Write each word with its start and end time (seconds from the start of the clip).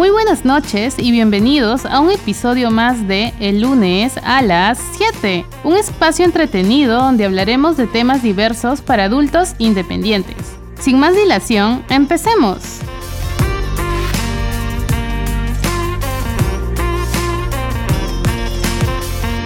Muy 0.00 0.08
buenas 0.08 0.46
noches 0.46 0.94
y 0.98 1.10
bienvenidos 1.10 1.84
a 1.84 2.00
un 2.00 2.10
episodio 2.10 2.70
más 2.70 3.06
de 3.06 3.34
El 3.38 3.60
lunes 3.60 4.14
a 4.24 4.40
las 4.40 4.78
7, 4.96 5.44
un 5.62 5.76
espacio 5.76 6.24
entretenido 6.24 6.96
donde 6.98 7.26
hablaremos 7.26 7.76
de 7.76 7.86
temas 7.86 8.22
diversos 8.22 8.80
para 8.80 9.04
adultos 9.04 9.50
independientes. 9.58 10.56
Sin 10.80 10.98
más 10.98 11.14
dilación, 11.14 11.84
empecemos. 11.90 12.78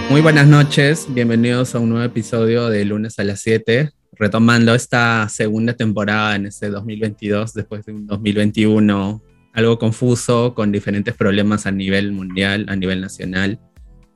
Muy 0.09 0.21
buenas 0.21 0.47
noches, 0.47 1.05
bienvenidos 1.09 1.75
a 1.75 1.79
un 1.79 1.89
nuevo 1.89 2.05
episodio 2.05 2.69
de 2.69 2.85
lunes 2.85 3.19
a 3.19 3.25
las 3.25 3.41
7, 3.41 3.91
retomando 4.13 4.73
esta 4.73 5.27
segunda 5.27 5.73
temporada 5.73 6.37
en 6.37 6.45
este 6.45 6.69
2022 6.69 7.53
después 7.53 7.85
de 7.85 7.91
un 7.91 8.07
2021 8.07 9.34
algo 9.55 9.79
confuso, 9.79 10.53
con 10.53 10.71
diferentes 10.71 11.15
problemas 11.15 11.65
a 11.65 11.71
nivel 11.71 12.11
mundial, 12.11 12.65
a 12.67 12.75
nivel 12.75 13.01
nacional. 13.01 13.59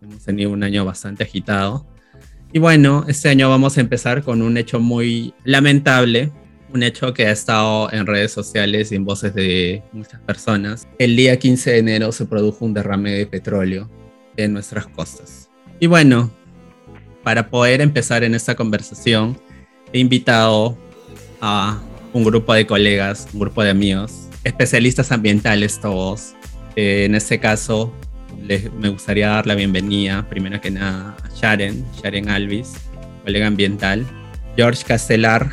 Hemos 0.01 0.23
tenido 0.23 0.51
un 0.51 0.63
año 0.63 0.85
bastante 0.85 1.23
agitado. 1.23 1.87
Y 2.51 2.59
bueno, 2.59 3.05
este 3.07 3.29
año 3.29 3.49
vamos 3.49 3.77
a 3.77 3.81
empezar 3.81 4.23
con 4.23 4.41
un 4.41 4.57
hecho 4.57 4.79
muy 4.79 5.33
lamentable, 5.45 6.31
un 6.73 6.83
hecho 6.83 7.13
que 7.13 7.25
ha 7.25 7.31
estado 7.31 7.91
en 7.91 8.05
redes 8.05 8.31
sociales 8.31 8.91
y 8.91 8.95
en 8.95 9.05
voces 9.05 9.33
de 9.33 9.81
muchas 9.93 10.19
personas. 10.21 10.87
El 10.97 11.15
día 11.15 11.39
15 11.39 11.71
de 11.71 11.77
enero 11.77 12.11
se 12.11 12.25
produjo 12.25 12.65
un 12.65 12.73
derrame 12.73 13.11
de 13.11 13.25
petróleo 13.25 13.89
en 14.35 14.53
nuestras 14.53 14.87
costas. 14.87 15.49
Y 15.79 15.87
bueno, 15.87 16.31
para 17.23 17.49
poder 17.49 17.81
empezar 17.81 18.23
en 18.23 18.35
esta 18.35 18.55
conversación, 18.55 19.39
he 19.93 19.99
invitado 19.99 20.77
a 21.39 21.81
un 22.13 22.23
grupo 22.23 22.53
de 22.53 22.65
colegas, 22.65 23.27
un 23.33 23.39
grupo 23.39 23.63
de 23.63 23.69
amigos, 23.69 24.28
especialistas 24.43 25.11
ambientales 25.11 25.79
todos. 25.79 26.35
Eh, 26.75 27.05
en 27.05 27.15
este 27.15 27.39
caso, 27.39 27.93
les, 28.45 28.71
me 28.73 28.89
gustaría 28.89 29.29
dar 29.29 29.47
la 29.47 29.55
bienvenida, 29.55 30.27
primero 30.29 30.61
que 30.61 30.71
nada, 30.71 31.15
a 31.23 31.29
Sharon, 31.35 31.85
Sharon 32.01 32.29
Alvis, 32.29 32.73
colega 33.23 33.47
ambiental, 33.47 34.05
George 34.55 34.83
Castelar, 34.85 35.49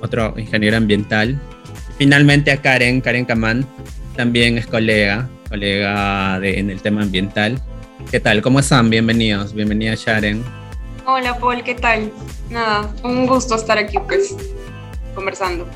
otro 0.00 0.34
ingeniero 0.38 0.76
ambiental, 0.76 1.40
finalmente 1.98 2.50
a 2.52 2.60
Karen, 2.60 3.00
Karen 3.00 3.24
Kamán, 3.24 3.66
también 4.16 4.58
es 4.58 4.66
colega, 4.66 5.28
colega 5.48 6.38
de, 6.40 6.58
en 6.58 6.70
el 6.70 6.80
tema 6.80 7.02
ambiental. 7.02 7.60
¿Qué 8.10 8.20
tal? 8.20 8.42
¿Cómo 8.42 8.60
están? 8.60 8.90
Bienvenidos, 8.90 9.54
bienvenida 9.54 9.94
Sharon. 9.96 10.44
Hola 11.06 11.36
Paul, 11.38 11.62
¿qué 11.62 11.74
tal? 11.74 12.12
Nada, 12.50 12.92
un 13.02 13.26
gusto 13.26 13.56
estar 13.56 13.76
aquí 13.76 13.98
pues 14.06 14.36
conversando. 15.14 15.66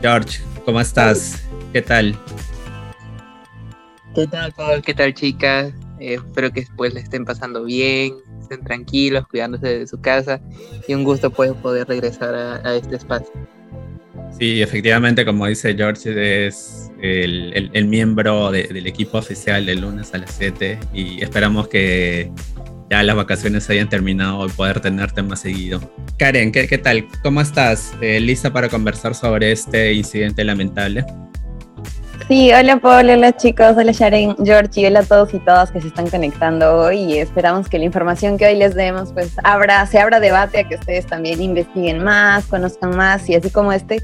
George, 0.00 0.40
¿cómo 0.64 0.80
estás? 0.80 1.42
¿Qué 1.72 1.80
tal? 1.80 2.14
¿Qué 4.14 4.26
tal, 4.26 4.52
Paul? 4.52 4.82
¿Qué 4.82 4.92
tal, 4.92 5.14
chicas? 5.14 5.72
Eh, 5.98 6.14
espero 6.14 6.52
que 6.52 6.60
después 6.60 6.92
le 6.92 7.00
estén 7.00 7.24
pasando 7.24 7.64
bien, 7.64 8.12
estén 8.38 8.62
tranquilos, 8.62 9.26
cuidándose 9.26 9.78
de 9.78 9.86
su 9.86 9.98
casa 9.98 10.42
y 10.86 10.92
un 10.92 11.02
gusto 11.02 11.30
pues, 11.30 11.52
poder 11.54 11.88
regresar 11.88 12.34
a, 12.34 12.74
este 12.74 12.96
espacio. 12.96 13.32
Sí, 14.38 14.60
efectivamente, 14.60 15.24
como 15.24 15.46
dice 15.46 15.74
George, 15.74 16.46
es 16.46 16.90
el, 17.00 17.86
miembro 17.86 18.50
del 18.50 18.86
equipo 18.86 19.16
oficial 19.16 19.64
del 19.64 19.80
lunes 19.80 20.12
a 20.12 20.18
las 20.18 20.32
7 20.32 20.78
y 20.92 21.22
esperamos 21.22 21.68
que 21.68 22.30
ya 22.90 23.02
las 23.02 23.16
vacaciones 23.16 23.70
hayan 23.70 23.88
terminado 23.88 24.44
y 24.46 24.50
poder 24.50 24.80
tenerte 24.80 25.22
más 25.22 25.40
seguido. 25.40 25.80
Karen, 26.18 26.52
¿qué, 26.52 26.78
tal? 26.78 27.08
¿Cómo 27.22 27.40
estás? 27.40 27.94
Eh, 28.02 28.20
¿Lista 28.20 28.52
para 28.52 28.68
conversar 28.68 29.14
sobre 29.14 29.52
este 29.52 29.94
incidente 29.94 30.44
lamentable? 30.44 31.06
Sí, 32.28 32.52
hola 32.52 32.78
Paul, 32.78 33.10
hola 33.10 33.36
chicos, 33.36 33.76
hola 33.76 33.92
Sharon, 33.92 34.36
George 34.44 34.80
y 34.80 34.86
hola 34.86 35.00
a 35.00 35.02
todos 35.02 35.34
y 35.34 35.38
todas 35.40 35.70
que 35.70 35.80
se 35.80 35.88
están 35.88 36.08
conectando 36.08 36.76
hoy. 36.76 36.98
Y 36.98 37.18
esperamos 37.18 37.68
que 37.68 37.78
la 37.78 37.84
información 37.84 38.38
que 38.38 38.46
hoy 38.46 38.56
les 38.56 38.74
demos 38.74 39.12
pues 39.12 39.34
abra, 39.44 39.84
se 39.86 39.98
abra 39.98 40.20
debate 40.20 40.60
a 40.60 40.68
que 40.68 40.76
ustedes 40.76 41.06
también 41.06 41.42
investiguen 41.42 42.02
más, 42.02 42.46
conozcan 42.46 42.96
más 42.96 43.28
y 43.28 43.34
así 43.34 43.50
como 43.50 43.72
este, 43.72 44.02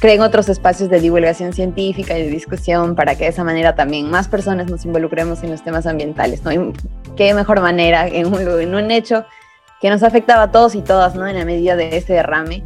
creen 0.00 0.22
otros 0.22 0.48
espacios 0.48 0.88
de 0.90 1.00
divulgación 1.00 1.52
científica 1.52 2.16
y 2.16 2.22
de 2.22 2.30
discusión 2.30 2.94
para 2.94 3.14
que 3.14 3.24
de 3.24 3.30
esa 3.30 3.44
manera 3.44 3.74
también 3.74 4.10
más 4.10 4.28
personas 4.28 4.70
nos 4.70 4.84
involucremos 4.84 5.42
en 5.42 5.50
los 5.50 5.62
temas 5.62 5.86
ambientales, 5.86 6.42
¿no? 6.44 6.52
Y 6.52 6.72
qué 7.16 7.34
mejor 7.34 7.60
manera 7.60 8.06
en 8.06 8.32
en 8.34 8.74
un 8.74 8.90
hecho 8.90 9.24
que 9.80 9.90
nos 9.90 10.02
afectaba 10.02 10.44
a 10.44 10.50
todos 10.50 10.74
y 10.74 10.80
todas, 10.80 11.14
¿no? 11.14 11.26
En 11.26 11.36
la 11.36 11.44
medida 11.44 11.76
de 11.76 11.96
este 11.96 12.14
derrame, 12.14 12.64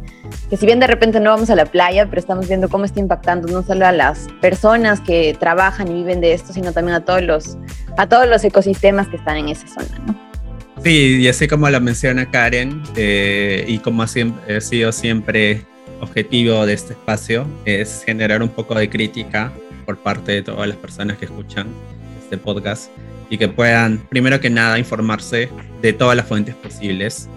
que 0.49 0.57
si 0.57 0.65
bien 0.65 0.79
de 0.79 0.87
repente 0.87 1.19
no 1.19 1.29
vamos 1.29 1.49
a 1.49 1.55
la 1.55 1.65
playa, 1.65 2.05
pero 2.07 2.19
estamos 2.19 2.47
viendo 2.47 2.69
cómo 2.69 2.85
está 2.85 2.99
impactando 2.99 3.47
no 3.47 3.63
solo 3.63 3.85
a 3.85 3.91
las 3.91 4.27
personas 4.39 5.01
que 5.01 5.35
trabajan 5.39 5.89
y 5.89 5.93
viven 5.93 6.21
de 6.21 6.33
esto, 6.33 6.53
sino 6.53 6.71
también 6.71 6.95
a 6.95 7.05
todos 7.05 7.21
los, 7.21 7.57
a 7.97 8.07
todos 8.07 8.27
los 8.27 8.43
ecosistemas 8.43 9.07
que 9.07 9.17
están 9.17 9.37
en 9.37 9.49
esa 9.49 9.67
zona, 9.67 9.99
¿no? 10.07 10.31
Sí, 10.83 11.17
y 11.21 11.27
así 11.27 11.47
como 11.47 11.69
lo 11.69 11.79
menciona 11.79 12.31
Karen, 12.31 12.81
eh, 12.95 13.65
y 13.67 13.77
como 13.79 14.01
ha 14.01 14.07
sido 14.07 14.91
siempre 14.91 15.63
objetivo 15.99 16.65
de 16.65 16.73
este 16.73 16.93
espacio, 16.93 17.45
es 17.65 18.03
generar 18.03 18.41
un 18.41 18.49
poco 18.49 18.73
de 18.73 18.89
crítica 18.89 19.51
por 19.85 19.97
parte 19.97 20.31
de 20.31 20.41
todas 20.41 20.67
las 20.67 20.77
personas 20.77 21.17
que 21.17 21.25
escuchan 21.25 21.67
este 22.23 22.37
podcast 22.37 22.89
y 23.31 23.37
que 23.37 23.47
puedan, 23.47 23.97
primero 24.09 24.41
que 24.41 24.49
nada, 24.49 24.77
informarse 24.77 25.49
de 25.81 25.93
todas 25.93 26.17
las 26.17 26.27
fuentes 26.27 26.53
posibles 26.53 27.29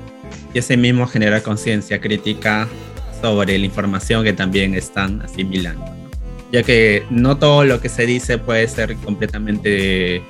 y 0.53 0.59
ese 0.59 0.77
mismo 0.77 1.07
generar 1.07 1.43
conciencia 1.43 2.01
crítica 2.01 2.69
sobre 3.23 3.57
la 3.57 3.65
información 3.65 4.25
que 4.25 4.33
también 4.33 4.75
están 4.75 5.23
asimilando. 5.23 5.87
Ya 6.51 6.65
que 6.65 7.05
no 7.11 7.39
todo 7.39 7.65
lo 7.65 7.81
que 7.81 7.89
se 7.89 8.07
dice 8.07 8.39
puede 8.39 8.67
ser 8.67 8.97
completamente 8.97 10.21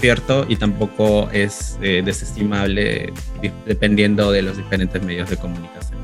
cierto 0.00 0.46
y 0.48 0.54
tampoco 0.54 1.28
es 1.32 1.76
eh, 1.82 2.02
desestimable 2.04 3.12
dependiendo 3.66 4.30
de 4.30 4.42
los 4.42 4.56
diferentes 4.56 5.02
medios 5.02 5.28
de 5.28 5.36
comunicación. 5.36 5.98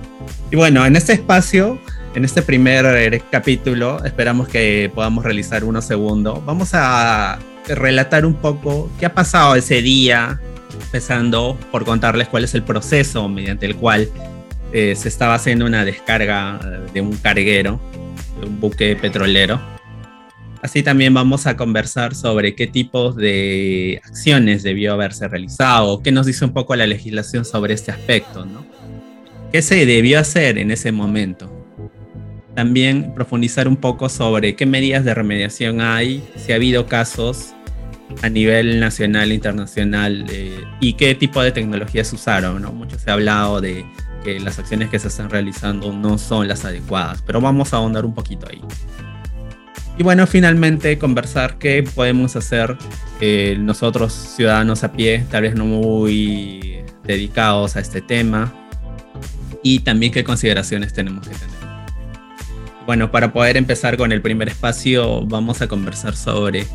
Y 0.50 0.56
bueno, 0.56 0.84
en 0.84 0.96
este 0.96 1.12
espacio, 1.12 1.78
en 2.16 2.24
este 2.24 2.42
primer 2.42 3.22
capítulo, 3.30 4.04
esperamos 4.04 4.48
que 4.48 4.90
podamos 4.92 5.24
realizar 5.24 5.62
uno 5.62 5.80
segundo. 5.80 6.42
Vamos 6.44 6.70
a 6.72 7.38
relatar 7.68 8.24
un 8.24 8.34
poco 8.34 8.90
qué 8.98 9.06
ha 9.06 9.14
pasado 9.14 9.54
ese 9.54 9.82
día, 9.82 10.40
empezando 10.80 11.58
por 11.70 11.84
contarles 11.84 12.28
cuál 12.28 12.44
es 12.44 12.54
el 12.54 12.62
proceso 12.62 13.28
mediante 13.28 13.66
el 13.66 13.76
cual 13.76 14.08
eh, 14.72 14.94
se 14.96 15.08
estaba 15.08 15.34
haciendo 15.34 15.64
una 15.64 15.84
descarga 15.84 16.58
de 16.92 17.00
un 17.00 17.16
carguero, 17.16 17.80
de 18.40 18.46
un 18.46 18.60
buque 18.60 18.96
petrolero. 18.96 19.60
Así 20.62 20.82
también 20.82 21.14
vamos 21.14 21.46
a 21.46 21.56
conversar 21.56 22.14
sobre 22.14 22.54
qué 22.54 22.66
tipos 22.66 23.14
de 23.16 24.00
acciones 24.04 24.62
debió 24.62 24.92
haberse 24.94 25.28
realizado, 25.28 26.02
qué 26.02 26.10
nos 26.10 26.26
dice 26.26 26.44
un 26.44 26.52
poco 26.52 26.74
la 26.74 26.86
legislación 26.86 27.44
sobre 27.44 27.74
este 27.74 27.92
aspecto, 27.92 28.44
¿no? 28.44 28.66
¿Qué 29.52 29.62
se 29.62 29.86
debió 29.86 30.18
hacer 30.18 30.58
en 30.58 30.70
ese 30.70 30.92
momento? 30.92 31.55
También 32.56 33.12
profundizar 33.14 33.68
un 33.68 33.76
poco 33.76 34.08
sobre 34.08 34.56
qué 34.56 34.64
medidas 34.64 35.04
de 35.04 35.12
remediación 35.14 35.82
hay, 35.82 36.26
si 36.36 36.52
ha 36.52 36.54
habido 36.54 36.86
casos 36.86 37.52
a 38.22 38.30
nivel 38.30 38.80
nacional 38.80 39.30
internacional 39.30 40.24
eh, 40.30 40.64
y 40.80 40.94
qué 40.94 41.14
tipo 41.14 41.42
de 41.42 41.52
tecnologías 41.52 42.10
usaron. 42.14 42.62
¿no? 42.62 42.72
Mucho 42.72 42.98
se 42.98 43.10
ha 43.10 43.12
hablado 43.12 43.60
de 43.60 43.84
que 44.24 44.40
las 44.40 44.58
acciones 44.58 44.88
que 44.88 44.98
se 44.98 45.08
están 45.08 45.28
realizando 45.28 45.92
no 45.92 46.16
son 46.16 46.48
las 46.48 46.64
adecuadas, 46.64 47.22
pero 47.22 47.42
vamos 47.42 47.74
a 47.74 47.76
ahondar 47.76 48.06
un 48.06 48.14
poquito 48.14 48.48
ahí. 48.50 48.62
Y 49.98 50.02
bueno, 50.02 50.26
finalmente 50.26 50.98
conversar 50.98 51.58
qué 51.58 51.82
podemos 51.82 52.36
hacer 52.36 52.76
eh, 53.20 53.56
nosotros 53.58 54.12
ciudadanos 54.12 54.82
a 54.82 54.92
pie, 54.92 55.26
tal 55.30 55.42
vez 55.42 55.54
no 55.54 55.66
muy 55.66 56.78
dedicados 57.04 57.76
a 57.76 57.80
este 57.80 58.00
tema, 58.00 58.52
y 59.62 59.80
también 59.80 60.10
qué 60.10 60.24
consideraciones 60.24 60.94
tenemos 60.94 61.28
que 61.28 61.34
tener. 61.34 61.65
Bueno, 62.86 63.10
para 63.10 63.32
poder 63.32 63.56
empezar 63.56 63.96
con 63.96 64.12
el 64.12 64.22
primer 64.22 64.48
espacio, 64.48 65.26
vamos 65.26 65.60
a 65.60 65.66
conversar 65.66 66.14
sobre 66.14 66.66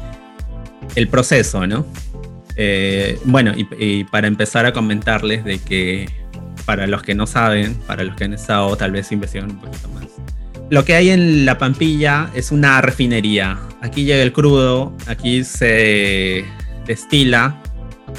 el 0.96 1.08
proceso, 1.08 1.66
¿no? 1.66 1.86
Eh, 2.58 3.18
bueno, 3.24 3.54
y, 3.56 4.04
para 4.04 4.28
empezar 4.28 4.66
a 4.66 4.74
comentarles 4.74 5.46
de 5.46 5.60
que 5.60 6.10
para 6.66 6.86
los 6.86 7.02
que 7.02 7.16
no 7.16 7.26
saben, 7.28 7.76
para 7.88 8.04
los 8.04 8.16
que 8.16 8.26
han 8.26 8.34
estado 8.34 8.76
tal 8.76 8.92
vez 8.92 9.12
investigando 9.14 9.54
un 9.54 9.62
poquito 9.62 9.88
más, 9.90 10.04
lo 10.70 10.84
que 10.84 10.96
hay 10.96 11.10
en 11.12 11.46
la 11.46 11.58
Pampilla 11.58 12.30
es 12.36 12.52
una 12.52 12.82
refinería. 12.82 13.58
Aquí 13.82 14.04
llega 14.04 14.22
el 14.22 14.34
crudo, 14.34 14.94
aquí 15.08 15.46
se 15.46 16.44
destila, 16.86 17.61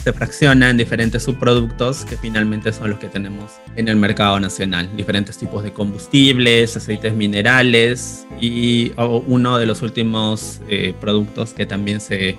se 0.03 0.13
fracciona 0.13 0.71
en 0.71 0.77
diferentes 0.77 1.23
subproductos 1.23 2.05
que 2.05 2.17
finalmente 2.17 2.73
son 2.73 2.91
los 2.91 2.99
que 2.99 3.09
tenemos 3.09 3.53
en 3.77 3.89
el 3.89 3.97
mercado 3.97 4.41
nacional. 4.41 4.89
Diferentes 4.97 5.39
tipos 5.39 5.63
de 5.63 5.73
combustibles, 5.73 6.77
aceites 6.77 7.15
minerales 7.15 8.27
y 8.41 8.93
uno 8.97 9.59
de 9.59 9.67
los 9.67 9.83
últimos 9.83 10.61
eh, 10.69 10.95
productos 11.01 11.53
que 11.53 11.67
también 11.67 12.01
se 12.01 12.37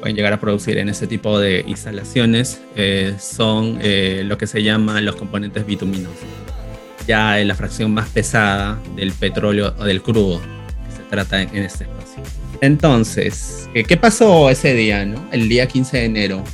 pueden 0.00 0.16
llegar 0.16 0.32
a 0.32 0.40
producir 0.40 0.78
en 0.78 0.88
ese 0.88 1.06
tipo 1.06 1.38
de 1.38 1.64
instalaciones 1.66 2.60
eh, 2.76 3.14
son 3.18 3.78
eh, 3.82 4.22
lo 4.24 4.38
que 4.38 4.46
se 4.46 4.62
llaman 4.62 5.04
los 5.04 5.16
componentes 5.16 5.66
bituminosos. 5.66 6.16
Ya 7.06 7.38
es 7.38 7.46
la 7.46 7.54
fracción 7.54 7.92
más 7.92 8.08
pesada 8.08 8.80
del 8.96 9.12
petróleo 9.12 9.74
o 9.78 9.84
del 9.84 10.00
crudo 10.00 10.40
que 10.40 10.96
se 10.96 11.02
trata 11.10 11.42
en, 11.42 11.54
este 11.56 11.84
espacio. 11.84 12.22
Entonces, 12.62 13.68
¿qué 13.86 13.96
pasó 13.98 14.48
ese 14.48 14.72
día, 14.72 15.04
no? 15.04 15.22
El 15.32 15.50
día 15.50 15.66
15 15.66 15.98
de 15.98 16.04
enero. 16.06 16.44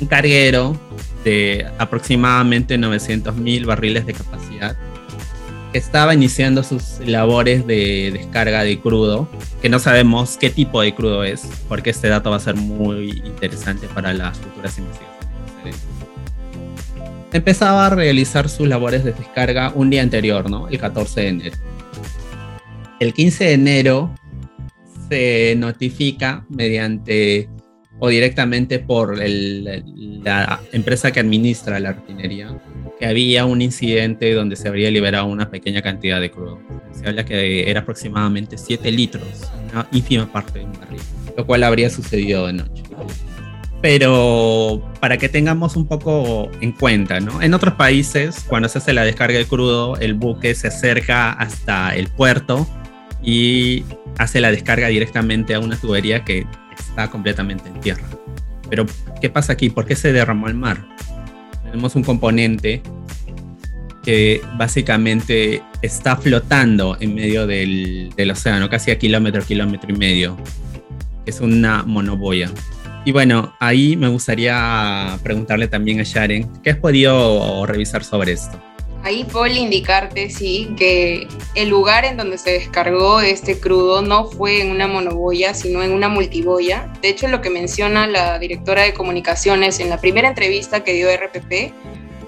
Un 0.00 0.06
carguero 0.06 0.78
de 1.24 1.66
aproximadamente 1.78 2.78
900.000 2.78 3.66
barriles 3.66 4.06
de 4.06 4.12
capacidad 4.12 4.76
que 5.72 5.78
estaba 5.78 6.14
iniciando 6.14 6.62
sus 6.62 7.00
labores 7.00 7.66
de 7.66 8.10
descarga 8.12 8.62
de 8.62 8.78
crudo, 8.80 9.28
que 9.60 9.68
no 9.68 9.78
sabemos 9.78 10.36
qué 10.36 10.50
tipo 10.50 10.80
de 10.80 10.94
crudo 10.94 11.24
es, 11.24 11.48
porque 11.68 11.90
este 11.90 12.08
dato 12.08 12.30
va 12.30 12.36
a 12.36 12.40
ser 12.40 12.54
muy 12.54 13.22
interesante 13.24 13.88
para 13.88 14.12
las 14.12 14.38
futuras 14.38 14.78
investigaciones. 14.78 15.16
Empezaba 17.32 17.86
a 17.86 17.90
realizar 17.90 18.48
sus 18.48 18.68
labores 18.68 19.04
de 19.04 19.12
descarga 19.12 19.72
un 19.74 19.90
día 19.90 20.02
anterior, 20.02 20.48
¿no? 20.48 20.68
El 20.68 20.78
14 20.78 21.20
de 21.20 21.28
enero. 21.28 21.56
El 23.00 23.12
15 23.12 23.44
de 23.44 23.52
enero 23.52 24.14
se 25.08 25.54
notifica 25.58 26.46
mediante 26.48 27.48
o 27.98 28.08
directamente 28.08 28.78
por 28.78 29.16
la 29.18 30.60
empresa 30.72 31.10
que 31.12 31.20
administra 31.20 31.80
la 31.80 31.92
refinería 31.92 32.56
que 32.98 33.06
había 33.06 33.44
un 33.44 33.60
incidente 33.60 34.32
donde 34.32 34.56
se 34.56 34.68
habría 34.68 34.90
liberado 34.90 35.26
una 35.26 35.50
pequeña 35.50 35.82
cantidad 35.82 36.20
de 36.20 36.30
crudo. 36.30 36.60
Se 36.92 37.06
habla 37.06 37.24
que 37.24 37.70
era 37.70 37.80
aproximadamente 37.80 38.56
7 38.56 38.90
litros, 38.90 39.24
una 39.72 39.86
ínfima 39.92 40.30
parte 40.30 40.60
de 40.60 40.64
un 40.64 40.72
barril, 40.72 41.00
lo 41.36 41.46
cual 41.46 41.62
habría 41.64 41.90
sucedido 41.90 42.46
de 42.46 42.54
noche. 42.54 42.82
Pero 43.82 44.82
para 45.00 45.18
que 45.18 45.28
tengamos 45.28 45.76
un 45.76 45.86
poco 45.86 46.50
en 46.60 46.72
cuenta, 46.72 47.20
¿no? 47.20 47.42
En 47.42 47.52
otros 47.52 47.74
países, 47.74 48.44
cuando 48.48 48.68
se 48.68 48.78
hace 48.78 48.94
la 48.94 49.04
descarga 49.04 49.38
de 49.38 49.44
crudo, 49.44 49.96
el 49.98 50.14
buque 50.14 50.54
se 50.54 50.68
acerca 50.68 51.32
hasta 51.32 51.94
el 51.94 52.08
puerto 52.08 52.66
y 53.22 53.84
hace 54.18 54.40
la 54.40 54.50
descarga 54.50 54.88
directamente 54.88 55.54
a 55.54 55.60
una 55.60 55.76
tubería 55.76 56.24
que 56.24 56.46
está 56.78 57.10
completamente 57.10 57.68
en 57.68 57.80
tierra. 57.80 58.04
Pero, 58.68 58.86
¿qué 59.20 59.30
pasa 59.30 59.52
aquí? 59.52 59.70
¿Por 59.70 59.86
qué 59.86 59.94
se 59.94 60.12
derramó 60.12 60.46
al 60.46 60.54
mar? 60.54 60.86
Tenemos 61.64 61.94
un 61.94 62.02
componente 62.02 62.82
que 64.02 64.40
básicamente 64.56 65.62
está 65.82 66.16
flotando 66.16 66.96
en 67.00 67.14
medio 67.14 67.46
del, 67.46 68.12
del 68.16 68.30
océano, 68.30 68.68
casi 68.68 68.90
a 68.90 68.98
kilómetro, 68.98 69.42
kilómetro 69.42 69.92
y 69.92 69.96
medio. 69.96 70.36
Es 71.26 71.40
una 71.40 71.82
monoboya. 71.82 72.50
Y 73.04 73.12
bueno, 73.12 73.54
ahí 73.60 73.96
me 73.96 74.08
gustaría 74.08 75.18
preguntarle 75.22 75.68
también 75.68 76.00
a 76.00 76.02
Sharon, 76.02 76.60
¿qué 76.62 76.70
has 76.70 76.78
podido 76.78 77.64
revisar 77.66 78.02
sobre 78.02 78.32
esto? 78.32 78.60
Ahí 79.06 79.22
puedo 79.22 79.46
indicarte, 79.46 80.30
sí, 80.30 80.74
que 80.76 81.28
el 81.54 81.68
lugar 81.68 82.04
en 82.04 82.16
donde 82.16 82.38
se 82.38 82.50
descargó 82.50 83.20
este 83.20 83.60
crudo 83.60 84.02
no 84.02 84.28
fue 84.28 84.60
en 84.60 84.72
una 84.72 84.88
monoboya, 84.88 85.54
sino 85.54 85.80
en 85.84 85.92
una 85.92 86.08
multiboya. 86.08 86.92
De 87.02 87.10
hecho, 87.10 87.28
lo 87.28 87.40
que 87.40 87.48
menciona 87.48 88.08
la 88.08 88.40
directora 88.40 88.82
de 88.82 88.94
comunicaciones 88.94 89.78
en 89.78 89.90
la 89.90 90.00
primera 90.00 90.26
entrevista 90.26 90.82
que 90.82 90.94
dio 90.94 91.06
RPP 91.08 91.72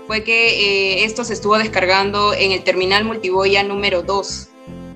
fue 0.06 0.22
que 0.22 1.00
eh, 1.00 1.04
esto 1.04 1.24
se 1.24 1.32
estuvo 1.32 1.58
descargando 1.58 2.32
en 2.32 2.52
el 2.52 2.62
terminal 2.62 3.04
multiboya 3.04 3.64
número 3.64 4.02
2. 4.02 4.48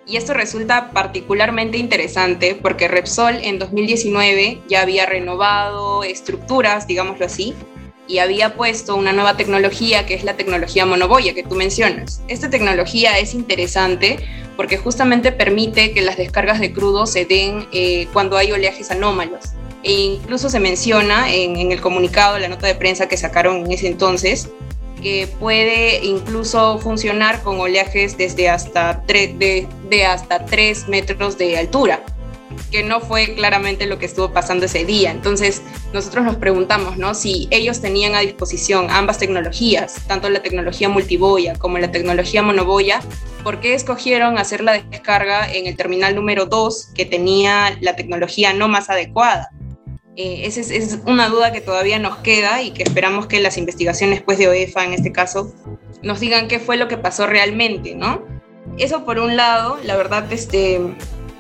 Y 0.07 0.19
esto 0.19 0.35
resulta 0.35 0.93
particularmente 0.93 1.79
interesante 1.79 2.55
porque 2.55 2.87
Repsol 2.87 3.39
en 3.43 3.59
2019 3.59 4.61
ya 4.69 4.83
había 4.83 5.05
renovado 5.07 6.05
estructuras, 6.05 6.87
digámoslo 6.87 7.27
así, 7.27 7.57
y 8.09 8.19
había 8.19 8.55
puesto 8.55 8.97
una 8.97 9.13
nueva 9.13 9.37
tecnología 9.37 10.07
que 10.07 10.15
es 10.15 10.25
la 10.25 10.37
tecnología 10.37 10.87
monoboya 10.87 11.35
que 11.35 11.43
tú 11.43 11.55
mencionas. 11.55 12.23
Esta 12.29 12.51
tecnología 12.51 13.19
es 13.19 13.35
interesante 13.35 14.19
porque 14.57 14.77
justamente 14.77 15.33
permite 15.33 15.93
que 15.93 16.03
las 16.03 16.17
descargas 16.17 16.61
de 16.61 16.73
crudo 16.73 17.07
se 17.07 17.25
den 17.25 17.67
eh, 17.73 18.07
cuando 18.13 18.37
hay 18.37 18.53
oleajes 18.53 18.91
anómalos. 18.91 19.53
E 19.83 19.93
incluso 19.93 20.49
se 20.49 20.61
menciona 20.61 21.33
en, 21.33 21.73
el 21.73 21.81
comunicado, 21.81 22.39
la 22.39 22.49
nota 22.49 22.67
de 22.67 22.75
prensa 22.75 23.09
que 23.09 23.17
sacaron 23.17 23.65
en 23.65 23.73
ese 23.73 23.89
entonces, 23.89 24.49
que 25.03 25.29
puede 25.41 26.05
incluso 26.05 26.79
funcionar 26.79 27.43
con 27.43 27.59
oleajes 27.59 28.17
desde 28.17 28.49
hasta, 28.49 29.03
de, 29.09 29.67
de 29.89 30.05
hasta 30.07 30.45
3 30.45 30.89
metros 30.89 31.37
de 31.37 31.59
altura 31.59 32.05
que 32.71 32.83
no 32.83 33.01
fue 33.01 33.35
claramente 33.35 33.87
lo 33.87 33.99
que 33.99 34.07
estuvo 34.07 34.33
pasando 34.33 34.67
ese 34.67 34.85
día. 34.85 35.11
Entonces, 35.11 35.63
nosotros 35.93 36.25
nos 36.25 36.37
preguntamos, 36.37 36.97
¿no? 36.97 37.15
Si 37.15 37.49
ellos 37.51 37.81
tenían 37.81 38.15
a 38.15 38.21
disposición 38.21 38.89
ambas 38.91 39.19
tecnologías, 39.19 39.95
tanto 40.07 40.31
la 40.31 40.43
tecnología 40.43 40.89
multiboya 40.89 41.55
como 41.59 41.79
la 41.79 41.91
tecnología 41.91 42.43
monoboya, 42.43 43.01
¿por 43.43 43.61
qué 43.61 43.75
escogieron 43.75 44.39
hacer 44.39 44.63
la 44.63 44.83
descarga 44.83 45.51
en 45.53 45.67
el 45.67 45.77
terminal 45.77 46.15
número 46.15 46.47
2 46.47 46.91
que 46.95 47.05
tenía 47.05 47.77
la 47.81 47.97
tecnología 47.97 48.53
no 48.53 48.69
más 48.69 48.91
adecuada? 48.91 49.51
Eh, 50.17 50.43
esa 50.45 50.61
es, 50.61 50.99
una 51.07 51.29
duda 51.29 51.53
que 51.53 51.63
todavía 51.63 51.99
nos 51.99 52.19
queda 52.19 52.63
y 52.63 52.73
que 52.73 52.83
esperamos 52.83 53.27
que 53.27 53.41
las 53.41 53.57
investigaciones 53.57 54.23
pues, 54.23 54.39
de 54.39 54.49
OEFA, 54.49 54.85
en 54.85 54.93
este 54.93 55.11
caso, 55.11 55.55
nos 56.03 56.21
digan 56.21 56.49
qué 56.49 56.59
fue 56.59 56.77
lo 56.77 56.87
que 56.87 56.99
pasó 56.99 57.27
realmente, 57.27 57.95
¿no? 57.95 58.23
Eso 58.79 59.05
por 59.05 59.19
un 59.19 59.37
lado, 59.37 59.79
la 59.85 59.97
verdad, 59.97 60.31
este, 60.33 60.81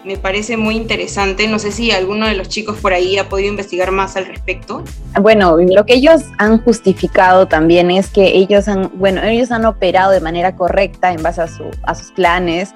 me 0.04 0.16
parece 0.16 0.56
muy 0.56 0.76
interesante. 0.76 1.48
No 1.48 1.58
sé 1.58 1.72
si 1.72 1.90
alguno 1.90 2.26
de 2.26 2.34
los 2.34 2.48
chicos 2.48 2.78
por 2.78 2.92
ahí 2.92 3.18
ha 3.18 3.28
podido 3.28 3.48
investigar 3.48 3.90
más 3.92 4.16
al 4.16 4.26
respecto. 4.26 4.82
Bueno, 5.20 5.56
lo 5.58 5.86
que 5.86 5.94
ellos 5.94 6.22
han 6.38 6.60
justificado 6.62 7.46
también 7.46 7.90
es 7.90 8.08
que 8.08 8.36
ellos 8.36 8.68
han, 8.68 8.90
bueno, 8.94 9.22
ellos 9.22 9.50
han 9.50 9.64
operado 9.64 10.12
de 10.12 10.20
manera 10.20 10.56
correcta 10.56 11.12
en 11.12 11.22
base 11.22 11.42
a, 11.42 11.48
sus 11.48 12.12
planes. 12.14 12.74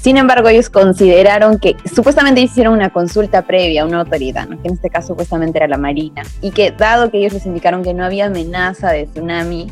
Sin 0.00 0.16
embargo, 0.16 0.48
ellos 0.48 0.68
consideraron 0.68 1.60
que 1.60 1.76
supuestamente 1.94 2.40
hicieron 2.40 2.74
una 2.74 2.90
consulta 2.90 3.42
previa 3.42 3.82
a 3.82 3.86
una 3.86 4.00
autoridad, 4.00 4.48
que 4.48 4.68
en 4.68 4.74
este 4.74 4.90
caso 4.90 5.08
supuestamente 5.08 5.58
era 5.58 5.68
la 5.68 5.78
Marina, 5.78 6.24
y 6.40 6.50
que 6.50 6.72
dado 6.72 7.10
que 7.12 7.18
ellos 7.18 7.34
les 7.34 7.46
indicaron 7.46 7.84
que 7.84 7.94
no 7.94 8.04
había 8.04 8.26
amenaza 8.26 8.90
de 8.90 9.06
tsunami, 9.06 9.68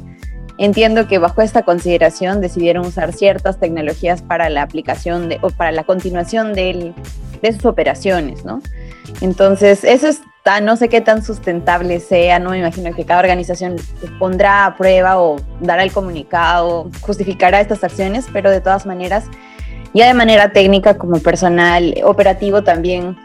Entiendo 0.56 1.08
que 1.08 1.18
bajo 1.18 1.42
esta 1.42 1.62
consideración 1.62 2.40
decidieron 2.40 2.86
usar 2.86 3.12
ciertas 3.12 3.58
tecnologías 3.58 4.22
para 4.22 4.48
la 4.50 4.62
aplicación 4.62 5.28
de, 5.28 5.38
o 5.42 5.50
para 5.50 5.72
la 5.72 5.82
continuación 5.82 6.54
de, 6.54 6.94
de 7.42 7.52
sus 7.52 7.64
operaciones, 7.66 8.44
¿no? 8.44 8.60
Entonces, 9.20 9.82
eso 9.82 10.06
está, 10.06 10.60
no 10.60 10.76
sé 10.76 10.88
qué 10.88 11.00
tan 11.00 11.24
sustentable 11.24 11.98
sea, 11.98 12.38
no 12.38 12.50
me 12.50 12.58
imagino 12.58 12.94
que 12.94 13.04
cada 13.04 13.20
organización 13.20 13.76
pondrá 14.18 14.66
a 14.66 14.76
prueba 14.76 15.20
o 15.20 15.36
dará 15.60 15.82
el 15.82 15.92
comunicado, 15.92 16.88
justificará 17.00 17.60
estas 17.60 17.82
acciones, 17.82 18.26
pero 18.32 18.50
de 18.50 18.60
todas 18.60 18.86
maneras, 18.86 19.24
ya 19.92 20.06
de 20.06 20.14
manera 20.14 20.52
técnica 20.52 20.96
como 20.98 21.18
personal 21.18 21.94
operativo 22.04 22.62
también 22.62 23.16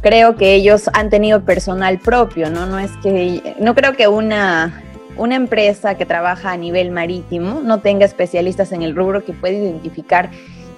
creo 0.00 0.36
que 0.36 0.54
ellos 0.54 0.88
han 0.92 1.10
tenido 1.10 1.44
personal 1.44 1.98
propio, 1.98 2.50
¿no? 2.50 2.66
No 2.66 2.78
es 2.78 2.90
que, 3.02 3.56
no 3.58 3.74
creo 3.74 3.94
que 3.94 4.08
una 4.08 4.82
una 5.18 5.34
empresa 5.34 5.96
que 5.96 6.06
trabaja 6.06 6.52
a 6.52 6.56
nivel 6.56 6.90
marítimo 6.90 7.60
no 7.62 7.80
tenga 7.80 8.06
especialistas 8.06 8.72
en 8.72 8.82
el 8.82 8.96
rubro 8.96 9.24
que 9.24 9.32
pueda 9.32 9.54
identificar 9.54 10.30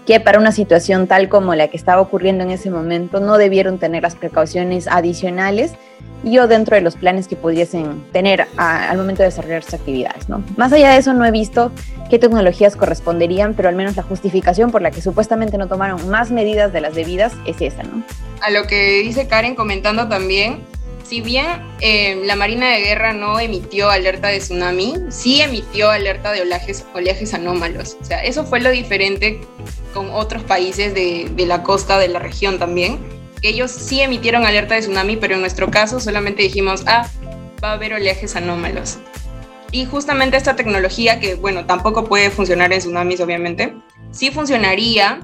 que 0.06 0.18
para 0.18 0.38
una 0.38 0.50
situación 0.50 1.06
tal 1.06 1.28
como 1.28 1.54
la 1.54 1.68
que 1.68 1.76
estaba 1.76 2.00
ocurriendo 2.00 2.42
en 2.42 2.50
ese 2.50 2.70
momento 2.70 3.20
no 3.20 3.38
debieron 3.38 3.78
tener 3.78 4.02
las 4.02 4.16
precauciones 4.16 4.88
adicionales 4.88 5.74
y 6.24 6.38
o 6.38 6.48
dentro 6.48 6.76
de 6.76 6.82
los 6.82 6.96
planes 6.96 7.28
que 7.28 7.36
pudiesen 7.36 8.02
tener 8.12 8.46
al 8.56 8.96
momento 8.96 9.22
de 9.22 9.28
desarrollar 9.28 9.62
sus 9.62 9.74
actividades. 9.74 10.28
¿no? 10.28 10.42
Más 10.56 10.72
allá 10.72 10.92
de 10.92 10.98
eso 10.98 11.12
no 11.12 11.24
he 11.24 11.30
visto 11.30 11.72
qué 12.10 12.18
tecnologías 12.18 12.76
corresponderían, 12.76 13.54
pero 13.54 13.68
al 13.68 13.76
menos 13.76 13.96
la 13.96 14.02
justificación 14.02 14.70
por 14.70 14.82
la 14.82 14.90
que 14.90 15.00
supuestamente 15.00 15.56
no 15.58 15.68
tomaron 15.68 16.08
más 16.08 16.30
medidas 16.30 16.72
de 16.72 16.80
las 16.80 16.94
debidas 16.94 17.32
es 17.46 17.60
esa. 17.60 17.82
¿no? 17.84 18.02
A 18.42 18.50
lo 18.50 18.66
que 18.66 19.00
dice 19.02 19.28
Karen 19.28 19.54
comentando 19.54 20.08
también, 20.08 20.60
si 21.10 21.20
bien 21.20 21.60
eh, 21.80 22.22
la 22.24 22.36
Marina 22.36 22.68
de 22.68 22.82
Guerra 22.82 23.12
no 23.12 23.40
emitió 23.40 23.90
alerta 23.90 24.28
de 24.28 24.38
tsunami, 24.38 24.94
sí 25.08 25.40
emitió 25.40 25.90
alerta 25.90 26.30
de 26.30 26.42
oleajes, 26.42 26.86
oleajes 26.94 27.34
anómalos. 27.34 27.96
O 28.00 28.04
sea, 28.04 28.22
eso 28.22 28.44
fue 28.44 28.60
lo 28.60 28.70
diferente 28.70 29.40
con 29.92 30.08
otros 30.10 30.44
países 30.44 30.94
de, 30.94 31.28
de 31.34 31.46
la 31.46 31.64
costa 31.64 31.98
de 31.98 32.06
la 32.06 32.20
región 32.20 32.60
también. 32.60 33.00
Ellos 33.42 33.72
sí 33.72 34.00
emitieron 34.00 34.46
alerta 34.46 34.76
de 34.76 34.82
tsunami, 34.82 35.16
pero 35.16 35.34
en 35.34 35.40
nuestro 35.40 35.68
caso 35.68 35.98
solamente 35.98 36.44
dijimos, 36.44 36.84
ah, 36.86 37.08
va 37.62 37.70
a 37.70 37.72
haber 37.72 37.94
oleajes 37.94 38.36
anómalos. 38.36 38.98
Y 39.72 39.86
justamente 39.86 40.36
esta 40.36 40.54
tecnología, 40.54 41.18
que 41.18 41.34
bueno, 41.34 41.66
tampoco 41.66 42.04
puede 42.04 42.30
funcionar 42.30 42.72
en 42.72 42.78
tsunamis, 42.78 43.20
obviamente, 43.20 43.74
sí 44.12 44.30
funcionaría 44.30 45.22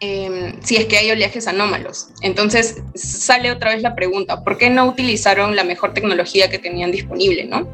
Em, 0.00 0.54
si 0.62 0.76
es 0.76 0.86
que 0.86 0.96
hay 0.96 1.10
oleajes 1.10 1.48
anómalos. 1.48 2.10
Entonces 2.22 2.82
sale 2.94 3.50
otra 3.50 3.72
vez 3.72 3.82
la 3.82 3.96
pregunta, 3.96 4.44
¿por 4.44 4.56
qué 4.56 4.70
no 4.70 4.86
utilizaron 4.86 5.56
la 5.56 5.64
mejor 5.64 5.92
tecnología 5.92 6.48
que 6.48 6.58
tenían 6.58 6.92
disponible? 6.92 7.44
¿no? 7.46 7.68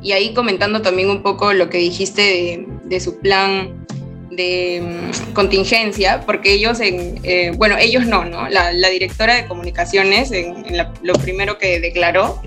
Y 0.00 0.12
ahí 0.12 0.32
comentando 0.34 0.82
también 0.82 1.10
un 1.10 1.22
poco 1.22 1.52
lo 1.52 1.68
que 1.70 1.78
dijiste 1.78 2.64
de, 2.84 3.00
su 3.00 3.18
plan 3.18 3.84
de 4.30 4.82
mm, 4.82 5.32
contingencia, 5.32 6.20
porque 6.24 6.52
ellos, 6.52 6.78
en, 6.78 7.18
eh, 7.24 7.52
bueno, 7.56 7.76
ellos 7.76 8.06
no, 8.06 8.24
¿no? 8.24 8.48
La, 8.48 8.70
directora 8.70 9.34
de 9.34 9.46
comunicaciones, 9.46 10.30
en, 10.30 10.54
lo 11.02 11.14
primero 11.14 11.58
que 11.58 11.80
declaró, 11.80 12.40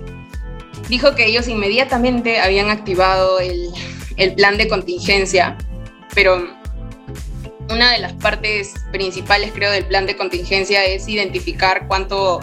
dijo 0.88 1.14
que 1.14 1.26
ellos 1.26 1.48
inmediatamente 1.48 2.40
habían 2.40 2.70
activado 2.70 3.40
el, 3.40 3.68
el 4.16 4.34
plan 4.34 4.56
de 4.56 4.68
contingencia, 4.68 5.58
pero 6.14 6.57
una 7.70 7.92
de 7.92 7.98
las 7.98 8.12
partes 8.14 8.74
principales, 8.92 9.52
creo, 9.54 9.70
del 9.70 9.84
plan 9.84 10.06
de 10.06 10.16
contingencia 10.16 10.84
es 10.84 11.08
identificar 11.08 11.86
cuánto 11.86 12.40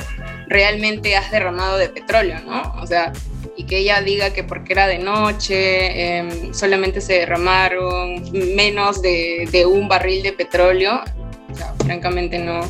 realmente 0.47 1.15
has 1.15 1.31
derramado 1.31 1.77
de 1.77 1.89
petróleo, 1.89 2.39
¿no? 2.45 2.75
O 2.81 2.87
sea, 2.87 3.11
y 3.57 3.65
que 3.65 3.79
ella 3.79 4.01
diga 4.01 4.31
que 4.31 4.43
porque 4.43 4.73
era 4.73 4.87
de 4.87 4.99
noche, 4.99 6.17
em, 6.17 6.53
solamente 6.53 7.01
se 7.01 7.13
derramaron 7.13 8.23
menos 8.55 9.01
de, 9.01 9.65
un 9.65 9.87
barril 9.87 10.23
de 10.23 10.33
petróleo, 10.33 11.01
o 11.49 11.83
francamente 11.83 12.37
no, 12.37 12.69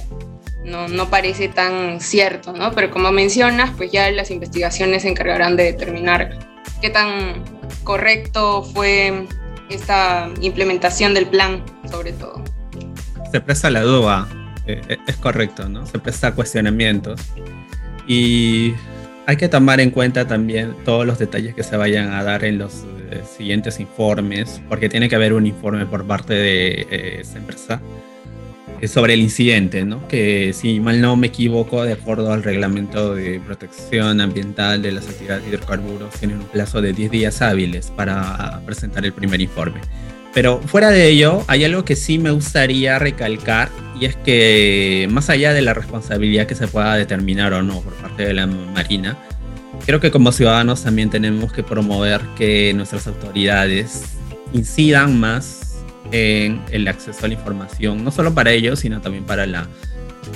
no, 0.64 0.88
no, 0.88 1.10
parece 1.10 1.50
tan 1.50 2.00
cierto, 2.00 2.54
¿no? 2.54 2.72
Pero 2.74 2.92
como 2.92 3.12
mencionas, 3.12 3.72
pues 3.76 3.92
ya 3.92 4.10
las 4.12 4.32
investigaciones 4.32 5.02
se 5.02 5.10
encargarán 5.10 5.58
de 5.58 5.64
determinar 5.64 6.38
qué 6.82 6.90
tan 6.90 7.44
correcto 7.84 8.64
fue 8.64 9.28
esta 9.70 10.30
implementación 10.42 11.14
del 11.14 11.28
plan, 11.28 11.64
sobre 11.90 12.14
todo. 12.14 12.44
Se 13.32 13.42
presta 13.42 13.70
la 13.70 13.82
duda, 13.82 14.28
eh, 14.68 14.82
eh, 14.88 14.98
es 15.08 15.16
correcto, 15.18 15.68
¿no? 15.70 15.86
Se 15.86 16.00
presta 16.00 16.34
cuestionamientos. 16.34 17.22
Y 18.08 18.74
hay 19.26 19.38
que 19.38 19.50
tomar 19.50 19.80
en 19.80 19.92
cuenta 19.92 20.28
también 20.28 20.76
todos 20.86 21.06
los 21.06 21.18
detalles 21.20 21.56
que 21.56 21.64
se 21.64 21.76
vayan 21.78 22.14
a 22.14 22.24
dar 22.24 22.44
en 22.44 22.58
los 22.58 22.84
eh, 23.12 23.24
siguientes 23.38 23.80
informes, 23.80 24.62
porque 24.70 24.90
tiene 24.90 25.10
que 25.10 25.16
haber 25.16 25.34
un 25.34 25.48
informe 25.48 25.86
por 25.86 26.06
parte 26.06 26.34
de 26.34 27.20
esa 27.22 27.38
empresa 27.38 27.82
sobre 28.88 29.16
el 29.16 29.22
incidente, 29.22 29.84
¿no? 29.84 30.08
que 30.08 30.54
si 30.54 30.80
mal 30.80 31.02
no 31.02 31.16
me 31.16 31.28
equivoco, 31.28 31.84
de 31.84 31.94
acuerdo 31.94 32.32
al 32.32 32.44
reglamento 32.44 33.16
de 33.16 33.40
protección 33.40 34.22
ambiental 34.22 34.82
de 34.82 34.92
las 34.92 35.08
actividades 35.08 35.44
de 35.44 35.50
hidrocarburos, 35.50 36.14
tienen 36.16 36.40
un 36.40 36.46
plazo 36.46 36.82
de 36.82 36.94
10 36.94 37.12
días 37.12 37.42
hábiles 37.42 37.92
para 37.96 38.62
presentar 38.66 39.06
el 39.06 39.14
primer 39.14 39.42
informe. 39.42 39.82
Pero 40.34 40.62
fuera 40.62 40.92
de 40.92 41.08
ello, 41.08 41.44
hay 41.48 41.64
algo 41.64 41.86
que 41.86 41.96
sí 41.96 42.18
me 42.20 42.30
gustaría 42.30 43.00
recalcar 43.00 43.70
y 44.00 44.06
es 44.06 44.18
que 44.18 45.08
más 45.10 45.30
allá 45.30 45.54
de 45.54 45.62
la 45.62 45.74
responsabilidad 45.74 46.46
que 46.46 46.56
se 46.56 46.68
pueda 46.68 46.96
determinar 46.96 47.54
o 47.54 47.64
no 47.64 47.80
por 47.80 47.94
parte 47.94 48.26
de 48.26 48.34
la 48.34 48.46
Marina, 48.46 49.18
creo 49.86 50.02
que 50.02 50.12
como 50.12 50.34
ciudadanos 50.34 50.84
también 50.84 51.10
tenemos 51.10 51.54
que 51.54 51.64
promover 51.64 52.22
que 52.38 52.74
nuestras 52.74 53.08
autoridades 53.08 54.04
incidan 54.54 55.20
más 55.20 55.65
en 56.12 56.62
el 56.72 56.88
acceso 56.88 57.26
a 57.26 57.28
la 57.28 57.34
información, 57.34 58.04
no 58.04 58.12
solo 58.12 58.34
para 58.34 58.52
ellos, 58.52 58.80
sino 58.80 59.02
también 59.02 59.24
para 59.24 59.46
la 59.46 59.68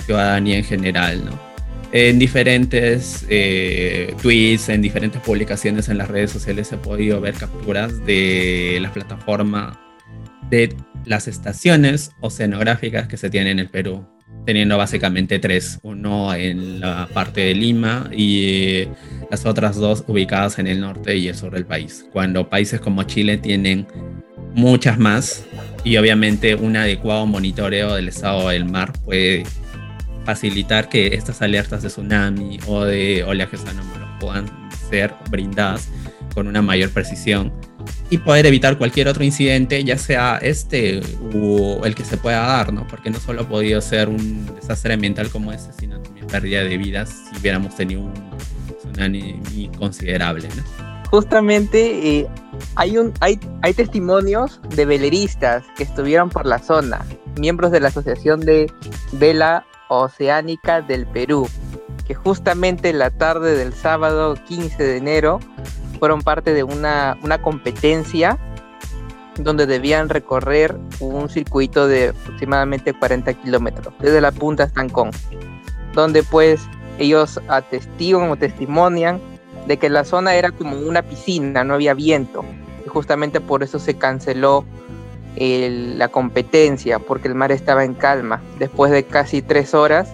ciudadanía 0.05 0.57
en 0.57 0.63
general, 0.63 1.25
¿no? 1.25 1.49
En 1.91 2.19
diferentes 2.19 3.25
eh, 3.29 4.13
tweets, 4.21 4.69
en 4.69 4.81
diferentes 4.81 5.21
publicaciones 5.21 5.89
en 5.89 5.97
las 5.97 6.07
redes 6.07 6.29
sociales 6.29 6.71
ha 6.71 6.79
podido 6.79 7.19
ver 7.19 7.33
capturas 7.33 8.05
de 8.05 8.77
la 8.79 8.93
plataforma 8.93 9.79
de 10.51 10.75
las 11.05 11.27
estaciones 11.27 12.11
oceanográficas 12.21 13.07
que 13.07 13.17
se 13.17 13.31
tienen 13.31 13.53
en 13.53 13.59
el 13.59 13.69
Perú, 13.69 14.05
teniendo 14.45 14.77
básicamente 14.77 15.39
tres, 15.39 15.79
uno 15.81 16.33
en 16.35 16.79
la 16.79 17.07
parte 17.11 17.41
de 17.41 17.55
Lima 17.55 18.07
y 18.15 18.87
las 19.31 19.47
otras 19.47 19.75
dos 19.75 20.03
ubicadas 20.07 20.59
en 20.59 20.67
el 20.67 20.81
norte 20.81 21.17
y 21.17 21.27
el 21.27 21.35
sur 21.35 21.51
del 21.51 21.65
país, 21.65 22.05
cuando 22.11 22.49
países 22.49 22.79
como 22.79 23.01
Chile 23.03 23.37
tienen 23.39 23.87
muchas 24.53 24.97
más 24.97 25.45
y 25.83 25.97
obviamente 25.97 26.55
un 26.55 26.75
adecuado 26.75 27.25
monitoreo 27.25 27.95
del 27.95 28.09
estado 28.09 28.49
del 28.49 28.65
mar 28.65 28.93
puede 29.05 29.43
facilitar 30.25 30.89
que 30.89 31.07
estas 31.07 31.41
alertas 31.41 31.81
de 31.81 31.89
tsunami 31.89 32.59
o 32.67 32.83
de 32.83 33.23
oleajes 33.23 33.65
anómalos 33.65 34.09
puedan 34.19 34.45
ser 34.89 35.13
brindadas 35.29 35.89
con 36.33 36.47
una 36.47 36.61
mayor 36.61 36.89
precisión 36.91 37.51
y 38.09 38.17
poder 38.17 38.45
evitar 38.45 38.77
cualquier 38.77 39.07
otro 39.07 39.23
incidente, 39.23 39.83
ya 39.83 39.97
sea 39.97 40.37
este 40.41 41.01
o 41.33 41.85
el 41.85 41.95
que 41.95 42.03
se 42.03 42.17
pueda 42.17 42.41
dar, 42.41 42.73
¿no? 42.73 42.87
Porque 42.87 43.09
no 43.09 43.19
solo 43.19 43.41
ha 43.41 43.47
podido 43.47 43.81
ser 43.81 44.09
un 44.09 44.45
desastre 44.55 44.93
ambiental 44.93 45.29
como 45.29 45.51
este, 45.51 45.73
sino 45.79 45.99
también 45.99 46.27
pérdida 46.27 46.63
de 46.63 46.77
vidas 46.77 47.09
si 47.29 47.39
hubiéramos 47.39 47.75
tenido 47.75 48.01
un 48.01 48.13
tsunami 48.77 49.69
considerable, 49.77 50.47
justamente 51.09 52.19
eh, 52.19 52.27
hay, 52.75 52.97
un, 52.97 53.13
hay, 53.19 53.39
hay 53.61 53.73
testimonios 53.73 54.59
de 54.69 54.85
veleristas 54.85 55.63
que 55.75 55.83
estuvieron 55.83 56.29
por 56.29 56.45
la 56.45 56.59
zona, 56.59 57.05
miembros 57.37 57.71
de 57.71 57.79
la 57.79 57.89
Asociación 57.89 58.41
de 58.41 58.71
Vela 59.13 59.65
Oceánica 59.89 60.81
del 60.81 61.07
Perú, 61.07 61.47
que 62.07 62.15
justamente 62.15 62.93
la 62.93 63.11
tarde 63.11 63.55
del 63.55 63.73
sábado 63.73 64.35
15 64.47 64.83
de 64.83 64.97
enero 64.97 65.39
fueron 65.99 66.21
parte 66.21 66.53
de 66.53 66.63
una, 66.63 67.17
una 67.23 67.41
competencia 67.41 68.37
donde 69.37 69.65
debían 69.65 70.09
recorrer 70.09 70.77
un 70.99 71.29
circuito 71.29 71.87
de 71.87 72.09
aproximadamente 72.09 72.93
40 72.93 73.33
kilómetros, 73.35 73.93
desde 73.99 74.21
la 74.21 74.31
punta 74.31 74.63
hasta 74.63 74.81
Ancón, 74.81 75.11
donde 75.93 76.23
pues 76.23 76.61
ellos 76.97 77.39
atestiguan 77.47 78.29
o 78.29 78.35
testimonian 78.35 79.21
de 79.67 79.77
que 79.77 79.89
la 79.89 80.03
zona 80.03 80.35
era 80.35 80.51
como 80.51 80.77
una 80.77 81.01
piscina, 81.01 81.63
no 81.63 81.75
había 81.75 81.93
viento. 81.93 82.43
Y 82.85 82.89
justamente 82.89 83.41
por 83.41 83.63
eso 83.63 83.79
se 83.79 83.95
canceló 83.95 84.65
la 85.37 86.09
competencia, 86.09 86.99
porque 86.99 87.27
el 87.27 87.35
mar 87.35 87.51
estaba 87.51 87.85
en 87.85 87.93
calma. 87.93 88.41
Después 88.57 88.91
de 88.91 89.03
casi 89.03 89.41
tres 89.41 89.73
horas, 89.73 90.11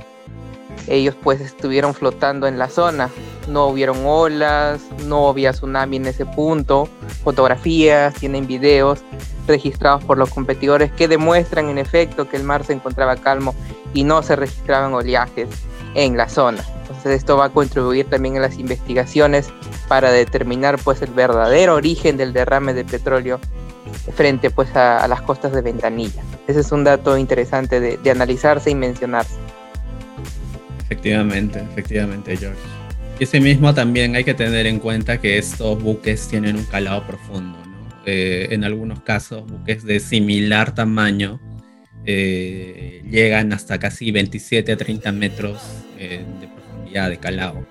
ellos 0.88 1.16
pues 1.24 1.42
estuvieron 1.42 1.94
flotando 1.94 2.48
en 2.48 2.60
la 2.60 2.70
zona. 2.70 3.10
No 3.48 3.68
hubieron 3.68 3.98
olas, 4.06 4.82
no 5.06 5.30
había 5.30 5.52
tsunami 5.52 5.98
en 5.98 6.08
ese 6.08 6.26
punto. 6.26 6.88
Fotografías, 7.24 8.14
tienen 8.16 8.46
videos 8.46 9.00
registrados 9.48 10.04
por 10.04 10.18
los 10.18 10.30
competidores 10.30 10.92
que 10.92 11.08
demuestran 11.08 11.70
en 11.70 11.78
efecto 11.78 12.28
que 12.28 12.38
el 12.38 12.44
mar 12.44 12.64
se 12.64 12.74
encontraba 12.74 13.16
calmo 13.16 13.56
y 13.94 14.04
no 14.04 14.22
se 14.24 14.36
registraban 14.36 14.94
oleajes 14.94 15.50
en 15.94 16.18
la 16.18 16.28
zona. 16.28 16.64
Entonces 17.06 17.22
esto 17.22 17.38
va 17.38 17.46
a 17.46 17.50
contribuir 17.50 18.08
también 18.08 18.36
a 18.38 18.40
las 18.40 18.58
investigaciones 18.58 19.50
para 19.88 20.12
determinar 20.12 20.80
pues 20.84 21.04
el 21.04 21.12
verdadero 21.12 21.76
origen 21.76 22.18
del 22.18 22.34
derrame 22.34 22.74
de 22.74 22.84
petróleo 22.84 23.40
frente 24.16 24.50
pues 24.50 24.76
a, 24.76 25.08
las 25.08 25.22
costas 25.22 25.54
de 25.54 25.62
Ventanilla. 25.62 26.24
Ese 26.48 26.62
es 26.62 26.72
un 26.72 26.84
dato 26.84 27.16
interesante 27.16 27.80
de, 27.80 27.98
de 27.98 28.10
analizarse 28.10 28.72
y 28.72 28.76
mencionarse. 28.76 29.36
Efectivamente, 30.80 31.60
efectivamente, 31.60 32.36
George. 32.38 32.58
Y 33.20 33.26
ese 33.26 33.40
mismo 33.40 33.72
también 33.76 34.16
hay 34.16 34.24
que 34.24 34.34
tener 34.34 34.66
en 34.66 34.80
cuenta 34.80 35.22
que 35.22 35.38
estos 35.38 35.80
buques 35.80 36.28
tienen 36.28 36.56
un 36.56 36.66
calado 36.66 37.06
profundo. 37.06 37.56
¿no? 37.68 38.02
Eh, 38.08 38.48
en 38.50 38.64
algunos 38.64 39.02
casos, 39.02 39.46
buques 39.46 39.84
de 39.84 40.00
similar 40.00 40.74
tamaño 40.74 41.40
eh, 42.04 43.04
llegan 43.08 43.54
hasta 43.54 43.78
casi 43.78 44.10
27 44.10 44.72
a 44.72 44.76
30 44.78 45.12
metros 45.12 45.62
eh, 46.00 46.26
de 46.42 46.55
de 47.04 47.18
calado. 47.18 47.66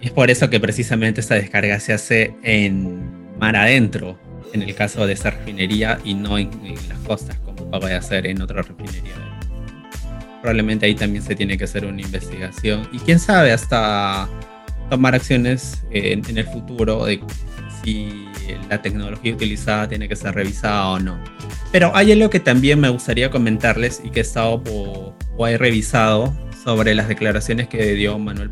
Es 0.00 0.10
por 0.10 0.30
eso 0.30 0.48
que 0.48 0.60
precisamente 0.60 1.20
esta 1.20 1.34
descarga 1.34 1.78
se 1.80 1.92
hace 1.92 2.34
en 2.42 3.38
mar 3.38 3.56
adentro, 3.56 4.18
en 4.52 4.62
el 4.62 4.74
caso 4.74 5.06
de 5.06 5.12
esta 5.12 5.30
refinería, 5.30 5.98
y 6.04 6.14
no 6.14 6.38
en, 6.38 6.50
las 6.88 6.98
costas, 7.00 7.38
como 7.40 7.70
puede 7.70 7.94
hacer 7.94 8.26
en 8.26 8.40
otra 8.40 8.62
refinería. 8.62 9.14
Probablemente 10.40 10.86
ahí 10.86 10.94
también 10.94 11.22
se 11.22 11.34
tiene 11.34 11.58
que 11.58 11.64
hacer 11.64 11.84
una 11.84 12.00
investigación. 12.00 12.88
Y 12.92 12.98
quién 13.00 13.18
sabe, 13.18 13.52
hasta 13.52 14.28
tomar 14.88 15.14
acciones 15.14 15.82
en, 15.90 16.22
en 16.28 16.38
el 16.38 16.46
futuro 16.46 17.04
de 17.04 17.20
si 17.82 18.26
la 18.68 18.80
tecnología 18.82 19.32
utilizada 19.32 19.88
tiene 19.88 20.08
que 20.08 20.16
ser 20.16 20.34
revisada 20.34 20.88
o 20.88 20.98
no. 20.98 21.18
Pero 21.72 21.94
hay 21.94 22.12
algo 22.12 22.30
que 22.30 22.40
también 22.40 22.80
me 22.80 22.88
gustaría 22.88 23.30
comentarles 23.30 24.00
y 24.04 24.10
que 24.10 24.20
he 24.20 24.22
estado 24.22 24.62
o, 24.70 25.14
he 25.46 25.56
revisado 25.56 26.34
sobre 26.62 26.94
las 26.94 27.08
declaraciones 27.08 27.68
que 27.68 27.94
dio 27.94 28.18
Manuel 28.18 28.50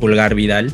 Pulgar, 0.00 0.34
Vidal, 0.34 0.72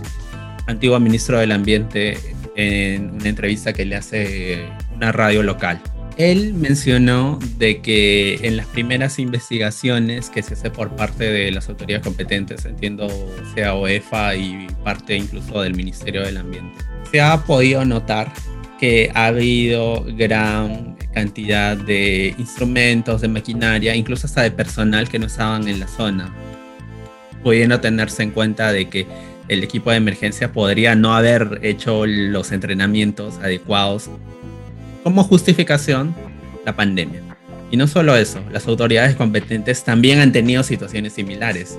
antiguo 0.66 0.98
ministro 1.00 1.38
del 1.38 1.52
Ambiente, 1.52 2.18
en 2.56 3.10
una 3.10 3.28
entrevista 3.28 3.72
que 3.72 3.84
le 3.84 3.96
hace 3.96 4.66
una 4.94 5.12
radio 5.12 5.42
local. 5.42 5.80
Él 6.18 6.52
mencionó 6.52 7.38
de 7.56 7.80
que 7.80 8.38
en 8.42 8.58
las 8.58 8.66
primeras 8.66 9.18
investigaciones 9.18 10.28
que 10.28 10.42
se 10.42 10.54
hace 10.54 10.70
por 10.70 10.94
parte 10.94 11.24
de 11.24 11.50
las 11.50 11.68
autoridades 11.70 12.04
competentes, 12.04 12.66
entiendo 12.66 13.08
sea 13.54 13.74
OEFA 13.74 14.36
y 14.36 14.66
parte 14.84 15.16
incluso 15.16 15.62
del 15.62 15.74
Ministerio 15.74 16.22
del 16.22 16.36
Ambiente, 16.36 16.84
se 17.10 17.20
ha 17.22 17.42
podido 17.44 17.84
notar 17.86 18.30
que 18.78 19.10
ha 19.14 19.26
habido 19.26 20.04
gran 20.16 20.96
cantidad 21.14 21.76
de 21.76 22.34
instrumentos, 22.36 23.20
de 23.20 23.28
maquinaria, 23.28 23.94
incluso 23.94 24.26
hasta 24.26 24.42
de 24.42 24.50
personal 24.50 25.08
que 25.08 25.18
no 25.18 25.26
estaban 25.26 25.68
en 25.68 25.80
la 25.80 25.88
zona, 25.88 26.34
pudiendo 27.42 27.80
tenerse 27.80 28.22
en 28.22 28.30
cuenta 28.30 28.72
de 28.72 28.88
que 28.88 29.06
el 29.48 29.62
equipo 29.62 29.90
de 29.90 29.96
emergencia 29.96 30.52
podría 30.52 30.94
no 30.94 31.14
haber 31.14 31.60
hecho 31.62 32.06
los 32.06 32.52
entrenamientos 32.52 33.38
adecuados 33.38 34.08
como 35.02 35.24
justificación 35.24 36.14
la 36.64 36.76
pandemia. 36.76 37.22
Y 37.70 37.76
no 37.76 37.86
solo 37.86 38.16
eso, 38.16 38.40
las 38.52 38.66
autoridades 38.66 39.16
competentes 39.16 39.82
también 39.82 40.20
han 40.20 40.32
tenido 40.32 40.62
situaciones 40.62 41.14
similares. 41.14 41.78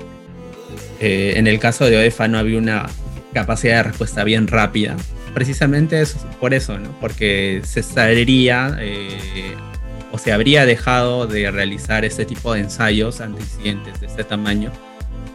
Eh, 1.00 1.34
en 1.36 1.48
el 1.48 1.60
caso 1.60 1.86
de 1.86 1.98
OEFA 1.98 2.28
no 2.28 2.38
había 2.38 2.58
una 2.58 2.88
capacidad 3.34 3.78
de 3.78 3.84
respuesta 3.84 4.24
bien 4.24 4.48
rápida 4.48 4.96
precisamente 5.34 6.00
eso, 6.00 6.20
por 6.40 6.54
eso, 6.54 6.78
¿no? 6.80 6.92
Porque 7.00 7.62
se 7.66 7.80
estaría 7.80 8.78
eh, 8.80 9.56
o 10.12 10.18
se 10.18 10.32
habría 10.32 10.66
dejado 10.66 11.28
de 11.28 11.50
realizar 11.52 12.06
este 12.06 12.26
tipo 12.26 12.54
de 12.54 12.62
ensayos 12.62 13.20
ante 13.20 13.42
incidentes 13.42 14.00
de 14.00 14.08
este 14.08 14.24
tamaño 14.24 14.72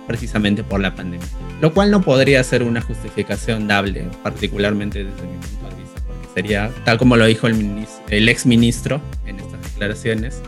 precisamente 0.08 0.64
por 0.64 0.80
la 0.80 0.96
pandemia. 0.96 1.28
Lo 1.60 1.72
cual 1.72 1.92
no 1.92 2.00
podría 2.00 2.42
ser 2.42 2.64
una 2.64 2.80
justificación 2.80 3.68
dable, 3.68 4.08
particularmente 4.24 5.04
desde 5.04 5.22
mi 5.22 5.36
punto 5.36 5.68
de 5.68 5.82
vista, 5.82 6.00
porque 6.04 6.28
sería, 6.34 6.72
tal 6.84 6.98
como 6.98 7.16
lo 7.16 7.26
dijo 7.26 7.46
el, 7.46 7.86
el 8.08 8.28
ex 8.28 8.46
ministro 8.46 9.00
en 9.26 9.38
estas 9.38 9.62
declaraciones, 9.62 10.42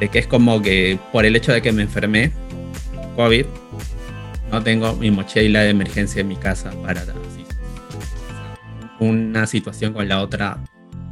de 0.00 0.08
que 0.08 0.18
es 0.18 0.26
como 0.26 0.60
que 0.60 0.98
por 1.12 1.24
el 1.24 1.34
hecho 1.36 1.52
de 1.52 1.62
que 1.62 1.72
me 1.72 1.82
enfermé, 1.82 2.32
COVID, 3.16 3.46
no 4.50 4.62
tengo 4.62 4.94
mi 4.96 5.10
mochila 5.10 5.60
de 5.62 5.70
emergencia 5.70 6.20
en 6.20 6.28
mi 6.28 6.36
casa 6.36 6.70
para 6.82 7.02
así. 7.02 7.44
Una 9.00 9.46
situación 9.46 9.92
con 9.92 10.08
la 10.08 10.20
otra 10.20 10.58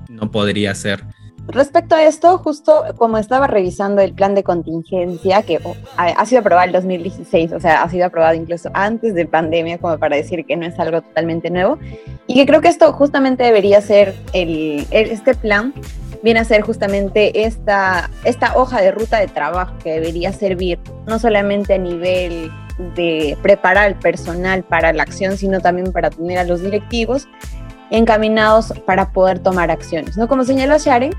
no 0.08 0.30
podría 0.30 0.74
ser. 0.74 1.04
Respecto 1.48 1.94
a 1.94 2.02
esto, 2.04 2.38
justo 2.38 2.84
como 2.96 3.18
estaba 3.18 3.46
revisando 3.46 4.02
el 4.02 4.12
plan 4.12 4.34
de 4.34 4.42
contingencia, 4.42 5.42
que 5.42 5.60
oh, 5.62 5.76
ha 5.96 6.26
sido 6.26 6.40
aprobado 6.40 6.66
en 6.66 6.72
2016, 6.72 7.52
o 7.52 7.60
sea, 7.60 7.82
ha 7.82 7.88
sido 7.88 8.06
aprobado 8.06 8.34
incluso 8.34 8.68
antes 8.74 9.14
de 9.14 9.26
pandemia, 9.26 9.78
como 9.78 9.96
para 9.98 10.16
decir 10.16 10.44
que 10.44 10.56
no 10.56 10.66
es 10.66 10.78
algo 10.80 11.02
totalmente 11.02 11.50
nuevo, 11.50 11.78
y 12.26 12.34
que 12.34 12.46
creo 12.46 12.60
que 12.60 12.68
esto 12.68 12.92
justamente 12.92 13.44
debería 13.44 13.80
ser 13.80 14.14
el, 14.32 14.86
este 14.90 15.34
plan, 15.34 15.72
viene 16.22 16.40
a 16.40 16.44
ser 16.44 16.62
justamente 16.62 17.44
esta, 17.44 18.10
esta 18.24 18.56
hoja 18.56 18.80
de 18.80 18.90
ruta 18.90 19.18
de 19.18 19.28
trabajo 19.28 19.74
que 19.84 19.92
debería 19.92 20.32
servir 20.32 20.80
no 21.06 21.20
solamente 21.20 21.74
a 21.74 21.78
nivel 21.78 22.50
de 22.96 23.38
preparar 23.42 23.84
al 23.84 23.94
personal 23.94 24.64
para 24.64 24.92
la 24.92 25.04
acción, 25.04 25.36
sino 25.36 25.60
también 25.60 25.92
para 25.92 26.10
tener 26.10 26.38
a 26.38 26.44
los 26.44 26.60
directivos 26.60 27.28
encaminados 27.90 28.72
para 28.84 29.12
poder 29.12 29.38
tomar 29.38 29.70
acciones. 29.70 30.16
¿no? 30.16 30.28
Como 30.28 30.44
señaló 30.44 30.76
Sharon, 30.78 31.14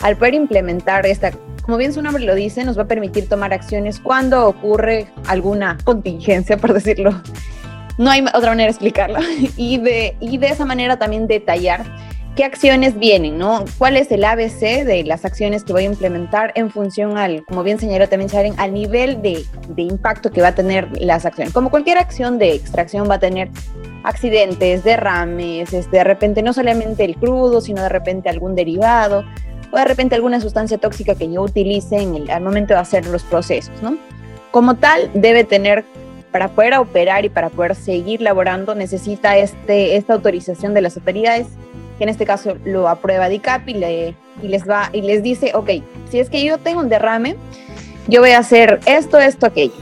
al 0.00 0.16
poder 0.16 0.34
implementar 0.34 1.06
esta, 1.06 1.32
como 1.62 1.76
bien 1.76 1.92
su 1.92 2.02
nombre 2.02 2.24
lo 2.24 2.34
dice, 2.34 2.64
nos 2.64 2.78
va 2.78 2.82
a 2.82 2.88
permitir 2.88 3.28
tomar 3.28 3.52
acciones 3.52 4.00
cuando 4.00 4.46
ocurre 4.46 5.08
alguna 5.26 5.78
contingencia, 5.84 6.56
por 6.58 6.72
decirlo. 6.72 7.20
No 7.98 8.10
hay 8.10 8.22
otra 8.22 8.50
manera 8.50 8.66
de 8.66 8.70
explicarlo. 8.70 9.18
Y 9.56 9.78
de, 9.78 10.16
y 10.20 10.38
de 10.38 10.48
esa 10.48 10.64
manera 10.64 10.98
también 10.98 11.26
detallar 11.26 11.84
qué 12.34 12.44
acciones 12.44 12.98
vienen, 12.98 13.36
¿no? 13.36 13.64
¿Cuál 13.76 13.96
es 13.96 14.10
el 14.10 14.24
ABC 14.24 14.84
de 14.84 15.04
las 15.04 15.24
acciones 15.24 15.64
que 15.64 15.72
voy 15.72 15.82
a 15.82 15.86
implementar 15.86 16.52
en 16.54 16.70
función 16.70 17.18
al, 17.18 17.44
como 17.44 17.62
bien 17.62 17.78
señaló 17.78 18.08
también 18.08 18.30
Sharon, 18.30 18.58
al 18.58 18.72
nivel 18.72 19.20
de, 19.20 19.44
de, 19.68 19.82
impacto 19.82 20.30
que 20.30 20.40
va 20.40 20.48
a 20.48 20.54
tener 20.54 20.88
las 21.00 21.26
acciones? 21.26 21.52
Como 21.52 21.70
cualquier 21.70 21.98
acción 21.98 22.38
de 22.38 22.54
extracción 22.54 23.08
va 23.10 23.16
a 23.16 23.18
tener 23.18 23.50
accidentes, 24.04 24.82
derrames, 24.82 25.72
este, 25.72 25.98
de 25.98 26.04
repente 26.04 26.42
no 26.42 26.52
solamente 26.52 27.04
el 27.04 27.16
crudo, 27.16 27.60
sino 27.60 27.82
de 27.82 27.90
repente 27.90 28.28
algún 28.28 28.54
derivado, 28.54 29.24
o 29.72 29.76
de 29.76 29.84
repente 29.84 30.14
alguna 30.14 30.40
sustancia 30.40 30.78
tóxica 30.78 31.14
que 31.14 31.32
yo 31.32 31.42
utilice 31.42 31.96
en 31.96 32.14
el, 32.14 32.30
al 32.30 32.42
momento 32.42 32.74
de 32.74 32.80
hacer 32.80 33.06
los 33.06 33.24
procesos, 33.24 33.82
¿no? 33.82 33.96
Como 34.50 34.76
tal, 34.76 35.10
debe 35.14 35.44
tener, 35.44 35.84
para 36.30 36.48
poder 36.48 36.74
operar 36.74 37.24
y 37.24 37.30
para 37.30 37.48
poder 37.48 37.74
seguir 37.74 38.20
laborando, 38.20 38.74
necesita 38.74 39.36
este, 39.38 39.96
esta 39.96 40.12
autorización 40.12 40.74
de 40.74 40.82
las 40.82 40.96
autoridades 40.96 41.46
que 41.98 42.04
en 42.04 42.10
este 42.10 42.26
caso 42.26 42.56
lo 42.64 42.88
aprueba 42.88 43.28
DICAP 43.28 43.68
y, 43.68 43.74
le, 43.74 44.14
y 44.42 44.48
les 44.48 44.68
va 44.68 44.90
y 44.92 45.02
les 45.02 45.22
dice, 45.22 45.52
ok, 45.54 45.70
si 46.10 46.20
es 46.20 46.28
que 46.28 46.44
yo 46.44 46.58
tengo 46.58 46.80
un 46.80 46.88
derrame, 46.88 47.36
yo 48.08 48.20
voy 48.20 48.30
a 48.30 48.38
hacer 48.38 48.80
esto, 48.86 49.18
esto, 49.18 49.46
aquello, 49.46 49.74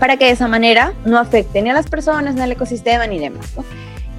para 0.00 0.16
que 0.16 0.26
de 0.26 0.32
esa 0.32 0.48
manera 0.48 0.94
no 1.04 1.18
afecte 1.18 1.62
ni 1.62 1.70
a 1.70 1.74
las 1.74 1.88
personas, 1.88 2.34
ni 2.34 2.40
al 2.40 2.52
ecosistema, 2.52 3.06
ni 3.06 3.18
demás. 3.18 3.52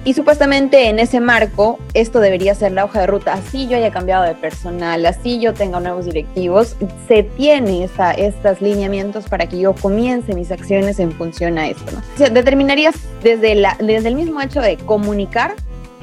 Y 0.08 0.14
supuestamente 0.14 0.88
en 0.88 0.98
ese 1.00 1.20
marco, 1.20 1.78
esto 1.92 2.20
debería 2.20 2.54
ser 2.54 2.72
la 2.72 2.86
hoja 2.86 3.00
de 3.00 3.06
ruta. 3.06 3.34
Así 3.34 3.68
yo 3.68 3.76
haya 3.76 3.90
cambiado 3.90 4.24
de 4.24 4.34
personal, 4.34 5.04
así 5.04 5.38
yo 5.38 5.52
tenga 5.52 5.80
nuevos 5.80 6.06
directivos, 6.06 6.76
se 7.06 7.24
tiene 7.24 7.86
estos 8.16 8.62
lineamientos 8.62 9.28
para 9.28 9.46
que 9.50 9.58
yo 9.58 9.74
comience 9.74 10.32
mis 10.32 10.50
acciones 10.50 10.98
en 10.98 11.12
función 11.12 11.58
a 11.58 11.68
esto. 11.68 11.92
¿no? 11.92 12.30
determinarías 12.30 12.94
desde, 13.22 13.62
desde 13.80 14.08
el 14.08 14.14
mismo 14.14 14.40
hecho 14.40 14.62
de 14.62 14.78
comunicar 14.78 15.54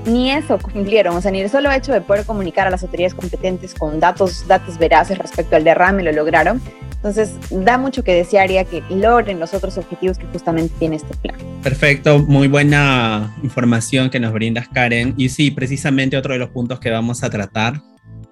ni 0.06 0.30
eso 0.30 0.60
cumplieron, 0.60 1.15
o 1.15 1.21
sea, 1.21 1.32
ni 1.32 1.41
el 1.41 1.49
solo 1.49 1.71
hecho 1.71 1.91
de 1.91 2.01
poder 2.01 2.27
comunicar 2.27 2.67
a 2.67 2.69
las 2.69 2.84
autoridades 2.84 3.15
competentes 3.15 3.73
con 3.73 3.99
datos, 3.99 4.47
datos 4.47 4.77
veraces 4.77 5.17
respecto 5.17 5.56
al 5.56 5.63
derrame 5.63 6.03
lo 6.03 6.12
lograron. 6.12 6.62
Entonces, 7.06 7.36
da 7.52 7.78
mucho 7.78 8.04
que 8.04 8.15
desearía 8.15 8.63
que 8.63 8.82
logren 8.89 9.39
los 9.39 9.54
otros 9.54 9.78
objetivos 9.78 10.18
que 10.18 10.26
justamente 10.26 10.74
tiene 10.80 10.96
este 10.96 11.15
plan. 11.15 11.36
Perfecto, 11.62 12.18
muy 12.18 12.48
buena 12.48 13.38
información 13.44 14.10
que 14.10 14.20
nos 14.20 14.34
brindas, 14.34 14.68
Karen. 14.70 15.13
Y 15.15 15.30
sí, 15.30 15.52
precisamente 15.52 16.18
otro 16.18 16.34
de 16.34 16.39
los 16.39 16.50
puntos 16.50 16.80
que 16.80 16.89
vamos 16.89 17.24
a 17.24 17.30
tratar 17.30 17.80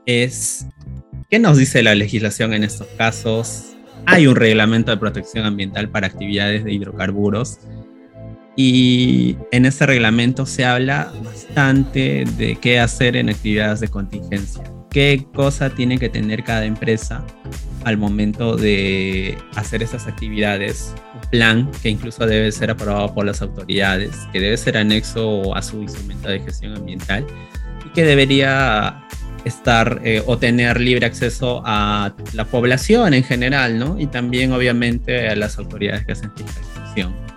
es 0.08 0.66
qué 1.30 1.38
nos 1.38 1.60
dice 1.60 1.84
la 1.84 1.94
legislación 1.94 2.52
en 2.56 2.64
estos 2.64 2.88
casos. 2.98 3.76
Hay 4.08 4.26
un 4.26 4.36
reglamento 4.36 4.90
de 4.90 4.98
protección 4.98 5.46
ambiental 5.46 5.90
para 5.90 6.08
actividades 6.08 6.64
de 6.64 6.74
hidrocarburos 6.74 7.60
y 8.56 9.38
en 9.52 9.68
ese 9.68 9.86
reglamento 9.86 10.48
se 10.48 10.66
habla 10.66 11.14
bastante 11.24 12.24
de 12.40 12.56
qué 12.56 12.80
hacer 12.80 13.18
en 13.18 13.30
actividades 13.30 13.82
de 13.82 13.88
contingencia, 13.88 14.64
qué 14.94 15.26
cosa 15.34 15.72
tiene 15.72 15.98
que 15.98 16.08
tener 16.08 16.44
cada 16.44 16.66
empresa 16.66 17.26
al 17.84 17.98
momento 17.98 18.56
de 18.56 19.38
hacer 19.56 19.84
esas 19.84 20.08
actividades, 20.08 20.94
un 21.16 21.30
plan 21.32 21.72
que 21.82 21.90
incluso 21.90 22.26
debe 22.26 22.52
ser 22.52 22.72
aprobado 22.72 23.14
por 23.14 23.26
las 23.26 23.42
autoridades, 23.42 24.16
que 24.32 24.40
debe 24.40 24.56
ser 24.56 24.78
anexo 24.78 25.54
a 25.54 25.62
su 25.62 25.82
instrumento 25.82 26.30
de 26.30 26.40
gestión 26.40 26.78
ambiental 26.78 27.26
y 27.86 27.90
que 27.90 28.06
debería 28.06 29.04
estar 29.44 30.00
eh, 30.06 30.24
o 30.26 30.38
tener 30.38 30.80
libre 30.80 31.06
acceso 31.06 31.62
a 31.66 32.14
la 32.34 32.46
población 32.46 33.14
en 33.14 33.24
general, 33.24 33.78
¿no? 33.78 34.00
Y 34.00 34.08
también 34.08 34.54
obviamente 34.54 35.28
a 35.28 35.36
las 35.36 35.58
autoridades 35.58 36.06
que 36.06 36.14
hacen 36.14 36.32
fiscalización. 36.36 37.33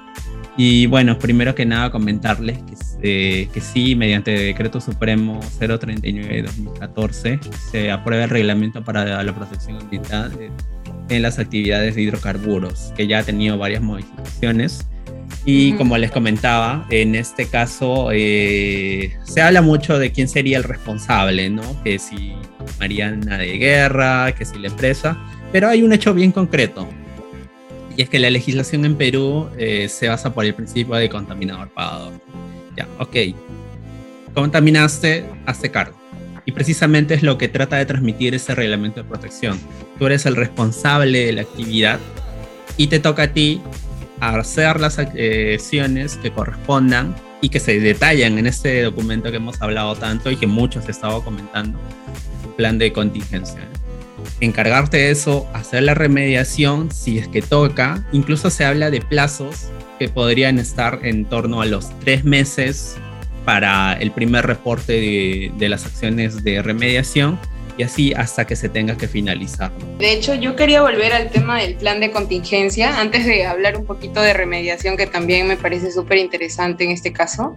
Y 0.56 0.86
bueno, 0.86 1.18
primero 1.18 1.54
que 1.54 1.66
nada 1.66 1.90
comentarles 1.90 2.58
que, 3.02 3.48
que 3.52 3.60
sí, 3.60 3.94
mediante 3.94 4.30
Decreto 4.30 4.80
Supremo 4.80 5.40
039 5.58 6.34
de 6.34 6.42
2014, 6.42 7.40
se 7.70 7.90
aprueba 7.90 8.24
el 8.24 8.30
reglamento 8.30 8.82
para 8.82 9.22
la 9.22 9.34
protección 9.34 9.78
ambiental 9.78 10.32
en 11.08 11.22
las 11.22 11.38
actividades 11.38 11.94
de 11.94 12.02
hidrocarburos, 12.02 12.92
que 12.96 13.06
ya 13.06 13.18
ha 13.18 13.22
tenido 13.22 13.58
varias 13.58 13.82
modificaciones. 13.82 14.86
Y 15.44 15.74
como 15.74 15.96
les 15.98 16.10
comentaba, 16.10 16.86
en 16.90 17.14
este 17.14 17.46
caso 17.46 18.08
eh, 18.12 19.16
se 19.22 19.42
habla 19.42 19.62
mucho 19.62 19.98
de 19.98 20.10
quién 20.10 20.26
sería 20.26 20.56
el 20.56 20.64
responsable, 20.64 21.50
¿no? 21.50 21.62
Que 21.84 21.98
si 21.98 22.32
Mariana 22.80 23.38
de 23.38 23.58
Guerra, 23.58 24.32
que 24.32 24.44
si 24.44 24.58
la 24.58 24.68
empresa, 24.68 25.16
pero 25.52 25.68
hay 25.68 25.82
un 25.82 25.92
hecho 25.92 26.14
bien 26.14 26.32
concreto 26.32 26.88
y 27.96 28.02
es 28.02 28.10
que 28.10 28.18
la 28.18 28.28
legislación 28.28 28.84
en 28.84 28.96
Perú 28.96 29.48
eh, 29.56 29.88
se 29.88 30.08
basa 30.08 30.32
por 30.34 30.44
el 30.44 30.54
principio 30.54 30.94
de 30.96 31.08
contaminador 31.08 31.68
pagador. 31.70 32.12
Ya, 32.76 32.86
ok. 32.98 33.34
Contaminaste, 34.34 35.24
hazte 35.46 35.70
cargo. 35.70 35.96
Y 36.44 36.52
precisamente 36.52 37.14
es 37.14 37.22
lo 37.22 37.38
que 37.38 37.48
trata 37.48 37.76
de 37.76 37.86
transmitir 37.86 38.34
ese 38.34 38.54
reglamento 38.54 39.02
de 39.02 39.08
protección. 39.08 39.58
Tú 39.98 40.06
eres 40.06 40.26
el 40.26 40.36
responsable 40.36 41.26
de 41.26 41.32
la 41.32 41.42
actividad 41.42 41.98
y 42.76 42.88
te 42.88 43.00
toca 43.00 43.24
a 43.24 43.32
ti 43.32 43.62
hacer 44.20 44.78
las 44.78 44.98
acciones 44.98 46.16
que 46.16 46.30
correspondan 46.30 47.14
y 47.40 47.48
que 47.48 47.60
se 47.60 47.80
detallan 47.80 48.38
en 48.38 48.46
este 48.46 48.82
documento 48.82 49.30
que 49.30 49.38
hemos 49.38 49.60
hablado 49.62 49.96
tanto 49.96 50.30
y 50.30 50.36
que 50.36 50.46
muchos 50.46 50.88
estado 50.88 51.24
comentando, 51.24 51.78
plan 52.56 52.78
de 52.78 52.92
contingencia 52.92 53.66
encargarte 54.40 54.96
de 54.96 55.10
eso, 55.10 55.48
hacer 55.52 55.82
la 55.82 55.94
remediación 55.94 56.90
si 56.90 57.18
es 57.18 57.28
que 57.28 57.42
toca. 57.42 58.04
Incluso 58.12 58.50
se 58.50 58.64
habla 58.64 58.90
de 58.90 59.00
plazos 59.00 59.68
que 59.98 60.08
podrían 60.08 60.58
estar 60.58 61.00
en 61.02 61.24
torno 61.24 61.62
a 61.62 61.66
los 61.66 61.90
tres 62.00 62.24
meses 62.24 62.96
para 63.44 63.94
el 63.94 64.10
primer 64.10 64.46
reporte 64.46 64.92
de, 65.56 65.68
las 65.68 65.86
acciones 65.86 66.42
de 66.42 66.60
remediación 66.62 67.38
y 67.78 67.84
así 67.84 68.12
hasta 68.14 68.46
que 68.46 68.56
se 68.56 68.68
tenga 68.68 68.96
que 68.96 69.06
finalizar. 69.06 69.70
De 69.98 70.12
hecho, 70.12 70.34
yo 70.34 70.56
quería 70.56 70.82
volver 70.82 71.12
al 71.12 71.30
tema 71.30 71.60
del 71.60 71.76
plan 71.76 72.00
de 72.00 72.10
contingencia 72.10 73.00
antes 73.00 73.24
de 73.24 73.46
hablar 73.46 73.76
un 73.76 73.86
poquito 73.86 74.20
de 74.20 74.32
remediación, 74.32 74.96
que 74.96 75.06
también 75.06 75.46
me 75.46 75.56
parece 75.56 75.90
súper 75.90 76.18
interesante 76.18 76.84
en 76.84 76.90
este 76.90 77.12
caso. 77.12 77.56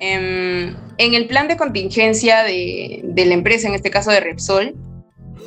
Em, 0.00 0.76
en 0.98 1.14
el 1.14 1.26
plan 1.26 1.48
de 1.48 1.56
contingencia 1.56 2.42
de, 2.42 3.02
la 3.16 3.34
empresa, 3.34 3.68
en 3.68 3.74
este 3.74 3.90
caso 3.90 4.10
de 4.10 4.20
Repsol, 4.20 4.74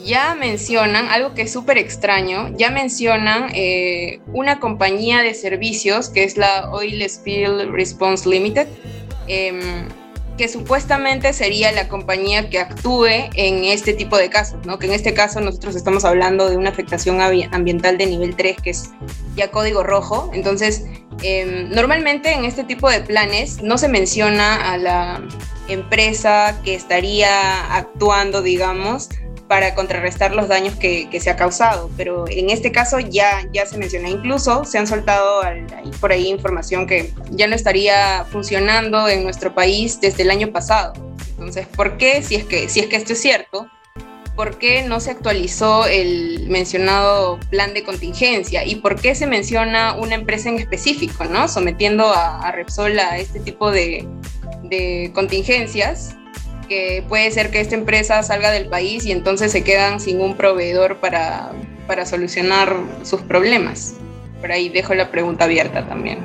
ya 0.05 0.36
mencionan 0.36 1.10
algo 1.10 1.33
que 1.33 1.43
es 1.43 1.51
súper 1.51 1.77
extraño, 1.77 2.49
ya 2.57 2.71
mencionan 2.71 3.49
eh, 3.53 4.19
una 4.33 4.60
compañía 4.60 5.21
de 5.21 5.33
servicios 5.33 6.10
que 6.10 6.23
es 6.23 6.38
la 6.38 6.71
Oil 6.71 7.01
Spill 7.03 7.71
Response 7.71 8.27
Limited, 8.29 8.67
em, 9.27 9.88
que 10.38 10.47
supuestamente 10.47 11.33
sería 11.33 11.71
la 11.71 11.88
compañía 11.88 12.49
que 12.49 12.60
actúe 12.60 13.07
en 13.33 13.65
este 13.65 13.93
tipo 13.93 14.17
de 14.17 14.29
casos, 14.29 14.60
¿no? 14.65 14.77
que 14.77 14.86
en 14.86 14.93
este 14.93 15.13
caso 15.13 15.41
nosotros 15.41 15.75
estamos 15.75 16.05
hablando 16.05 16.47
de 16.47 16.57
una 16.57 16.69
afectación 16.69 17.19
ambiental 17.19 17.97
de 17.97 18.05
nivel 18.05 18.36
3, 18.36 18.57
que 18.62 18.69
es 18.69 18.91
ya 19.36 19.49
código 19.49 19.83
rojo, 19.83 20.29
entonces 20.33 20.86
em, 21.23 21.69
normalmente 21.69 22.31
en 22.33 22.45
este 22.45 22.63
tipo 22.63 22.89
de 22.89 23.01
planes 23.01 23.63
no 23.63 23.79
se 23.79 23.88
menciona 23.88 24.71
a 24.71 24.77
la 24.77 25.21
empresa 25.67 26.62
que 26.63 26.75
estaría 26.75 27.75
actuando, 27.75 28.41
digamos, 28.41 29.10
para 29.47 29.75
contrarrestar 29.75 30.36
los 30.36 30.47
daños 30.47 30.75
que, 30.75 31.07
se 31.19 31.29
ha 31.29 31.36
causado. 31.36 31.89
Pero 31.97 32.25
en 32.27 32.49
este 32.49 32.71
caso 32.71 32.99
ya, 32.99 33.47
ya 33.53 33.65
se 33.65 33.77
menciona, 33.77 34.10
incluso 34.10 34.65
se 34.65 34.77
han 34.77 34.88
soltado 34.88 35.41
por 35.99 36.12
ahí 36.12 36.27
información 36.27 36.86
que 36.86 37.13
ya 37.31 37.47
no 37.47 37.55
estaría 37.55 38.25
funcionando 38.25 39.07
en 39.07 39.23
nuestro 39.23 39.53
país 39.55 39.99
desde 40.01 40.23
el 40.23 40.31
año 40.31 40.51
pasado. 40.51 40.93
Entonces, 41.31 41.67
¿por 41.67 41.97
qué, 41.97 42.21
si 42.21 42.36
es 42.36 42.45
que, 42.45 42.69
si 42.69 42.81
es 42.81 42.88
que 42.88 42.97
esto 42.97 43.13
es 43.13 43.21
cierto, 43.21 43.67
por 44.36 44.60
qué 44.60 44.83
no 44.83 44.99
se 44.99 45.12
actualizó 45.12 45.88
el 45.88 46.47
mencionado 46.47 47.39
plan 47.49 47.73
de 47.73 47.83
contingencia 47.83 48.63
y 48.63 48.75
por 48.75 49.01
qué 49.01 49.15
se 49.15 49.25
menciona 49.25 49.95
una 49.95 50.13
empresa 50.13 50.49
en 50.49 50.60
específico, 50.60 51.25
¿no? 51.25 51.47
Sometiendo 51.47 52.13
a, 52.13 52.51
Repsol 52.51 52.99
a 52.99 53.17
este 53.17 53.39
tipo 53.39 53.71
de, 53.71 54.07
de 54.63 55.12
contingencias 55.15 56.15
que 56.67 57.03
puede 57.08 57.32
ser 57.32 57.49
que 57.51 57.60
esta 57.60 57.75
empresa 57.75 58.21
salga 58.23 58.51
del 58.51 58.67
país 58.67 59.06
y 59.06 59.12
entonces 59.12 59.51
se 59.51 59.63
quedan 59.63 59.99
sin 59.99 60.21
un 60.21 60.36
proveedor 60.36 60.97
para, 60.97 61.51
para 61.88 62.06
solucionar 62.06 62.75
sus 63.03 63.21
problemas. 63.21 63.95
Por 64.41 64.51
ahí 64.51 64.69
dejo 64.69 64.93
la 64.93 65.10
pregunta 65.12 65.45
abierta 65.45 65.88
también. 65.88 66.19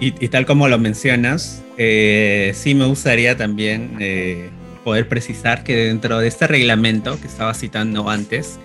Y, 0.00 0.28
tal 0.28 0.44
como 0.44 0.68
lo 0.68 0.78
mencionas, 0.78 1.62
eh, 1.78 2.52
sí 2.54 2.74
me 2.74 2.84
gustaría 2.84 3.36
también 3.36 3.96
eh, 4.00 4.50
poder 4.82 5.08
precisar 5.08 5.64
que 5.64 5.76
dentro 5.76 6.18
de 6.18 6.28
este 6.28 6.46
reglamento 6.46 7.18
que 7.18 7.26
estaba 7.26 7.54
citando 7.54 8.10
antes, 8.10 8.58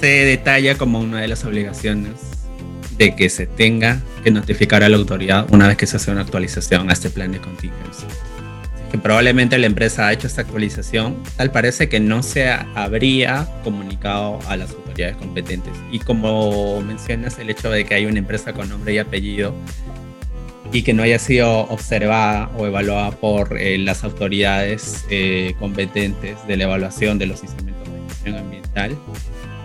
se 0.00 0.06
detalla 0.06 0.76
como 0.76 0.98
una 0.98 1.20
de 1.20 1.28
las 1.28 1.44
obligaciones 1.44 2.14
de 2.96 3.14
que 3.14 3.28
se 3.28 3.46
tenga 3.46 4.00
que 4.24 4.30
notificar 4.30 4.82
a 4.82 4.88
la 4.88 4.96
autoridad 4.96 5.46
una 5.52 5.68
vez 5.68 5.76
que 5.76 5.86
se 5.86 5.98
hace 5.98 6.10
una 6.10 6.22
actualización 6.22 6.90
a 6.90 6.94
este 6.94 7.10
plan 7.10 7.32
de 7.32 7.38
contingencia 7.38 8.08
que 8.90 8.98
probablemente 8.98 9.56
la 9.58 9.66
empresa 9.66 10.08
ha 10.08 10.12
hecho 10.12 10.26
esta 10.26 10.42
actualización, 10.42 11.22
tal 11.36 11.50
parece 11.52 11.88
que 11.88 12.00
no 12.00 12.22
se 12.22 12.50
habría 12.50 13.46
comunicado 13.62 14.38
a 14.48 14.56
las 14.56 14.70
autoridades 14.70 15.16
competentes. 15.16 15.72
Y 15.92 16.00
como 16.00 16.80
mencionas, 16.82 17.38
el 17.38 17.50
hecho 17.50 17.70
de 17.70 17.84
que 17.84 17.94
hay 17.94 18.06
una 18.06 18.18
empresa 18.18 18.52
con 18.52 18.68
nombre 18.68 18.94
y 18.94 18.98
apellido 18.98 19.54
y 20.72 20.82
que 20.82 20.92
no 20.92 21.02
haya 21.02 21.18
sido 21.18 21.60
observada 21.68 22.50
o 22.56 22.66
evaluada 22.66 23.10
por 23.12 23.58
eh, 23.58 23.78
las 23.78 24.04
autoridades 24.04 25.04
eh, 25.10 25.54
competentes 25.58 26.36
de 26.46 26.56
la 26.56 26.64
evaluación 26.64 27.18
de 27.18 27.26
los 27.26 27.42
instrumentos 27.42 27.92
de 27.92 28.00
gestión 28.08 28.36
ambiental, 28.36 28.96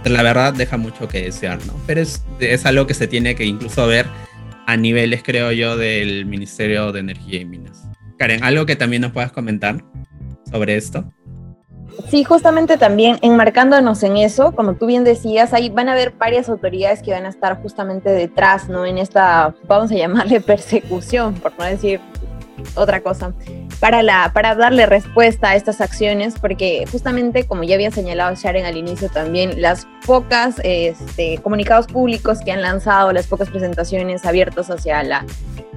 la 0.04 0.24
verdad 0.24 0.54
deja 0.54 0.78
mucho 0.78 1.08
que 1.08 1.24
desear, 1.24 1.64
¿no? 1.66 1.74
Pero 1.88 2.02
es, 2.02 2.24
es 2.40 2.66
algo 2.66 2.86
que 2.86 2.94
se 2.94 3.08
tiene 3.08 3.36
que 3.36 3.46
incluso 3.46 3.88
ver 3.88 4.06
a 4.68 4.78
niveles, 4.78 5.24
creo 5.24 5.52
yo, 5.52 5.78
del 5.78 6.26
Ministerio 6.26 6.92
de 6.92 7.00
Energía 7.00 7.42
y 7.42 7.46
Minas. 7.46 7.85
Karen, 8.17 8.43
¿algo 8.43 8.65
que 8.65 8.75
también 8.75 9.01
nos 9.01 9.12
puedas 9.12 9.32
comentar 9.32 9.84
sobre 10.49 10.75
esto? 10.75 11.06
Sí, 12.10 12.23
justamente 12.23 12.78
también 12.78 13.17
enmarcándonos 13.21 14.04
en 14.04 14.17
eso, 14.17 14.51
como 14.54 14.75
tú 14.75 14.86
bien 14.86 15.04
decías, 15.04 15.54
ahí 15.54 15.69
van 15.69 15.89
a 15.89 15.93
haber 15.93 16.12
varias 16.12 16.49
autoridades 16.49 17.01
que 17.01 17.12
van 17.12 17.25
a 17.25 17.30
estar 17.30 17.62
justamente 17.62 18.10
detrás, 18.10 18.69
¿no? 18.69 18.86
En 18.86 18.97
esta, 18.97 19.56
vamos 19.67 19.91
a 19.91 19.95
llamarle 19.95 20.41
persecución, 20.41 21.36
por 21.36 21.58
no 21.58 21.65
decir 21.65 21.99
otra 22.75 23.01
cosa, 23.01 23.34
para, 23.80 24.04
la, 24.04 24.32
para 24.34 24.56
darle 24.56 24.86
respuesta 24.86 25.49
a 25.49 25.56
estas 25.56 25.82
acciones, 25.82 26.36
porque 26.39 26.86
justamente, 26.91 27.45
como 27.45 27.63
ya 27.63 27.75
había 27.75 27.91
señalado 27.91 28.36
Sharon 28.36 28.65
al 28.65 28.78
inicio 28.78 29.10
también, 29.10 29.62
las 29.62 29.88
pocas 30.06 30.60
este, 30.63 31.38
comunicados 31.39 31.88
públicos 31.88 32.39
que 32.43 32.51
han 32.51 32.62
lanzado, 32.62 33.12
las 33.12 33.28
pocas 33.28 33.49
presentaciones 33.49 34.25
abiertas 34.25 34.69
hacia 34.69 35.04
la 35.04 35.25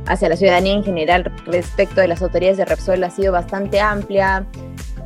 hacia 0.08 0.28
la 0.28 0.36
ciudadanía 0.36 0.74
en 0.74 0.84
general 0.84 1.32
respecto 1.46 2.00
de 2.00 2.08
las 2.08 2.22
autoridades 2.22 2.56
de 2.56 2.64
Repsol 2.64 3.02
ha 3.04 3.10
sido 3.10 3.32
bastante 3.32 3.80
amplia. 3.80 4.46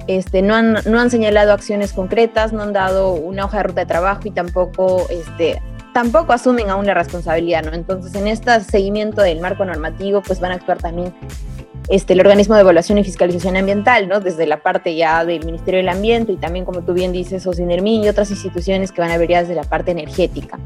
Este, 0.06 0.42
no, 0.42 0.54
han, 0.54 0.78
no 0.86 1.00
han 1.00 1.10
señalado 1.10 1.52
acciones 1.52 1.92
concretas, 1.92 2.52
no 2.52 2.62
han 2.62 2.72
dado 2.72 3.12
una 3.12 3.44
hoja 3.44 3.58
de 3.58 3.62
ruta 3.64 3.80
de 3.82 3.86
trabajo 3.86 4.22
y 4.24 4.30
tampoco, 4.30 5.06
este, 5.10 5.62
tampoco 5.92 6.32
asumen 6.32 6.70
aún 6.70 6.86
la 6.86 6.94
responsabilidad, 6.94 7.62
¿no? 7.64 7.72
Entonces, 7.72 8.14
en 8.14 8.26
este 8.26 8.60
seguimiento 8.62 9.22
del 9.22 9.40
marco 9.40 9.64
normativo, 9.64 10.22
pues 10.22 10.40
van 10.40 10.52
a 10.52 10.54
actuar 10.56 10.78
también 10.78 11.14
este, 11.88 12.12
el 12.12 12.20
organismo 12.20 12.54
de 12.54 12.62
evaluación 12.62 12.98
y 12.98 13.04
fiscalización 13.04 13.56
ambiental, 13.56 14.08
¿no? 14.08 14.20
Desde 14.20 14.46
la 14.46 14.62
parte 14.62 14.94
ya 14.94 15.24
del 15.24 15.44
Ministerio 15.44 15.78
del 15.78 15.88
Ambiente 15.88 16.32
y 16.32 16.36
también, 16.36 16.64
como 16.64 16.82
tú 16.82 16.94
bien 16.94 17.12
dices, 17.12 17.46
OSINERMIN 17.46 18.04
y 18.04 18.08
otras 18.08 18.30
instituciones 18.30 18.92
que 18.92 19.00
van 19.00 19.10
a 19.10 19.18
ver 19.18 19.28
ya 19.28 19.40
desde 19.40 19.54
la 19.54 19.64
parte 19.64 19.90
energética. 19.90 20.58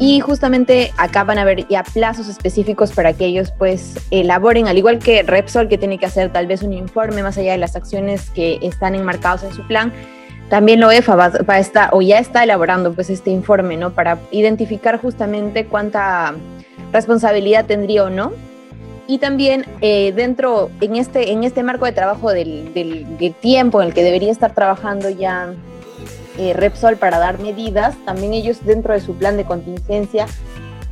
Y 0.00 0.20
justamente 0.20 0.92
acá 0.96 1.24
van 1.24 1.38
a 1.38 1.42
haber 1.42 1.66
ya 1.66 1.82
plazos 1.82 2.28
específicos 2.28 2.92
para 2.92 3.12
que 3.14 3.26
ellos 3.26 3.52
pues 3.58 3.94
elaboren, 4.12 4.68
al 4.68 4.78
igual 4.78 5.00
que 5.00 5.24
Repsol 5.24 5.68
que 5.68 5.76
tiene 5.76 5.98
que 5.98 6.06
hacer 6.06 6.32
tal 6.32 6.46
vez 6.46 6.62
un 6.62 6.72
informe 6.72 7.22
más 7.24 7.36
allá 7.36 7.52
de 7.52 7.58
las 7.58 7.74
acciones 7.74 8.30
que 8.30 8.60
están 8.62 8.94
enmarcados 8.94 9.42
en 9.42 9.52
su 9.52 9.66
plan, 9.66 9.92
también 10.48 10.78
la 10.80 10.86
OEFA 10.86 11.16
va, 11.16 11.32
a 11.48 11.58
estar 11.58 11.90
o 11.92 12.00
ya 12.00 12.20
está 12.20 12.44
elaborando 12.44 12.92
pues 12.92 13.10
este 13.10 13.30
informe, 13.30 13.76
¿no? 13.76 13.90
Para 13.90 14.18
identificar 14.30 15.00
justamente 15.00 15.66
cuánta 15.66 16.34
responsabilidad 16.92 17.66
tendría 17.66 18.04
o 18.04 18.10
no. 18.10 18.32
Y 19.08 19.18
también 19.18 19.64
eh, 19.80 20.12
dentro, 20.12 20.70
en 20.80 20.94
este, 20.96 21.32
en 21.32 21.42
este 21.42 21.62
marco 21.62 21.86
de 21.86 21.92
trabajo 21.92 22.30
del, 22.30 22.72
del 22.72 23.34
tiempo 23.34 23.82
en 23.82 23.88
el 23.88 23.94
que 23.94 24.04
debería 24.04 24.30
estar 24.30 24.54
trabajando 24.54 25.10
ya 25.10 25.54
eh, 26.38 26.52
Repsol 26.54 26.96
para 26.96 27.18
dar 27.18 27.38
medidas, 27.38 27.96
también 28.04 28.32
ellos 28.32 28.64
dentro 28.64 28.94
de 28.94 29.00
su 29.00 29.14
plan 29.14 29.36
de 29.36 29.44
contingencia 29.44 30.26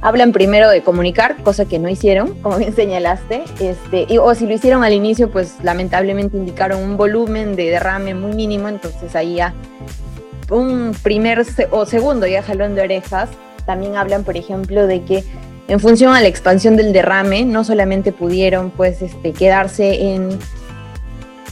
hablan 0.00 0.32
primero 0.32 0.68
de 0.68 0.82
comunicar, 0.82 1.42
cosa 1.42 1.64
que 1.64 1.78
no 1.78 1.88
hicieron, 1.88 2.34
como 2.42 2.58
bien 2.58 2.74
señalaste, 2.74 3.44
este, 3.60 4.06
o 4.18 4.34
si 4.34 4.46
lo 4.46 4.54
hicieron 4.54 4.84
al 4.84 4.92
inicio, 4.92 5.30
pues 5.30 5.56
lamentablemente 5.62 6.36
indicaron 6.36 6.82
un 6.82 6.96
volumen 6.96 7.56
de 7.56 7.70
derrame 7.70 8.14
muy 8.14 8.34
mínimo, 8.34 8.68
entonces 8.68 9.14
ahí 9.16 9.36
ya 9.36 9.54
un 10.50 10.94
primer 11.02 11.44
o 11.70 11.86
segundo 11.86 12.26
ya 12.26 12.42
jalón 12.42 12.74
de 12.74 12.82
orejas, 12.82 13.30
también 13.64 13.96
hablan, 13.96 14.22
por 14.22 14.36
ejemplo, 14.36 14.86
de 14.86 15.02
que 15.02 15.24
en 15.68 15.80
función 15.80 16.14
a 16.14 16.20
la 16.20 16.28
expansión 16.28 16.76
del 16.76 16.92
derrame, 16.92 17.44
no 17.44 17.64
solamente 17.64 18.12
pudieron 18.12 18.70
pues 18.70 19.02
este, 19.02 19.32
quedarse 19.32 20.14
en 20.14 20.38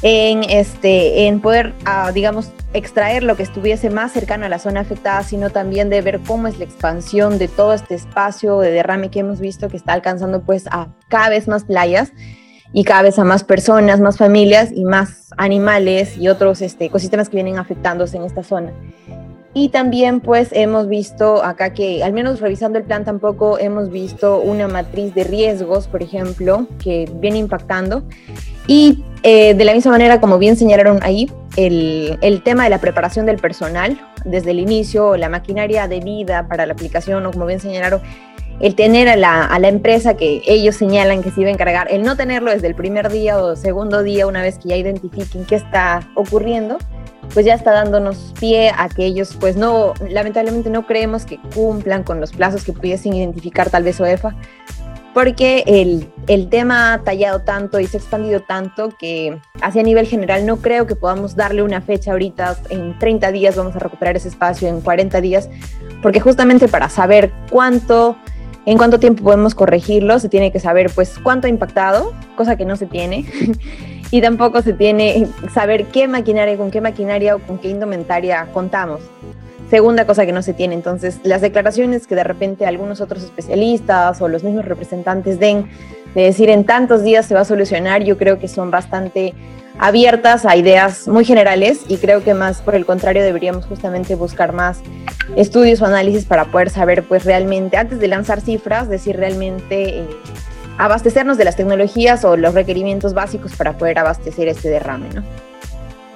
en, 0.07 0.45
este, 0.45 1.27
en 1.27 1.40
poder, 1.40 1.73
ah, 1.87 2.12
digamos, 2.12 2.53
extraer 2.75 3.23
lo 3.23 3.37
que 3.37 3.43
estuviese 3.43 3.88
más 3.88 4.12
cercano 4.12 4.45
a 4.45 4.51
la 4.51 4.59
zona 4.59 4.81
afectada, 4.81 5.23
sino 5.23 5.49
también 5.49 5.88
de 5.88 6.03
ver 6.03 6.21
cómo 6.21 6.47
es 6.47 6.59
la 6.59 6.67
expansión 6.67 7.38
de 7.38 7.49
todo 7.49 7.73
este 7.73 7.95
espacio 7.95 8.61
de 8.61 8.71
derrame 8.71 9.11
que 9.11 9.21
hemos 9.21 9.40
visto 9.40 9.69
que 9.71 9.79
está 9.79 9.95
alcanzando 9.95 10.43
pues 10.43 10.67
a 10.67 10.88
cada 11.09 11.31
vez 11.31 11.49
más 11.49 11.64
playas 11.64 12.12
y 12.75 12.85
cada 12.85 13.01
vez 13.01 13.19
a 13.19 13.25
más 13.25 13.45
personas, 13.45 13.99
más 13.99 14.19
familias 14.19 14.71
y 14.75 14.85
más 14.85 15.31
animales 15.38 16.19
y 16.19 16.29
otros 16.29 16.61
este, 16.61 16.85
ecosistemas 16.85 17.31
que 17.31 17.37
vienen 17.37 17.59
afectándose 17.59 18.19
en 18.19 18.25
esta 18.25 18.43
zona. 18.43 18.75
Y 19.55 19.71
también 19.71 20.21
pues 20.21 20.49
hemos 20.53 20.87
visto 20.87 21.43
acá 21.43 21.73
que, 21.73 22.05
al 22.05 22.12
menos 22.12 22.40
revisando 22.40 22.79
el 22.79 22.85
plan 22.85 23.07
tampoco 23.07 23.59
hemos 23.59 23.88
visto 23.88 24.38
una 24.40 24.69
matriz 24.69 25.14
de 25.14 25.25
riesgos, 25.25 25.87
por 25.87 26.03
ejemplo, 26.03 26.67
que 26.79 27.11
viene 27.21 27.38
impactando. 27.38 28.03
Y 28.66 29.05
eh, 29.22 29.55
de 29.55 29.64
la 29.64 29.74
misma 29.74 29.92
manera, 29.92 30.20
como 30.20 30.38
bien 30.38 30.57
señalaron 30.57 31.00
ahí, 31.03 31.31
el, 31.57 32.18
el, 32.20 32.42
tema 32.42 32.64
de 32.64 32.70
la 32.70 32.79
preparación 32.79 33.27
del 33.27 33.38
personal 33.38 34.00
desde 34.24 34.50
el 34.50 34.59
inicio, 34.59 35.16
la 35.16 35.29
maquinaria 35.29 35.87
de 35.87 36.00
vida 36.00 36.48
para 36.48 36.66
la 36.66 36.72
aplicación, 36.72 37.24
o 37.27 37.31
como 37.31 37.46
bien 37.46 37.61
señalaron, 37.61 38.00
el 38.61 38.74
tener 38.74 39.09
a 39.09 39.16
la, 39.16 39.44
a 39.44 39.59
la, 39.59 39.68
empresa 39.68 40.14
que 40.14 40.42
ellos 40.46 40.77
señalan 40.77 41.22
que 41.22 41.31
se 41.31 41.40
iba 41.40 41.50
a 41.50 41.53
encargar, 41.53 41.88
el 41.90 42.03
no 42.03 42.16
tenerlo 42.16 42.50
desde 42.50 42.66
el 42.66 42.74
primer 42.74 43.11
día 43.11 43.38
o 43.38 43.57
segundo 43.57 44.03
día, 44.03 44.27
una 44.27 44.42
vez 44.42 44.59
que 44.59 44.70
ya 44.70 44.77
identifiquen 44.77 45.44
qué 45.44 45.57
está 45.57 46.09
ocurriendo, 46.14 46.79
pues 47.33 47.46
ya 47.46 47.55
está 47.55 47.72
dándonos 47.72 48.35
pie 48.38 48.70
a 48.77 48.88
que 48.88 49.07
ellos, 49.07 49.37
pues 49.40 49.57
no, 49.57 49.94
lamentablemente 50.09 50.70
no 50.70 50.87
creemos 50.87 51.24
que 51.24 51.38
cumplan 51.55 52.05
con 52.05 52.20
los 52.20 52.33
plazos 52.33 52.64
que 52.64 52.72
pudiesen 52.72 53.14
identificar 53.14 53.70
tal 53.70 53.83
vez 53.83 54.00
OEFA, 54.00 54.37
porque 55.14 55.62
el, 55.66 56.12
el, 56.27 56.48
tema 56.48 56.92
ha 56.92 56.98
tallado 56.98 57.40
tanto 57.40 57.79
y 57.79 57.87
se 57.87 57.96
ha 57.96 58.00
expandido 58.00 58.40
tanto 58.40 58.90
que 58.90 59.38
hacia 59.62 59.83
nivel 59.85 60.07
general 60.07 60.44
no 60.44 60.57
creo 60.57 60.87
que 60.87 60.96
podamos 60.96 61.37
darle 61.37 61.62
una 61.62 61.81
fecha 61.81 62.11
ahorita, 62.11 62.59
en 62.68 62.98
30 62.98 63.31
días 63.31 63.57
vamos 63.57 63.77
a 63.77 63.79
recuperar 63.79 64.16
ese 64.16 64.29
espacio, 64.29 64.68
en 64.68 64.81
40 64.81 65.20
días, 65.20 65.48
porque 66.03 66.20
justamente 66.20 66.66
para 66.66 66.88
saber 66.88 67.33
cuánto, 67.50 68.16
en 68.66 68.77
cuánto 68.77 68.98
tiempo 68.98 69.22
podemos 69.22 69.55
corregirlo, 69.55 70.18
se 70.18 70.29
tiene 70.29 70.50
que 70.50 70.59
saber 70.59 70.90
pues 70.92 71.18
cuánto 71.22 71.46
ha 71.46 71.50
impactado, 71.50 72.12
cosa 72.37 72.57
que 72.57 72.64
no 72.64 72.74
se 72.74 72.87
tiene, 72.87 73.24
y 74.11 74.20
tampoco 74.20 74.62
se 74.62 74.72
tiene 74.72 75.29
saber 75.53 75.87
qué 75.87 76.09
maquinaria, 76.09 76.57
con 76.57 76.72
qué 76.72 76.81
maquinaria 76.81 77.37
o 77.37 77.38
con 77.38 77.59
qué 77.59 77.68
indumentaria 77.68 78.48
contamos. 78.53 79.00
Segunda 79.70 80.07
cosa 80.07 80.27
que 80.27 80.33
no 80.33 80.42
se 80.42 80.53
tiene, 80.53 80.74
entonces 80.74 81.20
las 81.24 81.40
declaraciones 81.40 82.07
que 82.07 82.14
de 82.14 82.24
repente 82.24 82.66
algunos 82.66 83.00
otros 83.00 83.24
especialistas 83.24 84.20
o 84.20 84.29
los 84.29 84.44
mismos 84.44 84.64
representantes 84.64 85.40
den 85.40 85.68
de 86.14 86.22
decir 86.22 86.50
en 86.50 86.64
tantos 86.64 87.03
días 87.03 87.27
se 87.27 87.35
va 87.35 87.40
a 87.40 87.44
solucionar, 87.44 88.05
yo 88.05 88.16
creo 88.16 88.38
que 88.38 88.46
son 88.46 88.70
bastante 88.70 89.35
abiertas 89.79 90.46
a 90.46 90.57
ideas 90.57 91.09
muy 91.09 91.24
generales 91.24 91.81
y 91.88 91.96
creo 91.96 92.22
que 92.22 92.35
más 92.35 92.62
por 92.62 92.74
el 92.74 92.87
contrario 92.87 93.22
deberíamos 93.22 93.66
justamente 93.66 94.14
buscar 94.14 94.53
más 94.53 94.81
estudios 95.37 95.83
o 95.83 95.87
análisis 95.87 96.24
para 96.24 96.44
poder 96.46 96.70
saber 96.70 97.03
pues 97.03 97.24
realmente 97.24 97.77
antes 97.77 97.98
de 97.98 98.09
lanzar 98.09 98.40
cifras, 98.40 98.88
decir 98.88 99.16
realmente 99.16 100.00
eh, 100.00 100.09
abastecernos 100.79 101.38
de 101.38 101.44
las 101.44 101.57
tecnologías 101.57 102.24
o 102.24 102.37
los 102.37 102.55
requerimientos 102.55 103.14
básicos 103.14 103.55
para 103.55 103.77
poder 103.77 103.98
abastecer 103.98 104.48
este 104.48 104.68
derrame, 104.68 105.09
¿no? 105.14 105.24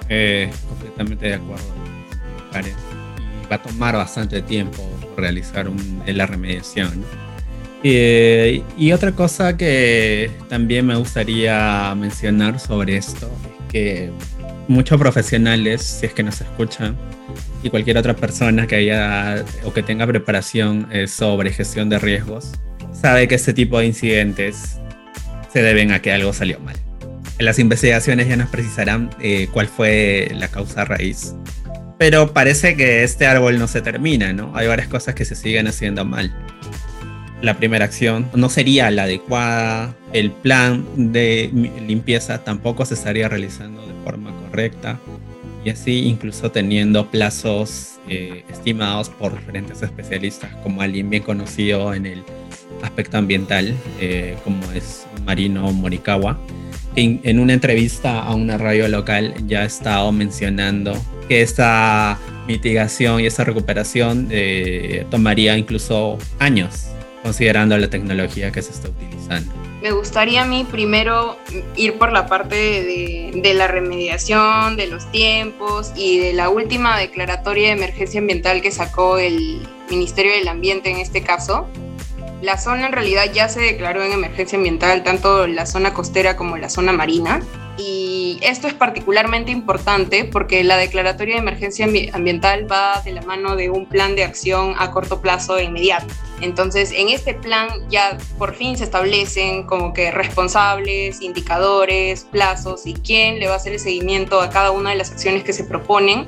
Eh, 0.07 0.49
completamente 0.69 1.27
de 1.27 1.33
acuerdo. 1.35 1.65
Karen. 2.51 2.88
Y 3.49 3.51
va 3.51 3.57
a 3.57 3.61
tomar 3.61 3.95
bastante 3.95 4.41
tiempo 4.41 4.87
realizar 5.17 5.69
la 6.05 6.25
remediación. 6.25 7.03
y 7.83 8.91
otra 8.91 9.11
cosa 9.13 9.57
que 9.57 10.31
también 10.49 10.85
me 10.85 10.95
gustaría 10.95 11.93
mencionar 11.95 12.59
sobre 12.59 12.97
esto 12.97 13.27
es 13.27 13.71
que 13.71 14.11
muchos 14.67 14.99
profesionales, 14.99 15.81
si 15.81 16.05
es 16.05 16.13
que 16.13 16.23
nos 16.23 16.41
escuchan, 16.41 16.95
y 17.63 17.69
cualquier 17.69 17.97
otra 17.97 18.15
persona 18.15 18.67
que 18.67 18.75
haya 18.75 19.43
o 19.65 19.73
que 19.73 19.83
tenga 19.83 20.07
preparación 20.07 20.87
eh, 20.91 21.07
sobre 21.07 21.51
gestión 21.51 21.89
de 21.89 21.99
riesgos, 21.99 22.51
sabe 22.93 23.27
que 23.27 23.35
este 23.35 23.53
tipo 23.53 23.79
de 23.79 23.87
incidentes 23.87 24.79
se 25.51 25.61
deben 25.61 25.91
a 25.91 26.01
que 26.01 26.11
algo 26.11 26.33
salió 26.33 26.59
mal. 26.59 26.75
En 27.37 27.45
las 27.45 27.59
investigaciones 27.59 28.27
ya 28.27 28.35
nos 28.35 28.49
precisarán 28.49 29.09
eh, 29.21 29.47
cuál 29.51 29.67
fue 29.67 30.31
la 30.35 30.49
causa 30.49 30.85
raíz. 30.85 31.33
Pero 31.99 32.31
parece 32.31 32.77
que 32.77 33.03
este 33.03 33.27
árbol 33.27 33.59
no 33.59 33.67
se 33.67 33.81
termina, 33.81 34.31
¿no? 34.31 34.55
Hay 34.55 34.67
varias 34.67 34.87
cosas 34.87 35.15
que 35.15 35.25
se 35.25 35.35
siguen 35.35 35.67
haciendo 35.67 36.05
mal. 36.05 36.33
La 37.41 37.57
primera 37.57 37.83
acción 37.83 38.29
no 38.33 38.47
sería 38.47 38.89
la 38.89 39.03
adecuada, 39.03 39.93
el 40.13 40.31
plan 40.31 40.85
de 40.95 41.49
limpieza 41.85 42.41
tampoco 42.45 42.85
se 42.85 42.93
estaría 42.93 43.27
realizando 43.27 43.85
de 43.85 43.93
forma 44.05 44.33
correcta, 44.45 44.97
y 45.65 45.71
así 45.71 46.05
incluso 46.05 46.51
teniendo 46.51 47.11
plazos 47.11 47.99
eh, 48.07 48.45
estimados 48.49 49.09
por 49.09 49.37
diferentes 49.37 49.81
especialistas, 49.81 50.55
como 50.63 50.81
alguien 50.81 51.09
bien 51.09 51.23
conocido 51.23 51.93
en 51.93 52.05
el 52.05 52.23
aspecto 52.81 53.17
ambiental, 53.17 53.75
eh, 53.99 54.37
como 54.45 54.71
es 54.71 55.05
Marino 55.25 55.69
Morikawa, 55.73 56.39
que 56.95 57.19
en 57.23 57.39
una 57.39 57.53
entrevista 57.53 58.21
a 58.21 58.33
una 58.35 58.57
radio 58.57 58.87
local 58.87 59.33
ya 59.47 59.61
ha 59.61 59.65
estado 59.65 60.11
mencionando 60.11 60.93
que 61.27 61.41
esta 61.41 62.19
mitigación 62.47 63.21
y 63.21 63.25
esta 63.27 63.43
recuperación 63.43 64.27
eh, 64.31 65.05
tomaría 65.11 65.57
incluso 65.57 66.17
años, 66.39 66.87
considerando 67.23 67.77
la 67.77 67.89
tecnología 67.89 68.51
que 68.51 68.61
se 68.61 68.71
está 68.71 68.89
utilizando 68.89 69.59
me 69.81 69.91
gustaría 69.91 70.41
a 70.41 70.45
mí 70.45 70.65
primero 70.69 71.37
ir 71.75 71.97
por 71.97 72.11
la 72.11 72.27
parte 72.27 72.55
de, 72.55 73.53
la 73.53 73.67
remediación, 73.67 74.75
de 74.75 74.87
los 74.87 75.09
tiempos 75.11 75.93
y 75.95 76.19
de 76.19 76.33
la 76.33 76.49
última 76.49 76.97
declaratoria 76.99 77.67
de 77.67 77.73
emergencia 77.73 78.19
ambiental 78.19 78.61
que 78.61 78.71
sacó 78.71 79.17
el 79.17 79.67
Ministerio 79.89 80.33
del 80.33 80.47
Ambiente 80.47 80.89
en 80.89 80.97
este 80.97 81.23
caso. 81.23 81.67
La 82.41 82.57
zona 82.57 82.87
en 82.87 82.93
realidad 82.93 83.25
ya 83.33 83.49
se 83.49 83.59
declaró 83.59 84.01
en 84.01 84.13
emergencia 84.13 84.57
ambiental, 84.57 85.03
tanto 85.03 85.45
la 85.45 85.65
zona 85.65 85.93
costera 85.93 86.37
como 86.37 86.57
la 86.57 86.69
zona 86.69 86.93
marina. 86.93 87.41
Y 87.77 88.39
esto 88.41 88.67
es 88.67 88.73
particularmente 88.73 89.51
importante 89.51 90.25
porque 90.25 90.63
la 90.63 90.77
declaratoria 90.77 91.35
de 91.35 91.41
emergencia 91.41 91.87
ambiental 92.13 92.69
va 92.69 93.01
de 93.03 93.11
la 93.11 93.21
mano 93.21 93.55
de 93.55 93.69
un 93.69 93.85
plan 93.85 94.15
de 94.15 94.23
acción 94.23 94.75
a 94.77 94.91
corto 94.91 95.21
plazo 95.21 95.57
e 95.57 95.63
inmediato. 95.63 96.13
Entonces, 96.41 96.91
en 96.91 97.09
este 97.09 97.33
plan 97.33 97.69
ya 97.89 98.17
por 98.37 98.55
fin 98.55 98.77
se 98.77 98.85
establecen 98.85 99.63
como 99.63 99.93
que 99.93 100.11
responsables, 100.11 101.21
indicadores, 101.21 102.25
plazos 102.25 102.85
y 102.85 102.93
quién 102.93 103.39
le 103.39 103.47
va 103.47 103.53
a 103.53 103.57
hacer 103.57 103.73
el 103.73 103.79
seguimiento 103.79 104.41
a 104.41 104.49
cada 104.49 104.71
una 104.71 104.91
de 104.91 104.97
las 104.97 105.11
acciones 105.11 105.43
que 105.43 105.53
se 105.53 105.63
proponen 105.63 106.25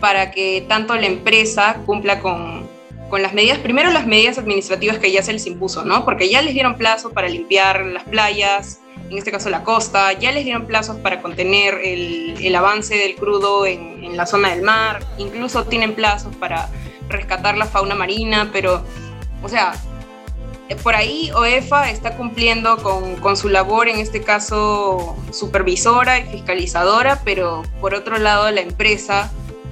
para 0.00 0.30
que 0.30 0.64
tanto 0.68 0.94
la 0.96 1.06
empresa 1.06 1.82
cumpla 1.86 2.20
con, 2.20 2.68
con 3.10 3.22
las 3.22 3.34
medidas, 3.34 3.58
primero 3.58 3.90
las 3.90 4.06
medidas 4.06 4.38
administrativas 4.38 4.98
que 4.98 5.12
ya 5.12 5.22
se 5.22 5.32
les 5.32 5.46
impuso, 5.46 5.84
¿no? 5.84 6.04
Porque 6.04 6.30
ya 6.30 6.40
les 6.40 6.54
dieron 6.54 6.76
plazo 6.76 7.10
para 7.10 7.28
limpiar 7.28 7.84
las 7.84 8.04
playas, 8.04 8.80
en 9.10 9.18
este 9.18 9.32
caso 9.32 9.50
la 9.50 9.64
costa, 9.64 10.12
ya 10.12 10.30
les 10.32 10.44
dieron 10.44 10.66
plazos 10.66 10.96
para 10.98 11.20
contener 11.20 11.74
el, 11.82 12.54
avance 12.54 12.96
del 12.96 13.16
crudo 13.16 13.66
en, 13.66 14.16
la 14.16 14.26
zona 14.26 14.50
del 14.50 14.62
mar, 14.62 15.00
incluso 15.18 15.64
tienen 15.64 15.94
plazos 15.94 16.34
para 16.36 16.68
rescatar 17.08 17.56
la 17.56 17.66
fauna 17.66 17.94
marina, 17.94 18.50
pero, 18.52 18.84
o 19.42 19.48
sea, 19.48 19.72
por 20.82 20.94
ahí 20.94 21.30
OEFA 21.32 21.90
está 21.90 22.16
cumpliendo 22.16 22.76
con, 22.78 23.16
con, 23.16 23.36
su 23.36 23.48
labor, 23.48 23.88
en 23.88 23.98
este 23.98 24.22
caso 24.22 25.16
supervisora 25.32 26.18
y 26.20 26.24
fiscalizadora, 26.24 27.22
pero 27.24 27.62
por 27.80 27.94
otro 27.94 28.18
lado 28.18 28.50
la 28.50 28.60
empresa 28.60 29.30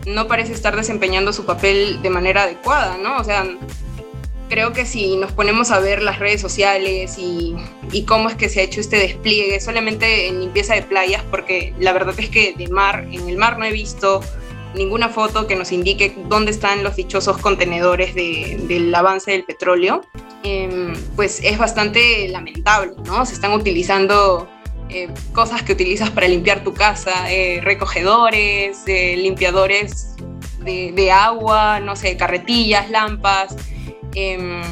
no 0.09 0.27
parece 0.27 0.53
estar 0.53 0.75
desempeñando 0.77 1.33
su 1.33 1.45
papel 1.45 2.01
de 2.03 2.11
manera 2.11 2.45
adecuada, 2.45 2.97
¿no? 2.97 3.19
O 3.19 3.25
sea, 3.25 3.47
creo 4.49 4.73
que 4.73 4.87
si 4.87 5.17
nos 5.17 5.33
ponemos 5.33 5.71
a 5.71 5.81
ver 5.81 6.03
las 6.03 6.19
redes 6.19 6.41
sociales 6.41 7.17
y, 7.19 7.55
cómo 8.07 8.29
es 8.29 8.35
que 8.35 8.49
se 8.49 8.61
ha 8.61 8.63
hecho 8.63 8.81
este 8.81 8.97
despliegue, 8.97 9.61
solamente 9.61 10.29
en 10.29 10.41
limpieza 10.41 10.75
de 10.75 10.83
playas, 10.83 11.23
porque 11.31 11.75
la 11.79 11.93
verdad 11.93 12.15
es 12.19 12.29
que 12.29 12.55
de 12.57 12.69
mar, 12.69 13.07
en 13.11 13.29
el 13.29 13.37
mar 13.37 13.59
no 13.59 13.65
he 13.65 13.73
visto 13.73 14.21
ninguna 14.75 15.09
foto 15.09 15.47
que 15.47 15.57
nos 15.57 15.73
indique 15.73 16.15
dónde 16.29 16.51
están 16.51 16.83
los 16.83 16.97
dichosos 16.97 17.39
contenedores 17.39 18.15
del 18.15 18.95
avance 18.95 19.31
del 19.33 19.45
petróleo, 19.45 20.03
em, 20.43 20.95
pues 21.17 21.41
es 21.43 21.59
bastante 21.59 22.29
lamentable, 22.29 22.93
¿no? 23.05 23.25
Se 23.27 23.35
están 23.35 23.53
utilizando 23.53 24.49
eh, 24.91 25.09
cosas 25.33 25.63
que 25.63 25.73
utilizas 25.73 26.11
para 26.11 26.29
limpiar 26.29 26.65
tu 26.65 26.75
casa, 26.75 27.31
eh, 27.31 27.61
recogedores, 27.63 28.83
eh, 28.87 29.17
limpiadores 29.17 30.15
de, 30.65 30.93
de 30.93 31.13
agua, 31.13 31.81
no 31.81 31.97
sé, 31.97 32.17
carretillas, 32.17 32.91
lampas. 32.91 33.57
Em, 34.15 34.63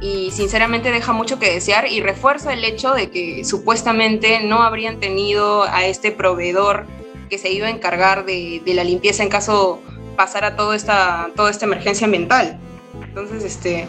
y 0.00 0.30
sinceramente 0.30 0.92
deja 0.92 1.12
mucho 1.12 1.38
que 1.40 1.52
desear 1.52 1.90
y 1.90 2.00
refuerza 2.00 2.52
el 2.52 2.64
hecho 2.64 2.94
de 2.94 3.10
que 3.10 3.44
supuestamente 3.44 4.40
no 4.40 4.62
habrían 4.62 5.00
tenido 5.00 5.64
a 5.64 5.86
este 5.86 6.12
proveedor 6.12 6.86
que 7.28 7.38
se 7.38 7.50
iba 7.50 7.66
a 7.66 7.70
encargar 7.70 8.24
de, 8.24 8.62
la 8.66 8.84
limpieza 8.84 9.22
en 9.22 9.28
caso 9.28 9.82
pasara 10.16 10.56
toda 10.56 10.76
esta, 10.76 11.30
toda 11.34 11.50
esta 11.50 11.66
emergencia 11.66 12.04
ambiental. 12.04 12.58
Entonces, 13.02 13.44
este, 13.44 13.86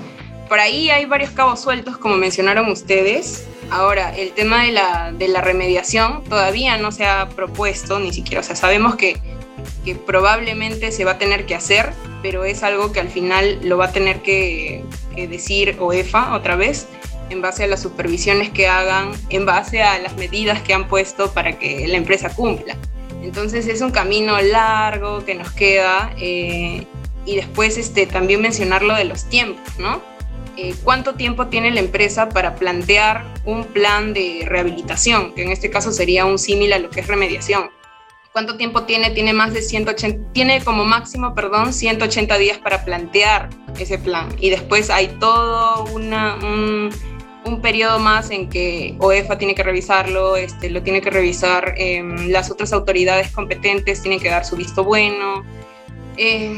por 0.49 0.59
ahí 0.59 0.89
hay 0.89 1.05
varios 1.05 1.31
cabos 1.31 1.61
sueltos, 1.61 1.97
como 1.97 2.17
mencionaron 2.17 2.69
ustedes. 2.69 3.45
Ahora, 3.71 4.13
el 4.15 4.31
tema 4.31 4.63
de 4.63 4.71
la, 4.71 5.13
de 5.13 5.27
la 5.27 5.41
remediación 5.41 6.23
todavía 6.25 6.77
no 6.77 6.91
se 6.91 7.05
ha 7.05 7.29
propuesto, 7.29 7.99
ni 7.99 8.11
siquiera, 8.11 8.41
o 8.41 8.43
sea, 8.43 8.55
sabemos 8.55 8.95
que 8.95 9.21
que 9.83 9.95
probablemente 9.95 10.91
se 10.91 11.05
va 11.05 11.11
a 11.11 11.17
tener 11.17 11.45
que 11.45 11.55
hacer, 11.55 11.91
pero 12.21 12.43
es 12.43 12.63
algo 12.63 12.91
que 12.91 12.99
al 12.99 13.09
final 13.09 13.59
lo 13.63 13.77
va 13.77 13.85
a 13.85 13.91
tener 13.91 14.21
que, 14.21 14.83
decir 15.15 15.75
OEFA 15.79 16.33
otra 16.33 16.55
vez, 16.55 16.87
en 17.29 17.41
base 17.41 17.65
a 17.65 17.67
las 17.67 17.81
supervisiones 17.81 18.49
que 18.49 18.67
hagan, 18.67 19.11
en 19.29 19.45
base 19.45 19.83
a 19.83 19.99
las 19.99 20.15
medidas 20.15 20.61
que 20.61 20.73
han 20.73 20.87
puesto 20.87 21.31
para 21.31 21.59
que 21.59 21.85
la 21.89 21.97
empresa 21.97 22.33
cumpla. 22.33 22.77
Entonces 23.21 23.67
es 23.67 23.81
un 23.81 23.91
camino 23.91 24.39
largo 24.41 25.25
que 25.25 25.35
nos 25.35 25.51
queda 25.51 26.13
eh, 26.17 26.85
y 27.25 27.35
después 27.35 27.77
este, 27.77 28.05
también 28.07 28.41
mencionar 28.41 28.81
lo 28.81 28.95
de 28.95 29.03
los 29.03 29.25
tiempos, 29.25 29.77
¿no? 29.77 30.01
Eh, 30.61 30.75
¿Cuánto 30.83 31.15
tiempo 31.15 31.47
tiene 31.47 31.71
la 31.71 31.79
empresa 31.79 32.27
para 32.27 32.55
plantear 32.55 33.23
un 33.45 33.63
plan 33.63 34.13
de 34.13 34.43
rehabilitación? 34.45 35.33
Que 35.33 35.43
en 35.43 35.51
este 35.51 35.69
caso 35.69 35.93
sería 35.93 36.25
un 36.25 36.37
símil 36.37 36.73
a 36.73 36.79
lo 36.79 36.89
que 36.89 36.99
es 36.99 37.07
remediación 37.07 37.69
¿Cuánto 38.33 38.57
tiempo 38.57 38.83
tiene? 38.83 39.09
Tiene 39.11 39.31
más 39.31 39.53
de 39.53 39.61
180, 39.61 40.33
tiene 40.33 40.61
como 40.61 40.83
máximo, 40.83 41.33
perdón, 41.33 41.73
180 41.73 42.37
días 42.37 42.57
para 42.57 42.83
plantear 42.83 43.49
ese 43.79 43.97
plan. 43.97 44.27
Y 44.39 44.49
después 44.49 44.89
hay 44.89 45.07
todo 45.19 45.85
una, 45.93 46.35
un, 46.35 46.89
un 47.45 47.61
periodo 47.61 47.97
más 47.97 48.29
en 48.29 48.49
que 48.49 48.95
OEFA 48.99 49.37
tiene 49.37 49.55
que 49.55 49.63
revisarlo, 49.63 50.35
este, 50.35 50.69
lo 50.69 50.83
tiene 50.83 51.01
que 51.01 51.09
revisar, 51.09 51.73
em, 51.77 52.29
las 52.29 52.51
otras 52.51 52.71
autoridades 52.71 53.31
competentes 53.31 54.01
tienen 54.01 54.19
que 54.19 54.29
dar 54.29 54.45
su 54.45 54.57
visto 54.57 54.83
bueno, 54.83 55.43
eh, 56.17 56.55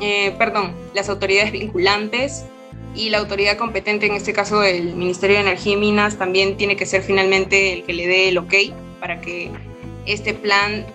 eh, 0.00 0.34
perdón, 0.36 0.74
las 0.92 1.08
autoridades 1.08 1.52
vinculantes 1.52 2.44
y 2.94 3.10
la 3.10 3.18
autoridad 3.18 3.56
competente, 3.56 4.06
en 4.06 4.14
este 4.14 4.32
caso 4.32 4.62
el 4.62 4.94
Ministerio 4.94 5.36
de 5.36 5.42
Energía 5.42 5.74
y 5.74 5.76
Minas, 5.76 6.18
también 6.18 6.56
tiene 6.56 6.76
que 6.76 6.86
ser 6.86 7.02
finalmente 7.02 7.72
el 7.72 7.84
que 7.84 7.92
le 7.94 8.06
dé 8.06 8.28
el 8.28 8.38
ok 8.38 8.54
para 9.00 9.20
que 9.20 9.50
este 10.06 10.34
plan 10.34 10.86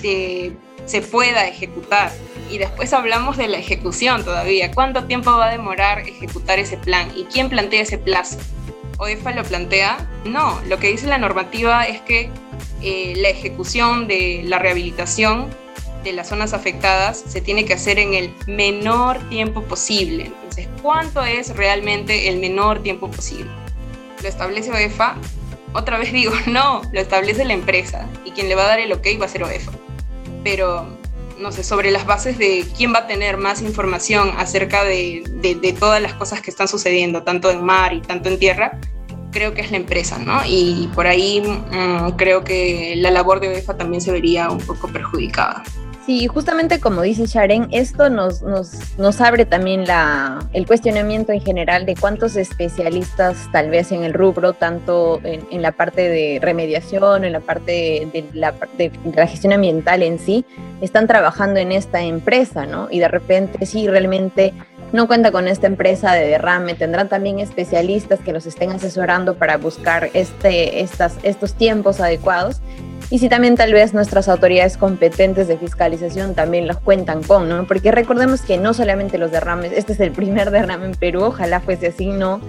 se 0.00 1.00
pueda 1.00 1.48
ejecutar. 1.48 2.12
Y 2.50 2.58
después 2.58 2.92
hablamos 2.92 3.36
de 3.38 3.48
la 3.48 3.56
ejecución 3.56 4.24
todavía. 4.24 4.70
¿Cuánto 4.70 5.04
tiempo 5.04 5.30
va 5.30 5.46
a 5.46 5.50
demorar 5.50 6.00
ejecutar 6.00 6.58
ese 6.58 6.76
plan? 6.76 7.08
¿Y 7.16 7.24
quién 7.24 7.48
plantea 7.48 7.82
ese 7.82 7.96
plazo? 7.96 8.38
¿OEFA 8.98 9.32
lo 9.32 9.44
plantea? 9.44 10.08
No, 10.24 10.60
lo 10.68 10.78
que 10.78 10.88
dice 10.88 11.06
la 11.06 11.18
normativa 11.18 11.84
es 11.84 12.00
que 12.02 12.30
eh, 12.82 13.14
la 13.16 13.30
ejecución 13.30 14.06
de 14.06 14.42
la 14.44 14.58
rehabilitación 14.58 15.48
de 16.04 16.12
las 16.12 16.28
zonas 16.28 16.52
afectadas 16.52 17.24
se 17.26 17.40
tiene 17.40 17.64
que 17.64 17.74
hacer 17.74 17.98
en 17.98 18.14
el 18.14 18.32
menor 18.46 19.18
tiempo 19.28 19.62
posible. 19.62 20.26
Entonces, 20.26 20.68
¿cuánto 20.82 21.24
es 21.24 21.56
realmente 21.56 22.28
el 22.28 22.38
menor 22.38 22.82
tiempo 22.82 23.10
posible? 23.10 23.50
Lo 24.22 24.28
establece 24.28 24.70
OEFA 24.70 25.16
otra 25.74 25.98
vez 25.98 26.12
digo, 26.12 26.32
no, 26.46 26.82
lo 26.92 27.00
establece 27.00 27.44
la 27.44 27.52
empresa 27.52 28.08
y 28.24 28.30
quien 28.30 28.48
le 28.48 28.54
va 28.54 28.64
a 28.64 28.68
dar 28.68 28.80
el 28.80 28.92
ok 28.92 29.06
va 29.20 29.26
a 29.26 29.28
ser 29.28 29.42
OEFA. 29.42 29.72
Pero, 30.42 30.86
no 31.38 31.52
sé, 31.52 31.64
sobre 31.64 31.90
las 31.90 32.06
bases 32.06 32.38
de 32.38 32.64
quién 32.76 32.94
va 32.94 33.00
a 33.00 33.06
tener 33.06 33.36
más 33.36 33.60
información 33.60 34.32
acerca 34.38 34.84
de, 34.84 35.24
todas 35.78 36.00
las 36.00 36.14
cosas 36.14 36.40
que 36.40 36.50
están 36.50 36.68
sucediendo, 36.68 37.22
tanto 37.22 37.50
en 37.50 37.64
mar 37.64 37.92
y 37.92 38.00
tanto 38.00 38.28
en 38.28 38.38
tierra, 38.38 38.78
creo 39.32 39.52
que 39.52 39.62
es 39.62 39.70
la 39.70 39.78
empresa, 39.78 40.18
¿no? 40.18 40.42
Y 40.46 40.88
por 40.94 41.06
ahí 41.06 41.40
mm, 41.40 42.10
creo 42.16 42.44
que 42.44 42.94
la 42.96 43.10
labor 43.10 43.40
de 43.40 43.48
OEFA 43.48 43.76
también 43.76 44.00
se 44.00 44.12
vería 44.12 44.48
un 44.50 44.58
poco 44.58 44.88
perjudicada. 44.88 45.64
Sí, 46.06 46.26
justamente 46.26 46.80
como 46.80 47.00
dice 47.00 47.24
Sharen, 47.24 47.68
esto 47.70 48.10
nos, 48.10 48.42
nos, 48.42 48.98
nos 48.98 49.22
abre 49.22 49.46
también 49.46 49.86
la, 49.86 50.46
el 50.52 50.66
cuestionamiento 50.66 51.32
en 51.32 51.40
general 51.40 51.86
de 51.86 51.96
cuántos 51.96 52.36
especialistas 52.36 53.48
tal 53.52 53.70
vez 53.70 53.90
en 53.90 54.04
el 54.04 54.12
rubro, 54.12 54.52
tanto 54.52 55.18
en, 55.24 55.62
la 55.62 55.72
parte 55.72 56.10
de 56.10 56.40
remediación, 56.42 57.24
en 57.24 57.32
la 57.32 57.40
parte 57.40 58.06
de 58.12 58.26
la, 58.34 58.52
de 58.76 58.92
la, 59.14 59.26
gestión 59.26 59.54
ambiental 59.54 60.02
en 60.02 60.18
sí, 60.18 60.44
están 60.82 61.06
trabajando 61.06 61.58
en 61.58 61.72
esta 61.72 62.02
empresa, 62.02 62.66
¿no? 62.66 62.88
Y 62.90 62.98
de 62.98 63.08
repente 63.08 63.64
sí, 63.64 63.88
realmente 63.88 64.52
no 64.92 65.06
cuenta 65.06 65.32
con 65.32 65.48
esta 65.48 65.66
empresa 65.66 66.12
de 66.12 66.26
derrame, 66.26 66.74
tendrán 66.74 67.08
también 67.08 67.40
especialistas 67.40 68.20
que 68.20 68.32
los 68.32 68.44
estén 68.44 68.72
asesorando 68.72 69.36
para 69.36 69.56
buscar 69.56 70.10
este, 70.12 70.82
estas, 70.82 71.16
estos 71.22 71.54
tiempos 71.54 72.00
adecuados 72.00 72.60
y 73.10 73.18
si 73.18 73.28
también 73.28 73.56
tal 73.56 73.72
vez 73.72 73.94
nuestras 73.94 74.28
autoridades 74.28 74.76
competentes 74.76 75.48
de 75.48 75.58
fiscalización 75.58 76.34
también 76.34 76.66
los 76.66 76.78
cuentan 76.78 77.22
con, 77.22 77.48
¿no? 77.48 77.66
Porque 77.66 77.92
recordemos 77.92 78.40
que 78.40 78.58
no 78.58 78.74
solamente 78.74 79.18
los 79.18 79.30
derrames, 79.30 79.72
este 79.72 79.92
es 79.92 80.00
el 80.00 80.12
primer 80.12 80.50
derrame 80.52 80.86
en 80.86 80.94
Perú, 80.94 81.24
ojalá 81.24 81.60
fuese 81.60 81.88
así, 81.88 82.06
¿no? 82.06 82.40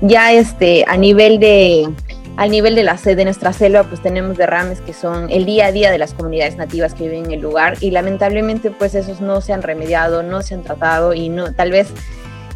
Ya 0.00 0.32
este, 0.32 0.84
a 0.86 0.96
nivel 0.96 1.40
de, 1.40 1.88
al 2.36 2.52
nivel 2.52 2.76
de 2.76 2.84
la 2.84 2.96
sede 2.96 3.16
de 3.16 3.24
nuestra 3.24 3.52
selva, 3.52 3.82
pues 3.82 4.00
tenemos 4.00 4.36
derrames 4.36 4.80
que 4.80 4.92
son 4.92 5.28
el 5.28 5.44
día 5.44 5.66
a 5.66 5.72
día 5.72 5.90
de 5.90 5.98
las 5.98 6.14
comunidades 6.14 6.56
nativas 6.56 6.94
que 6.94 7.08
viven 7.08 7.24
en 7.26 7.32
el 7.32 7.40
lugar 7.40 7.76
y 7.80 7.90
lamentablemente 7.90 8.70
pues 8.70 8.94
esos 8.94 9.20
no 9.20 9.40
se 9.40 9.52
han 9.52 9.62
remediado, 9.62 10.22
no 10.22 10.42
se 10.42 10.54
han 10.54 10.62
tratado 10.62 11.14
y 11.14 11.30
no, 11.30 11.52
tal 11.52 11.72
vez 11.72 11.88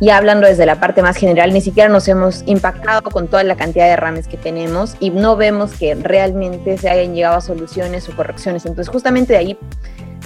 y 0.02 0.10
hablando 0.10 0.48
desde 0.48 0.66
la 0.66 0.80
parte 0.80 1.00
más 1.00 1.16
general, 1.16 1.52
ni 1.52 1.60
siquiera 1.60 1.88
nos 1.88 2.08
hemos 2.08 2.42
impactado 2.46 3.02
con 3.02 3.28
toda 3.28 3.44
la 3.44 3.54
cantidad 3.54 3.86
de 3.86 3.94
rames 3.94 4.26
que 4.26 4.36
tenemos 4.36 4.96
y 4.98 5.10
no 5.10 5.36
vemos 5.36 5.74
que 5.74 5.94
realmente 5.94 6.76
se 6.76 6.90
hayan 6.90 7.14
llegado 7.14 7.36
a 7.36 7.40
soluciones 7.40 8.08
o 8.08 8.16
correcciones. 8.16 8.66
Entonces, 8.66 8.92
justamente 8.92 9.34
de 9.34 9.38
ahí 9.38 9.58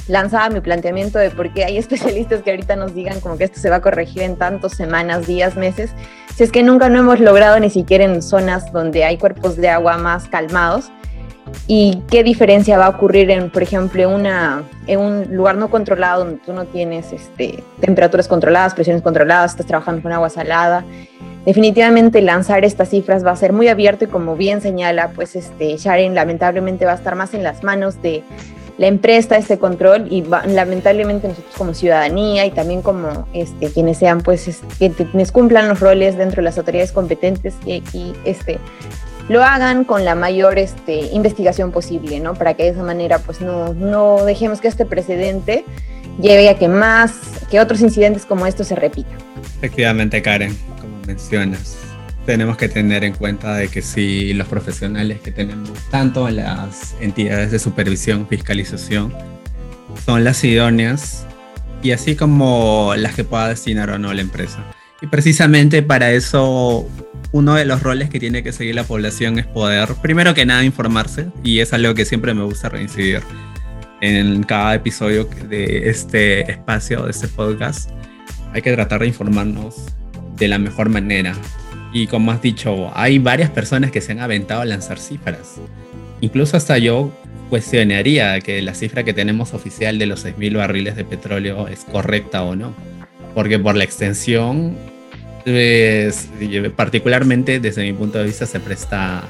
lanzaba 0.09 0.49
mi 0.49 0.63
planteamiento 0.63 1.19
de 1.19 1.29
por 1.29 1.53
qué 1.53 1.67
hay 1.67 1.77
especialistas 1.77 2.41
que 2.41 2.53
ahorita 2.53 2.75
nos 2.75 2.95
digan 2.95 3.21
como 3.21 3.37
que 3.37 3.45
esto 3.45 3.61
se 3.61 3.69
va 3.69 3.77
a 3.77 3.81
corregir 3.83 4.23
en 4.23 4.37
tantas 4.37 4.73
semanas, 4.73 5.27
días, 5.27 5.57
meses, 5.57 5.91
si 6.35 6.45
es 6.45 6.51
que 6.51 6.63
nunca 6.63 6.89
no 6.89 7.01
hemos 7.01 7.21
logrado 7.21 7.61
ni 7.61 7.69
siquiera 7.69 8.05
en 8.05 8.23
zonas 8.23 8.73
donde 8.73 9.05
hay 9.05 9.19
cuerpos 9.19 9.59
de 9.59 9.69
agua 9.69 9.99
más 9.99 10.27
calmados 10.27 10.91
y 11.67 12.03
qué 12.11 12.23
diferencia 12.23 12.79
va 12.79 12.87
a 12.87 12.89
ocurrir 12.91 13.31
en, 13.31 13.51
por 13.51 13.63
ejemplo, 13.63 14.09
una, 14.09 14.63
en 14.87 15.01
un 15.01 15.37
lugar 15.37 15.57
no 15.57 15.71
controlado 15.71 16.25
donde 16.25 16.41
tú 16.45 16.53
no 16.53 16.65
tienes 16.65 17.13
este, 17.13 17.63
temperaturas 17.81 18.29
controladas, 18.29 18.75
presiones 18.75 19.03
controladas, 19.03 19.53
estás 19.53 19.67
trabajando 19.67 20.03
con 20.03 20.13
agua 20.13 20.29
salada. 20.29 20.85
Definitivamente 21.45 22.23
lanzar 22.23 22.65
estas 22.65 22.91
cifras 22.91 23.25
va 23.25 23.31
a 23.31 23.37
ser 23.37 23.53
muy 23.53 23.69
abierto 23.69 24.05
y 24.05 24.09
como 24.09 24.37
bien 24.37 24.61
señala, 24.61 25.11
pues 25.15 25.37
este, 25.37 25.77
Sharon 25.77 26.15
lamentablemente 26.15 26.85
va 26.85 26.93
a 26.93 26.97
estar 26.97 27.15
más 27.15 27.35
en 27.35 27.43
las 27.43 27.63
manos 27.63 28.03
de 28.03 28.25
la 28.79 28.89
empresa 28.89 29.37
este 29.37 29.59
control 29.59 30.07
y 30.11 30.23
lamentablemente 30.23 31.29
nosotros 31.29 31.55
como 31.57 31.73
ciudadanía 31.73 32.45
y 32.45 32.51
también 32.51 32.83
como 32.83 33.27
este, 33.33 33.71
quienes 33.71 33.97
sean 33.97 34.21
pues 34.21 34.61
quienes 34.79 35.33
cumplan 35.33 35.69
los 35.69 35.81
roles 35.81 36.19
dentro 36.19 36.37
de 36.37 36.43
las 36.43 36.59
autoridades 36.59 36.93
competentes 36.93 37.55
y, 37.65 37.83
y 37.95 38.13
este, 38.25 38.59
lo 39.29 39.43
hagan 39.43 39.85
con 39.85 40.05
la 40.05 40.15
mayor 40.15 40.59
este, 40.59 41.07
investigación 41.13 41.73
posible, 41.73 42.21
¿no? 42.21 42.35
Para 42.35 42.55
que 42.55 42.65
de 42.65 42.69
esa 42.71 42.83
manera 42.83 43.19
pues 43.19 43.41
no, 43.41 43.75
no 43.75 44.25
dejemos 44.25 44.61
que 44.61 44.69
este 44.69 44.87
precedente 44.87 45.65
lleve 46.21 46.49
a 46.49 46.59
que 46.59 46.69
más, 46.69 47.13
que 47.51 47.61
otros 47.61 47.81
incidentes 47.81 48.25
como 48.25 48.47
estos 48.47 48.69
se 48.69 48.77
repitan. 48.77 49.19
Efectivamente, 49.59 50.23
Karen, 50.23 50.57
como 50.81 50.99
mencionas, 51.07 51.77
tenemos 52.25 52.57
que 52.57 52.69
tener 52.69 53.05
en 53.05 53.15
cuenta 53.15 53.55
de 53.55 53.69
que 53.69 53.83
si 53.83 54.33
los 54.35 54.47
profesionales 54.49 55.21
que 55.21 55.31
tenemos, 55.31 55.71
tanto 55.91 56.29
las 56.31 56.95
entidades 57.01 57.51
de 57.51 57.59
supervisión, 57.59 58.27
fiscalización, 58.29 59.13
son 60.05 60.25
las 60.25 60.43
idóneas 60.45 61.27
y 61.83 61.93
así 61.93 62.17
como 62.17 62.95
las 62.97 63.15
que 63.15 63.25
pueda 63.25 63.49
destinar 63.49 63.91
o 63.91 63.99
no 63.99 64.13
la 64.13 64.21
empresa. 64.21 64.65
Y 65.01 65.07
precisamente 65.07 65.83
para 65.83 66.11
eso 66.13 66.89
uno 67.33 67.55
de 67.55 67.65
los 67.65 67.83
roles 67.83 68.09
que 68.09 68.21
tiene 68.21 68.43
que 68.43 68.53
seguir 68.53 68.75
la 68.75 68.85
población 68.85 69.39
es 69.39 69.47
poder, 69.47 69.89
primero 70.03 70.35
que 70.35 70.47
nada, 70.47 70.65
informarse, 70.65 71.27
y 71.43 71.61
es 71.61 71.73
algo 71.73 71.95
que 71.95 72.05
siempre 72.05 72.35
me 72.35 72.43
gusta 72.43 72.69
reincidir 72.69 73.23
en 74.01 74.43
cada 74.43 74.75
episodio 74.75 75.29
de 75.49 75.89
este 75.89 76.51
espacio, 76.51 77.05
de 77.05 77.11
este 77.11 77.29
podcast. 77.29 77.91
Hay 78.53 78.63
que 78.63 78.73
tratar 78.73 79.01
de 79.01 79.09
informarnos 79.09 79.77
de 80.37 80.49
la 80.49 80.59
mejor 80.59 80.89
manera. 80.89 81.35
Y 81.93 82.07
como 82.07 82.33
has 82.33 82.43
dicho, 82.43 82.91
hay 82.95 83.19
varias 83.19 83.51
personas 83.51 83.91
que 83.91 84.01
se 84.01 84.13
han 84.13 84.21
aventado 84.21 84.61
a 84.61 84.65
lanzar 84.65 84.99
cifras. 84.99 85.57
Incluso 86.21 86.57
hasta 86.57 86.79
yo 86.79 87.13
cuestionaría 87.49 88.41
que 88.41 88.61
la 88.63 88.75
cifra 88.75 89.05
que 89.05 89.15
tenemos 89.15 89.55
oficial 89.55 89.99
de 89.99 90.07
los 90.07 90.25
6.000 90.25 90.57
barriles 90.57 90.97
de 90.97 91.05
petróleo 91.05 91.69
es 91.69 91.85
correcta 91.85 92.43
o 92.43 92.57
no. 92.57 92.75
Porque 93.35 93.59
por 93.59 93.77
la 93.77 93.85
extensión 93.85 94.77
particularmente 96.75 97.61
desde 97.61 97.85
mi 97.85 97.93
punto 97.93 98.19
de 98.19 98.25
vista 98.25 98.47
se 98.47 98.59
presta 98.59 99.29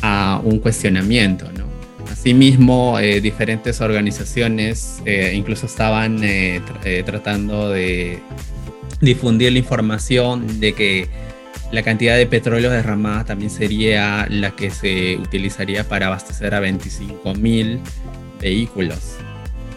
a 0.00 0.40
un 0.42 0.58
cuestionamiento, 0.60 1.50
¿no? 1.52 1.64
Asimismo, 2.10 2.98
eh, 2.98 3.20
diferentes 3.20 3.82
organizaciones 3.82 5.02
eh, 5.04 5.32
incluso 5.34 5.66
estaban 5.66 6.20
eh, 6.22 6.62
tratando 7.04 7.70
de 7.70 8.18
difundir 9.00 9.52
la 9.52 9.58
información 9.58 10.58
de 10.58 10.72
que 10.72 11.08
la 11.70 11.82
cantidad 11.82 12.16
de 12.16 12.26
petróleo 12.26 12.70
derramada 12.70 13.24
también 13.24 13.50
sería 13.50 14.26
la 14.30 14.52
que 14.52 14.70
se 14.70 15.16
utilizaría 15.16 15.84
para 15.84 16.06
abastecer 16.06 16.54
a 16.54 16.60
25 16.60 17.34
mil 17.34 17.80
vehículos. 18.40 19.16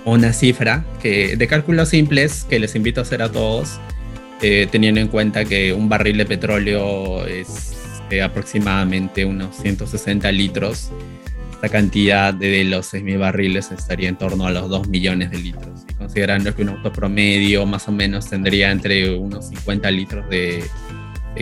Una 0.06 0.32
cifra 0.32 0.86
que 1.02 1.36
de 1.36 1.48
cálculos 1.48 1.90
simples 1.90 2.46
que 2.50 2.60
les 2.60 2.76
invito 2.76 3.02
a 3.02 3.04
hacer 3.04 3.22
a 3.22 3.30
todos 3.30 3.80
eh, 4.42 4.68
teniendo 4.70 5.02
en 5.02 5.08
cuenta 5.08 5.46
que 5.46 5.74
un 5.74 5.90
barril 5.90 6.18
de 6.18 6.26
petróleo 6.26 7.26
es 7.26 7.76
eh, 8.12 8.22
aproximadamente 8.22 9.26
unos 9.26 9.56
160 9.58 10.32
litros. 10.32 10.92
Esta 11.54 11.70
cantidad 11.70 12.36
de, 12.36 12.64
los 12.66 12.94
6.000 12.94 13.18
barriles 13.18 13.72
estaría 13.72 14.10
en 14.10 14.16
torno 14.16 14.46
a 14.46 14.52
los 14.52 14.70
2 14.70 14.90
millones 14.90 15.32
de 15.32 15.40
litros. 15.40 15.86
Y 15.90 15.94
considerando 15.96 16.56
que 16.56 16.62
un 16.62 16.70
auto 16.70 16.94
promedio 16.94 17.66
más 17.66 17.88
o 17.88 17.92
menos 17.92 18.30
tendría 18.30 18.72
entre 18.72 19.18
unos 19.18 19.48
50 19.48 19.90
litros 19.90 20.30
de, 20.30 20.64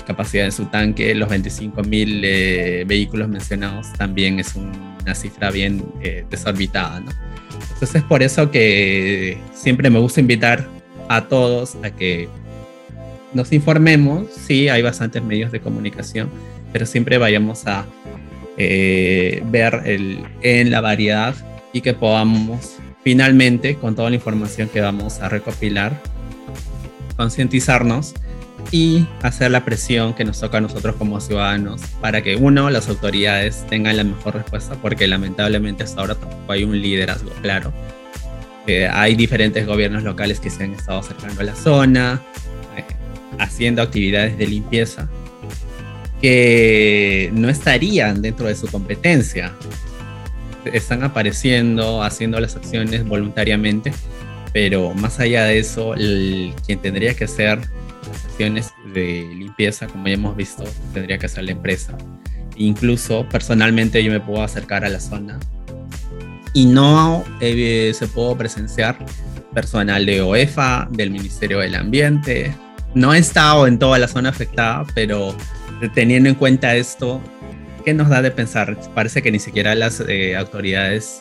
capacidad 0.05 0.45
en 0.45 0.51
su 0.51 0.65
tanque, 0.65 1.15
los 1.15 1.29
25.000 1.29 2.21
eh, 2.23 2.83
vehículos 2.85 3.27
mencionados 3.29 3.91
también 3.93 4.39
es 4.39 4.53
una 4.55 5.15
cifra 5.15 5.51
bien 5.51 5.83
desorbitada. 6.29 6.99
¿no? 6.99 7.11
Entonces 7.73 7.95
es 7.95 8.03
por 8.03 8.21
eso 8.21 8.51
que 8.51 9.37
siempre 9.53 9.89
me 9.89 9.99
gusta 9.99 10.19
invitar 10.19 10.67
a 11.07 11.27
todos 11.27 11.75
a 11.83 11.91
que 11.91 12.27
nos 13.35 13.51
informemos, 13.51 14.27
sí, 14.31 14.69
hay 14.69 14.81
bastantes 14.81 15.21
medios 15.21 15.51
de 15.51 15.59
comunicación, 15.59 16.29
pero 16.73 16.85
siempre 16.85 17.17
vayamos 17.19 17.67
a 17.67 17.85
eh, 18.57 19.43
ver 19.51 19.81
el, 19.85 20.23
en 20.41 20.71
la 20.71 20.81
variedad 20.81 21.35
y 21.73 21.81
que 21.81 21.93
podamos 21.93 22.77
finalmente, 23.03 23.75
con 23.75 23.95
toda 23.95 24.09
la 24.09 24.15
información 24.15 24.67
que 24.67 24.81
vamos 24.81 25.19
a 25.19 25.29
recopilar, 25.29 26.01
concientizarnos 27.17 28.15
y 28.71 29.05
hacer 29.21 29.51
la 29.51 29.63
presión 29.63 30.15
que 30.15 30.25
nos 30.25 30.39
toca 30.39 30.57
a 30.57 30.61
nosotros 30.61 30.95
como 30.95 31.21
ciudadanos 31.21 31.81
para 32.01 32.23
que 32.23 32.35
uno, 32.35 32.69
las 32.71 32.89
autoridades 32.89 33.63
tengan 33.69 33.97
la 33.97 34.05
mejor 34.05 34.35
respuesta, 34.35 34.75
porque 34.81 35.07
lamentablemente 35.07 35.83
hasta 35.83 36.01
ahora 36.01 36.15
tampoco 36.15 36.51
hay 36.51 36.63
un 36.63 36.81
liderazgo 36.81 37.29
claro. 37.41 37.71
Eh, 38.65 38.89
hay 38.91 39.13
diferentes 39.13 39.67
gobiernos 39.67 40.01
locales 40.01 40.39
que 40.39 40.49
se 40.49 40.63
han 40.63 40.73
estado 40.73 40.99
acercando 40.99 41.41
a 41.41 41.43
la 41.43 41.55
zona, 41.55 42.21
haciendo 43.39 43.81
actividades 43.81 44.37
de 44.37 44.47
limpieza 44.47 45.09
que 46.21 47.29
no 47.33 47.49
estarían 47.49 48.21
dentro 48.21 48.47
de 48.47 48.55
su 48.55 48.67
competencia. 48.67 49.53
Están 50.65 51.03
apareciendo, 51.03 52.01
haciendo 52.01 52.39
las 52.39 52.55
acciones 52.55 53.05
voluntariamente, 53.05 53.93
pero 54.51 54.93
más 54.93 55.19
allá 55.19 55.43
de 55.45 55.59
eso, 55.59 55.93
quien 56.65 56.79
tendría 56.81 57.13
que 57.13 57.25
hacer 57.25 57.59
las 57.59 58.25
acciones 58.25 58.73
de 58.93 59.27
limpieza, 59.35 59.87
como 59.87 60.07
ya 60.07 60.13
hemos 60.13 60.35
visto, 60.35 60.63
tendría 60.93 61.17
que 61.17 61.27
hacer 61.27 61.43
la 61.43 61.51
empresa. 61.51 61.95
Incluso 62.55 63.27
personalmente 63.29 64.03
yo 64.03 64.11
me 64.11 64.19
puedo 64.19 64.41
acercar 64.41 64.85
a 64.85 64.89
la 64.89 64.99
zona 64.99 65.39
y 66.53 66.65
no 66.65 67.23
eh, 67.41 67.91
se 67.93 68.07
puedo 68.07 68.37
presenciar 68.37 68.97
personal 69.53 70.05
de 70.05 70.21
OEFA, 70.21 70.87
del 70.89 71.11
Ministerio 71.11 71.59
del 71.59 71.75
Ambiente, 71.75 72.53
no 72.95 73.13
he 73.13 73.19
estado 73.19 73.67
en 73.67 73.77
toda 73.77 73.99
la 73.99 74.07
zona 74.07 74.29
afectada, 74.29 74.85
pero 74.95 75.35
teniendo 75.93 76.29
en 76.29 76.35
cuenta 76.35 76.75
esto, 76.75 77.21
¿qué 77.83 77.93
nos 77.93 78.09
da 78.09 78.21
de 78.21 78.31
pensar? 78.31 78.77
Parece 78.95 79.21
que 79.21 79.31
ni 79.31 79.39
siquiera 79.39 79.75
las 79.75 79.99
eh, 79.99 80.35
autoridades 80.35 81.19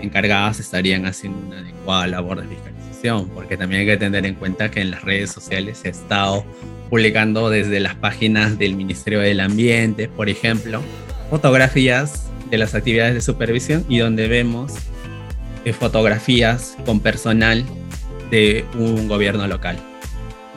encargadas 0.00 0.60
estarían 0.60 1.04
haciendo 1.04 1.38
una 1.46 1.58
adecuada 1.58 2.06
labor 2.06 2.40
de 2.40 2.54
fiscalización, 2.54 3.28
porque 3.30 3.56
también 3.56 3.80
hay 3.80 3.86
que 3.86 3.96
tener 3.96 4.24
en 4.24 4.36
cuenta 4.36 4.70
que 4.70 4.80
en 4.80 4.92
las 4.92 5.02
redes 5.02 5.32
sociales 5.32 5.78
se 5.78 5.88
ha 5.88 5.90
estado 5.90 6.44
publicando 6.90 7.50
desde 7.50 7.80
las 7.80 7.96
páginas 7.96 8.56
del 8.56 8.76
Ministerio 8.76 9.18
del 9.18 9.40
Ambiente, 9.40 10.08
por 10.08 10.28
ejemplo, 10.28 10.80
fotografías 11.28 12.28
de 12.50 12.58
las 12.58 12.76
actividades 12.76 13.14
de 13.14 13.20
supervisión 13.20 13.84
y 13.88 13.98
donde 13.98 14.28
vemos 14.28 14.74
eh, 15.64 15.72
fotografías 15.72 16.76
con 16.86 17.00
personal 17.00 17.64
de 18.30 18.64
un 18.78 19.08
gobierno 19.08 19.48
local. 19.48 19.76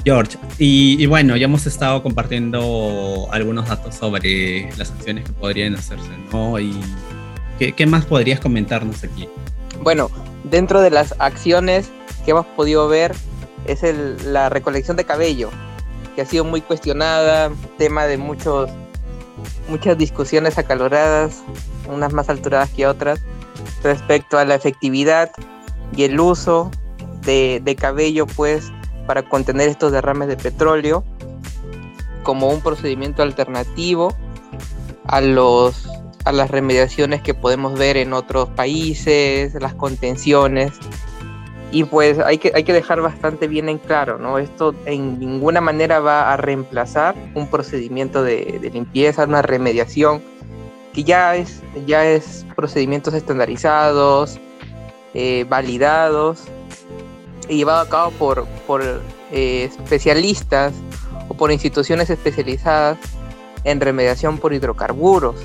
George, 0.10 0.40
y, 0.58 1.06
bueno, 1.06 1.38
ya 1.38 1.46
hemos 1.46 1.68
estado 1.68 2.02
compartiendo 2.02 3.28
algunos 3.32 3.70
datos 3.70 3.94
sobre 3.94 4.68
las 4.76 4.90
acciones 4.90 5.24
que 5.26 5.34
podrían 5.34 5.76
hacerse, 5.76 6.10
¿no? 6.32 6.60
Y 6.60 6.74
¿qué, 7.60 7.74
qué 7.74 7.86
más 7.86 8.06
podrías 8.06 8.40
comentarnos 8.40 9.04
aquí? 9.04 9.30
Bueno, 9.84 10.10
dentro 10.46 10.82
de 10.82 10.90
las 10.90 11.14
acciones 11.20 11.92
que 12.26 12.32
hemos 12.32 12.48
podido 12.48 12.88
ver 12.88 13.14
es 13.66 13.84
la 14.26 14.50
recolección 14.50 14.98
de 14.98 15.04
cabello, 15.04 15.52
que 16.16 16.24
ha 16.24 16.26
sido 16.26 16.44
muy 16.44 16.62
cuestionada, 16.62 17.52
tema 17.78 18.08
de 18.08 18.18
muchos, 18.18 18.68
muchas 19.68 19.96
discusiones 19.96 20.58
acaloradas, 20.58 21.44
unas 21.88 22.14
más 22.14 22.30
alteradas 22.30 22.72
que 22.72 22.88
otras, 22.88 23.22
respecto 23.84 24.40
a 24.40 24.46
la 24.46 24.56
efectividad 24.56 25.30
y 25.96 26.02
el 26.02 26.20
uso 26.20 26.72
de, 27.22 27.62
de 27.64 27.76
cabello, 27.76 28.26
pues, 28.26 28.72
para 29.10 29.24
contener 29.24 29.70
estos 29.70 29.92
derrames 29.92 30.28
de 30.28 30.38
petróleo 30.38 31.04
como 32.22 32.48
un 32.50 32.62
procedimiento 32.62 33.24
alternativo 33.24 34.16
a 35.08 35.20
los 35.20 35.90
a 36.26 36.32
las 36.32 36.52
remediaciones 36.52 37.24
que 37.24 37.34
podemos 37.34 37.74
ver 37.74 37.98
en 37.98 38.14
otros 38.14 38.50
países, 38.50 39.56
las 39.56 39.74
contenciones. 39.74 40.74
Y 41.72 41.86
pues 41.86 42.20
hay 42.20 42.38
que, 42.38 42.52
hay 42.54 42.64
que 42.64 42.72
dejar 42.72 43.02
bastante 43.02 43.48
bien 43.48 43.68
en 43.68 43.80
claro, 43.80 44.20
¿no? 44.20 44.38
Esto 44.38 44.76
en 44.86 45.18
ninguna 45.18 45.60
manera 45.60 46.00
va 46.00 46.32
a 46.32 46.38
reemplazar 46.38 47.16
un 47.34 47.48
procedimiento 47.48 48.22
de, 48.22 48.60
de 48.62 48.70
limpieza, 48.70 49.24
una 49.24 49.42
remediación, 49.42 50.22
que 50.94 51.04
ya 51.04 51.36
es, 51.36 51.64
ya 51.88 52.06
es 52.06 52.46
procedimientos 52.56 53.16
estandarizados, 53.16 54.40
eh, 55.16 55.48
validados 55.50 56.48
llevado 57.56 57.82
a 57.82 57.90
cabo 57.90 58.12
por, 58.12 58.46
por 58.68 58.82
eh, 59.32 59.70
especialistas 59.72 60.74
o 61.28 61.34
por 61.34 61.52
instituciones 61.52 62.10
especializadas 62.10 62.98
en 63.64 63.80
remediación 63.80 64.38
por 64.38 64.54
hidrocarburos. 64.54 65.36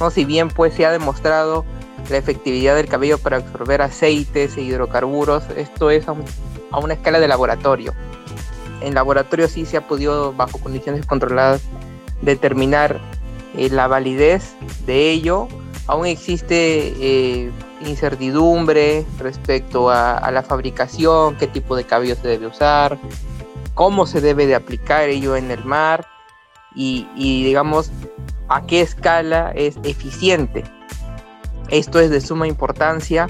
¿no? 0.00 0.10
Si 0.10 0.24
bien 0.24 0.48
pues 0.48 0.74
se 0.74 0.86
ha 0.86 0.92
demostrado 0.92 1.64
la 2.10 2.16
efectividad 2.18 2.76
del 2.76 2.86
cabello 2.86 3.18
para 3.18 3.38
absorber 3.38 3.82
aceites 3.82 4.56
e 4.56 4.62
hidrocarburos, 4.62 5.44
esto 5.56 5.90
es 5.90 6.06
a, 6.08 6.14
una 6.78 6.94
escala 6.94 7.20
de 7.20 7.28
laboratorio. 7.28 7.94
En 8.80 8.94
laboratorio 8.94 9.48
sí 9.48 9.66
se 9.66 9.78
ha 9.78 9.86
podido, 9.86 10.32
bajo 10.32 10.58
condiciones 10.58 11.06
controladas, 11.06 11.62
determinar 12.22 13.00
eh, 13.56 13.70
la 13.70 13.88
validez 13.88 14.54
de 14.86 15.10
ello. 15.10 15.48
Aún 15.86 16.06
existe 16.06 16.94
eh, 17.00 17.50
incertidumbre 17.86 19.06
respecto 19.18 19.90
a, 19.90 20.30
la 20.30 20.42
fabricación, 20.42 21.36
qué 21.36 21.46
tipo 21.46 21.76
de 21.76 21.84
cabello 21.84 22.14
se 22.16 22.28
debe 22.28 22.46
usar, 22.46 22.98
cómo 23.74 24.06
se 24.06 24.20
debe 24.20 24.46
de 24.46 24.54
aplicar 24.54 25.08
ello 25.08 25.36
en 25.36 25.50
el 25.50 25.64
mar 25.64 26.06
y, 26.74 27.06
digamos 27.16 27.90
a 28.48 28.64
qué 28.64 28.80
escala 28.80 29.52
es 29.56 29.76
eficiente. 29.82 30.62
Esto 31.68 31.98
es 31.98 32.10
de 32.10 32.20
suma 32.20 32.46
importancia, 32.46 33.26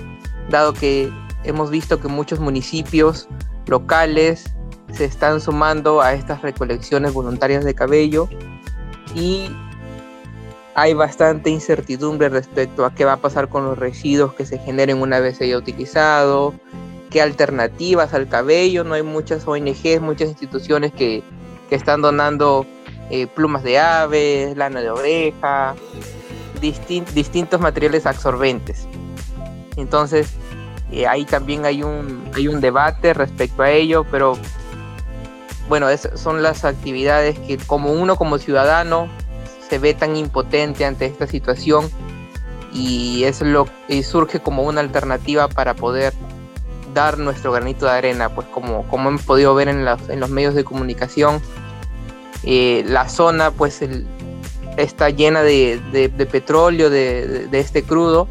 dado 0.50 0.74
que 0.74 1.10
hemos 1.44 1.70
visto 1.70 2.00
que 2.00 2.08
muchos 2.08 2.38
municipios 2.38 3.28
locales 3.66 4.54
se 4.92 5.04
están 5.04 5.40
sumando 5.40 6.02
a 6.02 6.12
estas 6.12 6.42
recolecciones 6.42 7.12
voluntarias 7.12 7.64
de 7.64 7.74
cabello 7.74 8.28
y 9.14 9.50
hay 10.78 10.92
bastante 10.92 11.48
incertidumbre 11.48 12.28
respecto 12.28 12.84
a 12.84 12.94
qué 12.94 13.06
va 13.06 13.14
a 13.14 13.16
pasar 13.16 13.48
con 13.48 13.64
los 13.64 13.78
residuos 13.78 14.34
que 14.34 14.44
se 14.44 14.58
generen 14.58 15.00
una 15.00 15.20
vez 15.20 15.38
se 15.38 15.44
haya 15.44 15.56
utilizado, 15.56 16.52
qué 17.08 17.22
alternativas 17.22 18.12
al 18.12 18.28
cabello, 18.28 18.84
no 18.84 18.92
hay 18.92 19.02
muchas 19.02 19.48
ONGs, 19.48 20.02
muchas 20.02 20.28
instituciones 20.28 20.92
que, 20.92 21.24
están 21.70 22.00
donando 22.00 22.64
eh, 23.10 23.26
plumas 23.26 23.64
de 23.64 23.78
aves, 23.78 24.56
lana 24.56 24.80
de 24.80 24.90
oreja, 24.90 25.74
distintos 26.60 27.58
materiales 27.58 28.06
absorbentes. 28.06 28.86
Entonces, 29.76 30.34
eh, 30.92 31.08
ahí 31.08 31.24
también 31.24 31.64
hay 31.64 31.82
un, 31.82 32.22
hay 32.34 32.46
un 32.48 32.60
debate 32.60 33.14
respecto 33.14 33.62
a 33.62 33.70
ello, 33.70 34.04
pero 34.10 34.38
bueno, 35.68 35.88
son 36.14 36.42
las 36.42 36.64
actividades 36.64 37.36
que 37.40 37.56
como 37.56 37.92
uno 37.92 38.14
como 38.14 38.38
ciudadano 38.38 39.08
se 39.68 39.78
ve 39.78 39.94
tan 39.94 40.16
impotente 40.16 40.84
ante 40.84 41.06
esta 41.06 41.26
situación 41.26 41.90
y 42.72 43.24
es 43.24 43.40
lo 43.40 43.66
y 43.88 44.02
surge 44.02 44.40
como 44.40 44.62
una 44.62 44.80
alternativa 44.80 45.48
para 45.48 45.74
poder 45.74 46.12
dar 46.94 47.18
nuestro 47.18 47.52
granito 47.52 47.86
de 47.86 47.92
arena, 47.92 48.34
pues 48.34 48.46
como, 48.48 48.86
como 48.88 49.10
hemos 49.10 49.22
podido 49.22 49.54
ver 49.54 49.68
en, 49.68 49.84
los 49.84 50.30
medios 50.30 50.54
de 50.54 50.64
comunicación, 50.64 51.42
eh, 52.42 52.84
la 52.86 53.08
zona 53.08 53.50
pues 53.50 53.82
está 54.78 55.10
llena 55.10 55.42
de, 55.42 55.78
de, 55.92 56.26
petróleo, 56.26 56.88
de, 56.88 57.48
de, 57.48 57.60
este 57.60 57.82
crudo, 57.82 58.28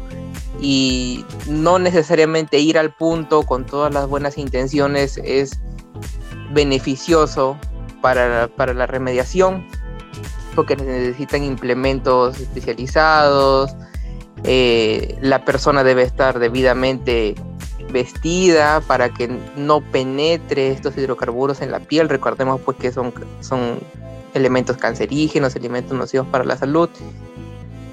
y 0.60 1.24
no 1.48 1.78
necesariamente 1.78 2.58
ir 2.58 2.76
al 2.76 2.92
punto 2.92 3.44
con 3.44 3.66
todas 3.66 3.94
las 3.94 4.08
buenas 4.08 4.36
intenciones 4.36 5.20
es 5.22 5.60
beneficioso 6.52 7.56
para, 8.00 8.48
para 8.48 8.74
la 8.74 8.86
remediación, 8.86 9.64
porque 10.56 10.74
necesitan 10.74 11.44
implementos 11.44 12.40
especializados, 12.40 13.76
eh, 14.44 15.16
la 15.20 15.44
persona 15.44 15.84
debe 15.84 16.02
estar 16.02 16.38
debidamente 16.38 17.34
vestida 17.92 18.80
para 18.80 19.10
que 19.10 19.28
no 19.56 19.80
penetre 19.80 20.70
estos 20.70 20.96
hidrocarburos 20.96 21.60
en 21.60 21.70
la 21.70 21.80
piel. 21.80 22.08
Recordemos 22.08 22.60
pues 22.62 22.76
que 22.76 22.92
son, 22.92 23.12
son 23.40 23.78
elementos 24.34 24.76
cancerígenos, 24.76 25.54
elementos 25.56 25.96
nocivos 25.96 26.26
para 26.28 26.44
la 26.44 26.56
salud. 26.56 26.88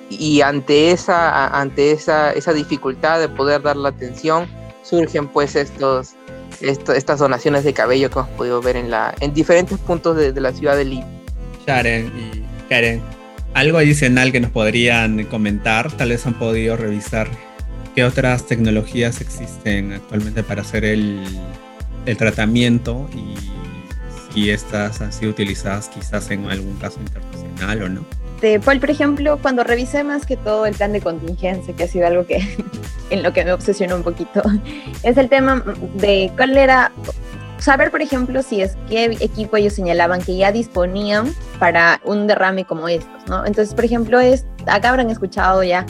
Y 0.10 0.42
ante 0.42 0.92
esa, 0.92 1.48
ante 1.60 1.92
esa, 1.92 2.32
esa 2.34 2.54
dificultad 2.54 3.20
de 3.20 3.30
poder 3.30 3.62
dar 3.62 3.76
la 3.76 3.90
atención, 3.90 4.48
surgen 4.84 5.28
pues 5.28 5.56
estos, 5.56 6.14
estas 6.62 7.20
donaciones 7.20 7.64
de 7.64 7.74
cabello 7.74 8.10
que 8.10 8.20
hemos 8.20 8.32
podido 8.32 8.62
ver 8.62 8.76
en, 8.76 8.92
la, 8.92 9.16
en 9.22 9.34
diferentes 9.34 9.78
puntos 9.80 10.16
de, 10.16 10.40
la 10.40 10.52
ciudad 10.52 10.78
de 10.78 10.86
Lima. 10.86 11.08
Sharon, 11.66 12.12
y 12.18 12.43
Karen, 12.70 13.02
algo 13.54 13.78
adicional 13.78 14.32
que 14.32 14.40
nos 14.40 14.52
podrían 14.52 15.26
comentar, 15.26 15.92
tal 15.92 16.10
vez 16.10 16.26
han 16.26 16.34
podido 16.34 16.76
revisar 16.76 17.28
qué 17.96 18.04
otras 18.04 18.46
tecnologías 18.48 19.22
existen 19.22 19.94
actualmente 19.94 20.44
para 20.44 20.62
hacer 20.62 20.86
el, 20.86 21.24
tratamiento 22.18 23.10
y 23.16 23.36
si 24.34 24.50
estas 24.50 25.00
han 25.00 25.14
sido 25.14 25.32
utilizadas 25.32 25.88
quizás 25.88 26.30
en 26.32 26.50
algún 26.50 26.76
caso 26.78 27.00
internacional 27.00 27.84
o 27.84 27.90
no. 27.90 28.06
Paul, 28.66 28.80
por 28.82 28.90
ejemplo, 28.90 29.40
cuando 29.42 29.64
revisé 29.64 30.04
más 30.04 30.26
que 30.26 30.36
todo 30.36 30.66
el 30.66 30.76
plan 30.76 30.92
de 30.92 31.00
contingencia, 31.00 31.74
que 31.74 31.84
ha 31.84 31.88
sido 31.88 32.08
algo 32.08 32.26
que 32.26 32.40
en 33.10 33.24
lo 33.24 33.32
que 33.32 33.46
me 33.46 33.54
obsesionó 33.54 33.96
un 33.96 34.04
poquito, 34.04 34.42
es 35.04 35.18
el 35.18 35.30
tema 35.30 35.64
de 35.96 36.32
cuál 36.36 36.58
era 36.58 36.92
saber, 37.58 37.92
por 37.92 38.02
ejemplo, 38.02 38.42
si 38.42 38.62
es 38.62 38.78
qué 38.90 39.06
equipo 39.20 39.58
ellos 39.58 39.74
señalaban 39.74 40.22
que 40.22 40.36
ya 40.36 40.52
disponían 40.52 41.34
para 41.60 42.02
un 42.04 42.28
derrame 42.28 42.66
como 42.66 42.88
estos, 42.88 43.28
¿no? 43.28 43.46
Entonces, 43.46 43.74
por 43.74 43.86
ejemplo, 43.86 44.20
es, 44.20 44.46
acá 44.68 44.90
habrán 44.90 45.10
escuchado 45.10 45.64
ya, 45.64 45.86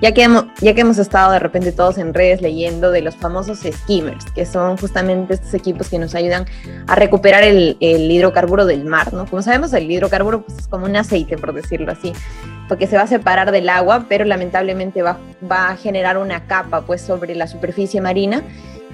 ya 0.00 0.12
que, 0.12 0.22
hemos, 0.22 0.44
ya 0.60 0.74
que 0.74 0.82
hemos 0.82 0.98
estado 0.98 1.32
de 1.32 1.38
repente 1.38 1.72
todos 1.72 1.98
en 1.98 2.12
redes 2.12 2.42
leyendo 2.42 2.90
de 2.90 3.00
los 3.00 3.16
famosos 3.16 3.60
skimmers, 3.60 4.24
que 4.32 4.44
son 4.44 4.76
justamente 4.76 5.34
estos 5.34 5.54
equipos 5.54 5.88
que 5.88 5.98
nos 5.98 6.14
ayudan 6.14 6.46
a 6.86 6.94
recuperar 6.94 7.42
el, 7.44 7.76
hidrocarburo 7.80 8.66
del 8.66 8.84
mar, 8.84 9.12
¿no? 9.12 9.26
Como 9.26 9.42
sabemos, 9.42 9.72
el 9.72 9.90
hidrocarburo 9.90 10.42
pues, 10.42 10.58
es 10.58 10.68
como 10.68 10.86
un 10.86 10.96
aceite, 10.96 11.36
por 11.38 11.52
decirlo 11.54 11.90
así, 11.92 12.12
porque 12.68 12.86
se 12.86 12.96
va 12.96 13.02
a 13.02 13.06
separar 13.06 13.52
del 13.52 13.68
agua, 13.68 14.06
pero 14.08 14.24
lamentablemente 14.24 15.02
va, 15.02 15.18
va 15.50 15.70
a 15.70 15.76
generar 15.76 16.18
una 16.18 16.46
capa 16.46 16.82
pues 16.82 17.00
sobre 17.00 17.34
la 17.34 17.46
superficie 17.46 18.00
marina 18.00 18.42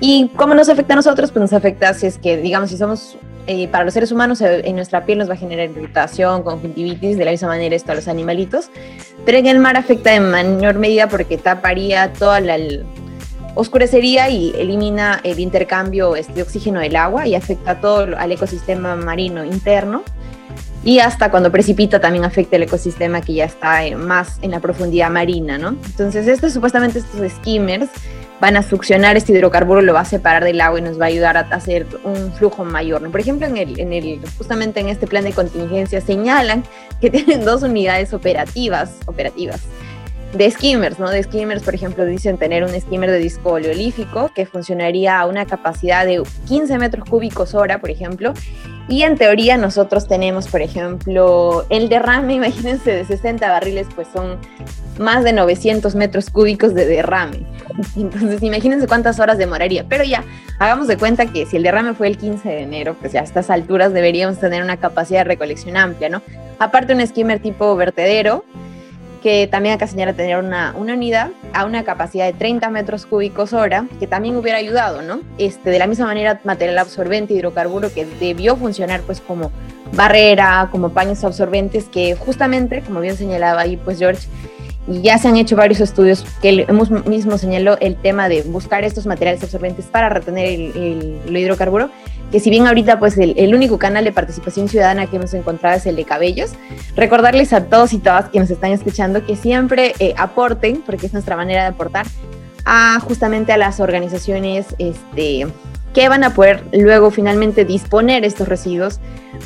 ¿Y 0.05 0.31
cómo 0.35 0.53
nos 0.55 0.69
afecta 0.69 0.95
a 0.95 0.97
nosotros? 0.97 1.31
Pues 1.31 1.41
nos 1.41 1.53
afecta 1.53 1.95
si 1.95 2.09
es 2.09 2.19
que, 2.19 2.37
digamos, 2.37 2.71
si 2.71 2.77
somos, 2.77 3.17
eh, 3.47 3.69
para 3.69 3.85
los 3.85 3.95
seres 3.95 4.11
humanos, 4.11 4.41
eh, 4.41 4.63
en 4.65 4.75
nuestra 4.75 5.05
piel 5.05 5.19
nos 5.19 5.31
va 5.31 5.35
a 5.35 5.37
generar 5.37 5.71
irritación, 5.71 6.43
conjuntivitis, 6.43 7.17
de 7.17 7.25
la 7.25 7.31
misma 7.31 7.47
manera 7.47 7.77
esto 7.77 7.93
a 7.93 7.95
los 7.95 8.09
animalitos, 8.09 8.69
pero 9.25 9.39
en 9.39 9.47
el 9.47 9.61
mar 9.61 9.77
afecta 9.77 10.13
en 10.13 10.29
mayor 10.29 10.75
medida 10.75 11.09
porque 11.09 11.39
taparía 11.39 12.13
toda 12.15 12.41
la... 12.41 12.57
oscurecería 13.55 14.29
y 14.29 14.53
elimina 14.59 15.21
el 15.23 15.39
intercambio 15.39 16.17
este, 16.17 16.33
de 16.33 16.43
oxígeno 16.43 16.81
del 16.81 16.97
agua 16.97 17.29
y 17.29 17.37
afecta 17.37 17.81
todo 17.81 18.19
al 18.19 18.33
ecosistema 18.33 18.97
marino 18.97 19.45
interno. 19.45 20.03
Y 20.83 20.99
hasta 20.99 21.31
cuando 21.31 21.53
precipita 21.53 22.01
también 22.01 22.25
afecta 22.25 22.57
el 22.57 22.65
ecosistema 22.65 23.21
que 23.21 23.35
ya 23.35 23.45
está 23.45 23.87
eh, 23.87 23.95
más 23.95 24.41
en 24.43 24.51
la 24.51 24.59
profundidad 24.59 25.13
marina, 25.13 25.59
¿no? 25.59 25.69
Entonces, 25.69 26.27
esto 26.27 26.51
supuestamente 26.51 26.99
estos 26.99 27.31
skimmers 27.31 27.89
van 28.43 28.57
a 28.57 28.65
succionar 28.65 29.17
este 29.17 29.33
hidrocarburo, 29.33 29.83
lo 29.83 29.95
va 29.95 30.01
a 30.01 30.05
separar 30.05 30.43
del 30.43 30.61
agua 30.61 30.81
y 30.81 30.83
nos 30.83 31.01
va 31.01 31.05
a 31.05 31.09
ayudar 31.09 31.37
a 31.37 31.43
hacer 31.43 31.87
un 32.03 32.33
flujo 32.33 32.65
mayor. 32.65 33.09
Por 33.09 33.21
ejemplo, 33.21 33.47
en 33.47 33.57
el, 33.57 33.79
en 33.79 33.93
el, 33.93 34.21
justamente 34.37 34.81
en 34.81 34.89
este 34.89 35.07
plan 35.07 35.23
de 35.23 35.33
contingencia 35.33 36.01
señalan 36.01 36.65
que 37.01 37.09
tienen 37.13 37.45
dos 37.45 37.63
unidades 37.63 38.13
operativas, 38.13 38.97
operativas 39.07 39.61
de 40.33 40.51
skimmers, 40.51 40.99
¿no? 40.99 41.11
De 41.11 41.23
skimmers, 41.23 41.63
por 41.63 41.75
ejemplo, 41.75 42.05
dicen 42.07 42.39
tener 42.39 42.65
un 42.65 42.71
skimmer 42.81 43.11
de 43.11 43.19
disco 43.19 43.53
oleolífico 43.53 44.31
que 44.35 44.47
funcionaría 44.47 45.21
a 45.21 45.27
una 45.27 45.47
capacidad 45.47 46.07
de 46.07 46.23
15 46.49 46.79
metros 46.79 47.09
cúbicos 47.09 47.55
hora, 47.55 47.81
por 47.81 47.91
ejemplo. 47.91 48.33
Y 48.89 49.03
en 49.03 49.17
teoría 49.17 49.57
nosotros 49.57 50.09
tenemos, 50.09 50.49
por 50.49 50.63
ejemplo, 50.63 51.67
el 51.69 51.89
derrame, 51.89 52.35
imagínense, 52.35 52.91
de 52.93 53.05
60 53.05 53.47
barriles, 53.49 53.87
pues 53.95 54.09
son 54.13 54.39
más 54.99 55.25
de 55.25 55.33
900 55.33 55.95
metros 55.95 56.31
cúbicos 56.31 56.75
de 56.75 56.87
derrame. 56.87 57.47
Entonces, 57.97 58.43
imagínense 58.43 58.87
cuántas 58.87 59.21
horas 59.21 59.37
demoraría. 59.37 59.85
Pero 59.89 60.05
ya, 60.05 60.25
hagamos 60.59 60.89
de 60.89 60.97
cuenta 60.97 61.27
que 61.27 61.45
si 61.45 61.57
el 61.59 61.63
derrame 61.63 61.95
fue 61.95 62.09
el 62.09 62.17
15 62.17 62.49
de 62.49 62.63
enero, 62.63 62.97
pues 62.99 63.13
ya 63.13 63.21
a 63.21 63.25
estas 63.25 63.51
alturas 63.51 63.93
deberíamos 63.93 64.41
tener 64.41 64.63
una 64.63 64.79
capacidad 64.79 65.21
de 65.21 65.25
recolección 65.25 65.77
amplia, 65.77 66.09
¿no? 66.09 66.23
Aparte, 66.59 66.95
un 66.95 67.07
skimmer 67.07 67.41
tipo 67.41 67.75
vertedero, 67.77 68.45
que 69.23 69.47
también 69.47 69.75
acá 69.75 69.87
señala 69.87 70.13
tener 70.13 70.39
una, 70.39 70.75
una, 70.77 70.95
unidad 70.95 71.31
a 71.53 71.65
una 71.65 71.85
capacidad 71.85 72.27
de 72.27 72.33
30 72.33 72.69
metros 72.71 73.07
cúbicos 73.07 73.53
hora, 73.53 73.87
que 73.99 74.07
también 74.07 74.37
hubiera 74.37 74.59
ayudado, 74.59 75.03
¿no? 75.03 75.21
Este, 75.39 75.71
de 75.71 75.79
la 75.79 75.87
misma 75.87 76.07
manera, 76.07 76.41
material 76.45 76.79
absorbente, 76.79 77.33
hidrocarburo, 77.35 77.93
que 77.93 78.05
debió 78.05 78.57
funcionar 78.57 79.01
pues 79.03 79.21
como 79.21 79.51
barrera, 79.95 80.69
como 80.71 80.91
paños 80.91 81.23
absorbentes, 81.25 81.85
que 81.85 82.17
justamente, 82.17 82.83
como 82.83 83.01
bien 83.01 83.17
señalaba 83.17 83.61
ahí 83.63 83.77
pues 83.77 83.99
George, 83.99 84.27
ya 84.89 85.19
se 85.19 85.29
han 85.29 85.37
hecho 85.37 85.55
varios 85.55 85.81
estudios 85.81 86.25
que 86.41 86.67
hemos 86.69 86.91
mismo 87.07 87.39
señaló 87.39 87.79
el 87.81 87.97
tema 87.97 88.29
de 88.29 88.43
buscar 88.43 88.85
estos 88.85 89.07
materiales 89.07 89.43
absorbentes 89.43 89.87
para 89.87 90.09
retener 90.09 90.47
el, 90.47 91.37
hidrocarburo, 91.37 91.91
que 92.33 92.41
si 92.41 92.51
bien 92.51 92.67
ahorita 92.67 92.99
pues 92.99 93.19
el, 93.19 93.35
el, 93.37 93.55
único 93.55 93.79
canal 93.79 94.05
de 94.05 94.11
participación 94.11 94.69
ciudadana 94.69 95.07
que 95.07 95.17
hemos 95.17 95.35
encontrado 95.35 95.77
es 95.77 95.87
el 95.87 95.97
de 95.97 96.05
cabellos, 96.05 96.53
recordarles 96.97 97.53
a 97.53 97.67
todos 97.67 97.93
y 97.93 97.99
todas 97.99 98.31
que 98.31 98.41
nos 98.41 98.51
están 98.51 98.73
escuchando 98.73 99.25
que 99.25 99.37
siempre 99.37 99.93
eh, 99.99 100.15
aporten, 100.17 100.83
porque 100.85 101.07
es 101.07 101.13
nuestra 101.13 101.37
manera 101.37 101.63
de 101.63 101.69
aportar, 101.69 102.07
a 102.65 102.99
justamente 103.01 103.53
a 103.53 103.59
las 103.59 103.81
organizaciones 103.81 104.67
este, 104.79 105.47
que 105.93 106.09
van 106.09 106.25
a 106.25 106.35
poder 106.35 106.65
luego 106.73 107.11
finalmente 107.11 107.67
disponer 107.67 108.25
estos 108.25 108.49
residuos, 108.49 108.99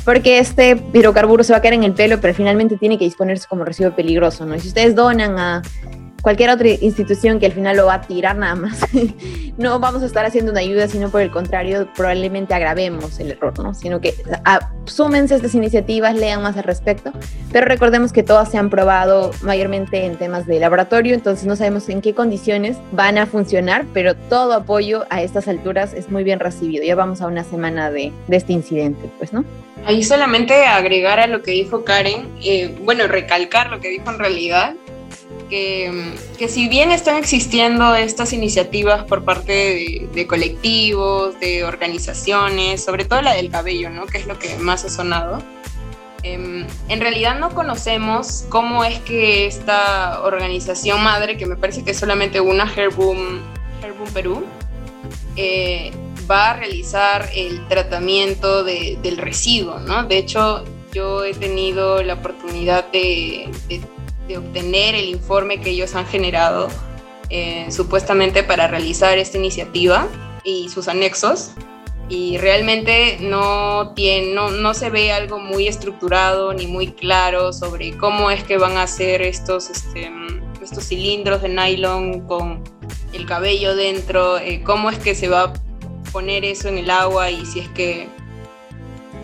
porque 0.05 0.39
este 0.39 0.81
hidrocarburo 0.93 1.43
se 1.43 1.51
va 1.51 1.59
a 1.59 1.61
quedar 1.61 1.73
en 1.73 1.83
el 1.83 1.93
pelo, 1.93 2.21
pero 2.21 2.33
finalmente 2.33 2.77
tiene 2.77 2.97
que 2.97 3.05
disponerse 3.05 3.47
como 3.49 3.65
residuo 3.65 3.93
peligroso, 3.93 4.45
¿no? 4.45 4.55
Y 4.55 4.61
si 4.61 4.69
ustedes 4.69 4.95
donan 4.95 5.37
a 5.37 5.61
cualquier 6.27 6.49
otra 6.49 6.67
institución 6.67 7.39
que 7.39 7.45
al 7.45 7.53
final 7.53 7.77
lo 7.77 7.85
va 7.85 7.93
a 7.93 8.01
tirar 8.01 8.35
nada 8.35 8.55
más, 8.55 8.81
no 9.57 9.79
vamos 9.79 10.03
a 10.03 10.05
estar 10.07 10.25
haciendo 10.25 10.51
una 10.51 10.59
ayuda, 10.59 10.89
sino 10.89 11.09
por 11.09 11.21
el 11.21 11.31
contrario, 11.31 11.87
probablemente 11.95 12.53
agravemos 12.53 13.17
el 13.21 13.31
error, 13.31 13.57
¿no? 13.59 13.73
Sino 13.73 14.01
que 14.01 14.13
súmense 14.83 15.35
estas 15.35 15.55
iniciativas, 15.55 16.15
lean 16.15 16.41
más 16.41 16.57
al 16.57 16.65
respecto, 16.65 17.13
pero 17.53 17.65
recordemos 17.65 18.11
que 18.11 18.23
todas 18.23 18.51
se 18.51 18.57
han 18.57 18.69
probado 18.69 19.31
mayormente 19.41 20.05
en 20.05 20.17
temas 20.17 20.45
de 20.47 20.59
laboratorio, 20.59 21.13
entonces 21.13 21.45
no 21.45 21.55
sabemos 21.55 21.87
en 21.87 22.01
qué 22.01 22.13
condiciones 22.13 22.75
van 22.91 23.17
a 23.17 23.25
funcionar, 23.25 23.85
pero 23.93 24.13
todo 24.13 24.51
apoyo 24.51 25.05
a 25.09 25.21
estas 25.21 25.47
alturas 25.47 25.93
es 25.93 26.11
muy 26.11 26.25
bien 26.25 26.41
recibido. 26.41 26.83
Ya 26.83 26.95
vamos 26.95 27.21
a 27.21 27.27
una 27.27 27.45
semana 27.45 27.89
de, 27.89 28.11
de 28.27 28.35
este 28.35 28.51
incidente, 28.51 29.09
pues, 29.17 29.31
¿no? 29.31 29.45
Ahí 29.85 30.03
solamente 30.03 30.65
agregar 30.65 31.21
a 31.21 31.27
lo 31.27 31.41
que 31.41 31.51
dijo 31.51 31.85
Karen, 31.85 32.27
eh, 32.43 32.77
bueno, 32.83 33.07
recalcar 33.07 33.69
lo 33.69 33.79
que 33.79 33.87
dijo 33.87 34.11
en 34.11 34.19
realidad, 34.19 34.73
que, 35.49 36.47
si 36.47 36.67
bien 36.67 36.91
están 36.91 37.17
existiendo 37.17 37.95
estas 37.95 38.33
iniciativas 38.33 39.03
por 39.03 39.23
parte 39.23 40.07
de, 40.13 40.27
colectivos, 40.27 41.39
de 41.39 41.63
organizaciones, 41.63 42.83
sobre 42.83 43.05
todo 43.05 43.21
la 43.21 43.33
del 43.33 43.49
cabello, 43.49 43.89
¿no? 43.89 44.05
que 44.05 44.17
es 44.17 44.27
lo 44.27 44.37
que 44.37 44.55
más 44.57 44.85
ha 44.85 44.89
sonado, 44.89 45.41
eh, 46.23 46.65
en 46.89 46.99
realidad 46.99 47.39
no 47.39 47.53
conocemos 47.53 48.45
cómo 48.49 48.83
es 48.83 48.99
que 48.99 49.45
esta 49.45 50.21
organización 50.23 51.03
madre, 51.03 51.37
que 51.37 51.45
me 51.45 51.55
parece 51.55 51.83
que 51.83 51.91
es 51.91 51.97
solamente 51.97 52.41
una, 52.41 52.71
Herboom, 52.73 53.39
Herboom 53.83 54.09
Perú, 54.13 54.43
eh, 55.35 55.91
va 56.29 56.51
a 56.51 56.53
realizar 56.57 57.29
el 57.33 57.65
tratamiento 57.67 58.63
de, 58.63 58.97
del 59.01 59.17
residuo. 59.17 59.79
¿no? 59.79 60.03
De 60.03 60.17
hecho, 60.17 60.65
yo 60.93 61.23
he 61.23 61.33
tenido 61.33 62.01
la 62.03 62.15
oportunidad 62.15 62.91
de 62.91 63.49
de 64.27 64.37
obtener 64.37 64.95
el 64.95 65.09
informe 65.09 65.61
que 65.61 65.71
ellos 65.71 65.95
han 65.95 66.05
generado 66.05 66.67
eh, 67.29 67.67
supuestamente 67.71 68.43
para 68.43 68.67
realizar 68.67 69.17
esta 69.17 69.37
iniciativa 69.37 70.07
y 70.43 70.69
sus 70.69 70.87
anexos. 70.87 71.51
Y 72.09 72.37
realmente 72.37 73.17
no, 73.19 73.93
tiene, 73.93 74.33
no, 74.33 74.49
no 74.49 74.73
se 74.73 74.89
ve 74.89 75.11
algo 75.11 75.39
muy 75.39 75.67
estructurado 75.67 76.53
ni 76.53 76.65
muy 76.65 76.87
claro 76.93 77.51
sobre 77.51 77.97
cómo 77.97 78.31
es 78.31 78.43
que 78.45 78.57
van 78.57 78.77
a 78.77 78.83
hacer 78.83 79.21
estos, 79.21 79.69
este, 79.69 80.09
estos 80.61 80.85
cilindros 80.85 81.41
de 81.41 81.49
nylon 81.49 82.21
con 82.21 82.63
el 83.11 83.25
cabello 83.25 83.75
dentro, 83.75 84.37
eh, 84.37 84.61
cómo 84.63 84.89
es 84.89 84.97
que 84.99 85.15
se 85.15 85.27
va 85.27 85.43
a 85.43 85.53
poner 86.13 86.45
eso 86.45 86.69
en 86.69 86.77
el 86.77 86.89
agua 86.89 87.29
y 87.29 87.45
si 87.45 87.59
es 87.59 87.67
que 87.69 88.07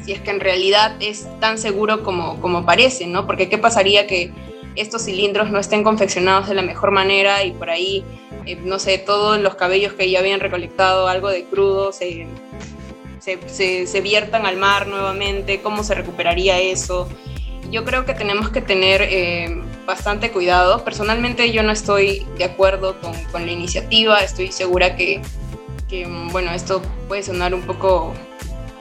si 0.03 0.11
es 0.11 0.19
que 0.19 0.31
en 0.31 0.41
realidad 0.41 0.95
es 0.99 1.27
tan 1.39 1.57
seguro 1.57 2.03
como, 2.03 2.41
como 2.41 2.65
parece, 2.65 3.07
¿no? 3.07 3.25
Porque 3.25 3.47
qué 3.47 3.57
pasaría 3.57 4.05
que 4.05 4.33
estos 4.75 5.03
cilindros 5.03 5.51
no 5.51 5.59
estén 5.59 5.83
confeccionados 5.83 6.47
de 6.47 6.55
la 6.55 6.61
mejor 6.61 6.91
manera 6.91 7.43
y 7.43 7.51
por 7.51 7.69
ahí, 7.69 8.03
eh, 8.45 8.55
no 8.55 8.79
sé, 8.79 8.97
todos 8.97 9.39
los 9.39 9.55
cabellos 9.55 9.93
que 9.93 10.09
ya 10.09 10.19
habían 10.19 10.39
recolectado 10.39 11.07
algo 11.07 11.29
de 11.29 11.45
crudo 11.45 11.91
se, 11.91 12.27
se, 13.19 13.87
se, 13.87 14.01
viertan 14.01 14.45
al 14.45 14.57
mar 14.57 14.87
nuevamente, 14.87 15.61
cómo 15.61 15.83
se 15.83 15.95
recuperaría 15.95 16.59
eso. 16.59 17.07
Yo 17.71 17.85
creo 17.85 18.05
que 18.05 18.13
tenemos 18.13 18.49
que 18.49 18.61
tener 18.61 19.01
eh, 19.03 19.61
bastante 19.85 20.31
cuidado. 20.31 20.83
Personalmente 20.83 21.51
yo 21.51 21.63
no 21.63 21.71
estoy 21.71 22.25
de 22.37 22.45
acuerdo 22.45 22.99
con, 22.99 23.45
la 23.45 23.51
iniciativa, 23.51 24.19
estoy 24.19 24.51
segura 24.51 24.95
que, 24.95 25.21
que, 25.89 26.07
bueno, 26.31 26.51
esto 26.51 26.81
puede 27.07 27.23
sonar 27.23 27.53
un 27.53 27.61
poco 27.61 28.13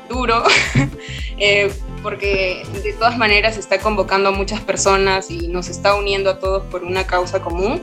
duro, 0.09 0.43
eh, 1.39 1.73
porque 2.03 2.67
de 2.83 2.93
todas 2.95 3.17
maneras 3.17 3.57
está 3.57 3.79
convocando 3.79 4.31
a 4.31 4.33
muchas 4.33 4.61
personas 4.61 5.31
y 5.31 5.49
nos 5.49 5.69
está 5.69 5.95
uniendo 5.95 6.31
a 6.31 6.39
todos 6.39 6.65
por 6.65 6.85
una 6.85 7.07
causa 7.07 7.41
común. 7.41 7.83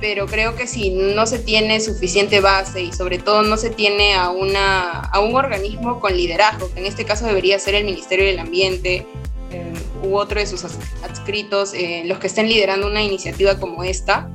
Pero 0.00 0.26
creo 0.26 0.54
que 0.54 0.66
si 0.66 0.90
no 0.90 1.26
se 1.26 1.38
tiene 1.38 1.80
suficiente 1.80 2.40
base 2.40 2.82
y 2.82 2.92
sobre 2.92 3.18
todo 3.18 3.42
no 3.42 3.56
se 3.56 3.70
tiene 3.70 4.14
a, 4.14 4.30
una, 4.30 5.00
a 5.00 5.20
un 5.20 5.34
organismo 5.34 6.00
con 6.00 6.14
liderazgo, 6.14 6.70
que 6.72 6.80
en 6.80 6.86
este 6.86 7.04
caso 7.04 7.26
debería 7.26 7.58
ser 7.58 7.74
el 7.74 7.84
Ministerio 7.84 8.26
del 8.26 8.38
Ambiente 8.38 9.06
eh, 9.50 9.72
u 10.02 10.16
otro 10.16 10.40
de 10.40 10.46
sus 10.46 10.64
adscritos, 11.02 11.72
eh, 11.72 12.02
los 12.04 12.18
que 12.18 12.26
estén 12.26 12.48
liderando 12.48 12.86
una 12.86 13.02
iniciativa 13.02 13.58
como 13.58 13.82
esta, 13.82 14.28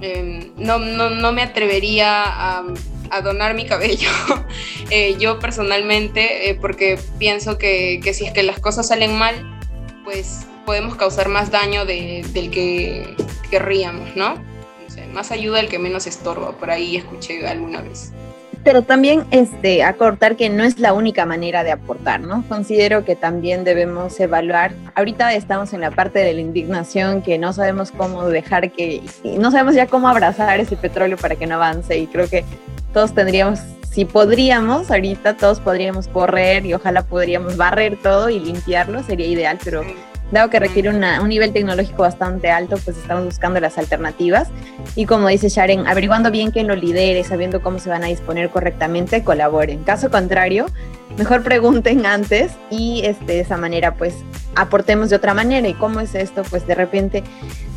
eh, 0.00 0.52
no, 0.56 0.78
no, 0.78 1.10
no 1.10 1.32
me 1.32 1.42
atrevería 1.42 2.22
a 2.26 2.64
a 3.10 3.20
donar 3.20 3.54
mi 3.54 3.66
cabello. 3.66 4.10
eh, 4.90 5.16
yo 5.18 5.38
personalmente, 5.38 6.50
eh, 6.50 6.54
porque 6.54 6.98
pienso 7.18 7.58
que, 7.58 8.00
que, 8.02 8.14
si 8.14 8.26
es 8.26 8.32
que 8.32 8.42
las 8.42 8.58
cosas 8.58 8.88
salen 8.88 9.16
mal, 9.16 9.34
pues 10.04 10.46
podemos 10.64 10.96
causar 10.96 11.28
más 11.28 11.50
daño 11.50 11.84
de, 11.84 12.24
del 12.32 12.50
que 12.50 13.16
querríamos, 13.50 14.16
¿no? 14.16 14.34
no 14.34 14.90
sé, 14.90 15.06
más 15.06 15.30
ayuda 15.30 15.60
el 15.60 15.68
que 15.68 15.78
menos 15.78 16.06
estorba, 16.06 16.52
por 16.52 16.70
ahí 16.70 16.96
escuché 16.96 17.46
alguna 17.46 17.80
vez 17.80 18.12
pero 18.66 18.82
también 18.82 19.24
este, 19.30 19.84
acortar 19.84 20.34
que 20.34 20.50
no 20.50 20.64
es 20.64 20.80
la 20.80 20.92
única 20.92 21.24
manera 21.24 21.62
de 21.62 21.70
aportar, 21.70 22.20
¿no? 22.20 22.42
Considero 22.48 23.04
que 23.04 23.14
también 23.14 23.62
debemos 23.62 24.18
evaluar, 24.18 24.72
ahorita 24.96 25.32
estamos 25.34 25.72
en 25.72 25.82
la 25.82 25.92
parte 25.92 26.18
de 26.18 26.34
la 26.34 26.40
indignación, 26.40 27.22
que 27.22 27.38
no 27.38 27.52
sabemos 27.52 27.92
cómo 27.92 28.26
dejar 28.26 28.72
que, 28.72 29.02
no 29.38 29.52
sabemos 29.52 29.76
ya 29.76 29.86
cómo 29.86 30.08
abrazar 30.08 30.58
ese 30.58 30.76
petróleo 30.76 31.16
para 31.16 31.36
que 31.36 31.46
no 31.46 31.54
avance 31.54 31.96
y 31.96 32.08
creo 32.08 32.28
que 32.28 32.44
todos 32.96 33.12
tendríamos, 33.12 33.60
si 33.90 34.06
podríamos, 34.06 34.90
ahorita 34.90 35.36
todos 35.36 35.60
podríamos 35.60 36.08
correr 36.08 36.64
y 36.64 36.72
ojalá 36.72 37.02
podríamos 37.02 37.58
barrer 37.58 37.98
todo 38.02 38.30
y 38.30 38.40
limpiarlo, 38.40 39.02
sería 39.02 39.26
ideal, 39.26 39.58
pero 39.62 39.82
dado 40.32 40.48
que 40.48 40.58
requiere 40.58 40.88
una, 40.88 41.20
un 41.20 41.28
nivel 41.28 41.52
tecnológico 41.52 42.04
bastante 42.04 42.50
alto, 42.50 42.78
pues 42.82 42.96
estamos 42.96 43.26
buscando 43.26 43.60
las 43.60 43.76
alternativas. 43.76 44.48
Y 44.94 45.04
como 45.04 45.28
dice 45.28 45.50
Sharon, 45.50 45.86
averiguando 45.86 46.30
bien 46.30 46.50
quién 46.50 46.68
lo 46.68 46.74
lidere, 46.74 47.22
sabiendo 47.22 47.60
cómo 47.60 47.80
se 47.80 47.90
van 47.90 48.02
a 48.02 48.06
disponer 48.06 48.48
correctamente, 48.48 49.22
colaboren. 49.22 49.84
Caso 49.84 50.10
contrario, 50.10 50.64
mejor 51.16 51.42
pregunten 51.42 52.06
antes 52.06 52.52
y 52.70 53.02
este, 53.04 53.24
de 53.34 53.40
esa 53.40 53.56
manera 53.56 53.94
pues 53.94 54.14
aportemos 54.54 55.10
de 55.10 55.16
otra 55.16 55.34
manera. 55.34 55.66
¿Y 55.68 55.74
cómo 55.74 56.00
es 56.00 56.14
esto? 56.14 56.42
Pues 56.48 56.66
de 56.66 56.74
repente 56.74 57.22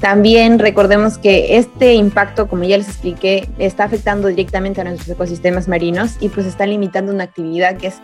también 0.01 0.59
recordemos 0.59 1.17
que 1.17 1.57
este 1.57 1.93
impacto, 1.93 2.47
como 2.47 2.63
ya 2.63 2.77
les 2.77 2.87
expliqué, 2.87 3.49
está 3.57 3.83
afectando 3.83 4.27
directamente 4.27 4.81
a 4.81 4.85
nuestros 4.85 5.09
ecosistemas 5.09 5.67
marinos 5.67 6.15
y 6.19 6.29
pues 6.29 6.45
está 6.45 6.65
limitando 6.65 7.13
una 7.13 7.25
actividad 7.25 7.77
que 7.77 7.87
es 7.87 8.01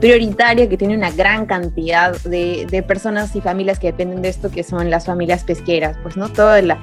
prioritaria, 0.00 0.68
que 0.68 0.76
tiene 0.76 0.96
una 0.96 1.10
gran 1.10 1.46
cantidad 1.46 2.16
de, 2.22 2.84
personas 2.86 3.34
y 3.34 3.40
familias 3.40 3.78
que 3.78 3.88
dependen 3.88 4.22
de 4.22 4.28
esto, 4.28 4.50
que 4.50 4.62
son 4.62 4.90
las 4.90 5.06
familias 5.06 5.44
pesqueras, 5.44 5.96
pues 6.02 6.16
no 6.16 6.28
toda 6.28 6.60
la... 6.62 6.78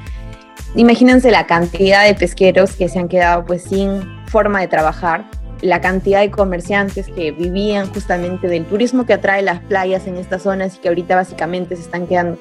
Imagínense 0.75 1.29
la 1.29 1.45
cantidad 1.45 2.05
de 2.05 2.15
pesqueros 2.15 2.75
que 2.75 2.89
se 2.89 2.97
han 2.97 3.07
quedado 3.07 3.45
pues 3.45 3.63
sin 3.63 4.01
forma 4.27 4.59
de 4.61 4.67
trabajar, 4.67 5.25
la 5.61 5.81
cantidad 5.81 6.21
de 6.21 6.31
comerciantes 6.31 7.07
que 7.07 7.31
vivían 7.31 7.91
justamente 7.93 8.47
del 8.47 8.65
turismo 8.65 9.05
que 9.05 9.13
atrae 9.13 9.41
las 9.41 9.59
playas 9.61 10.07
en 10.07 10.17
estas 10.17 10.43
zonas 10.43 10.75
y 10.75 10.79
que 10.79 10.89
ahorita 10.89 11.15
básicamente 11.15 11.75
se 11.75 11.83
están 11.83 12.07
quedando 12.07 12.37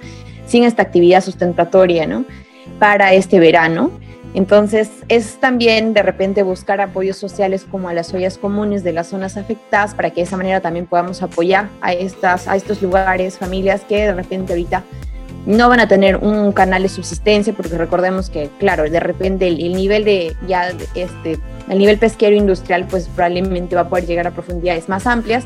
sin 0.46 0.64
esta 0.64 0.82
actividad 0.82 1.22
sustentatoria, 1.22 2.06
¿no? 2.06 2.24
para 2.78 3.12
este 3.12 3.38
verano. 3.38 3.90
Entonces, 4.34 4.90
es 5.08 5.36
también 5.36 5.92
de 5.92 6.02
repente 6.02 6.42
buscar 6.42 6.80
apoyos 6.80 7.16
sociales 7.18 7.66
como 7.70 7.88
a 7.88 7.92
las 7.92 8.14
ollas 8.14 8.38
comunes 8.38 8.82
de 8.82 8.92
las 8.92 9.08
zonas 9.08 9.36
afectadas 9.36 9.94
para 9.94 10.10
que 10.10 10.16
de 10.16 10.22
esa 10.22 10.38
manera 10.38 10.60
también 10.60 10.86
podamos 10.86 11.22
apoyar 11.22 11.68
a, 11.82 11.92
estas, 11.92 12.48
a 12.48 12.56
estos 12.56 12.80
lugares, 12.80 13.38
familias 13.38 13.82
que 13.82 14.06
de 14.06 14.14
repente 14.14 14.54
ahorita 14.54 14.84
no 15.46 15.68
van 15.68 15.80
a 15.80 15.88
tener 15.88 16.16
un 16.16 16.52
canal 16.52 16.82
de 16.82 16.88
subsistencia 16.88 17.52
porque 17.52 17.76
recordemos 17.76 18.30
que, 18.30 18.50
claro, 18.58 18.88
de 18.88 19.00
repente 19.00 19.48
el, 19.48 19.72
nivel 19.72 20.04
de 20.04 20.36
ya 20.46 20.72
este, 20.94 21.38
el 21.68 21.78
nivel 21.78 21.98
pesquero 21.98 22.36
industrial 22.36 22.86
pues 22.88 23.08
probablemente 23.08 23.74
va 23.74 23.82
a 23.82 23.88
poder 23.88 24.06
llegar 24.06 24.26
a 24.26 24.30
profundidades 24.30 24.88
más 24.88 25.06
amplias. 25.06 25.44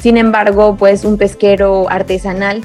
Sin 0.00 0.16
embargo, 0.16 0.76
pues 0.76 1.04
un 1.04 1.18
pesquero 1.18 1.90
artesanal 1.90 2.62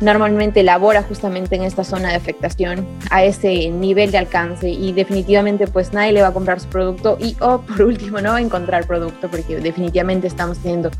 normalmente 0.00 0.62
labora 0.62 1.02
justamente 1.02 1.56
en 1.56 1.62
esta 1.62 1.84
zona 1.84 2.10
de 2.10 2.16
afectación 2.16 2.86
a 3.10 3.24
ese 3.24 3.70
nivel 3.70 4.10
de 4.10 4.18
alcance 4.18 4.68
y 4.68 4.92
definitivamente 4.92 5.66
pues 5.66 5.92
nadie 5.92 6.12
le 6.12 6.22
va 6.22 6.28
a 6.28 6.32
comprar 6.32 6.60
su 6.60 6.68
producto 6.68 7.16
y 7.20 7.36
o 7.40 7.60
por 7.66 7.82
último 7.82 8.20
no 8.20 8.30
va 8.30 8.36
a 8.36 8.40
encontrar 8.40 8.86
producto 8.86 9.28
porque 9.30 9.58
definitivamente 9.58 10.26
estamos 10.26 10.58
teniendo 10.58 10.90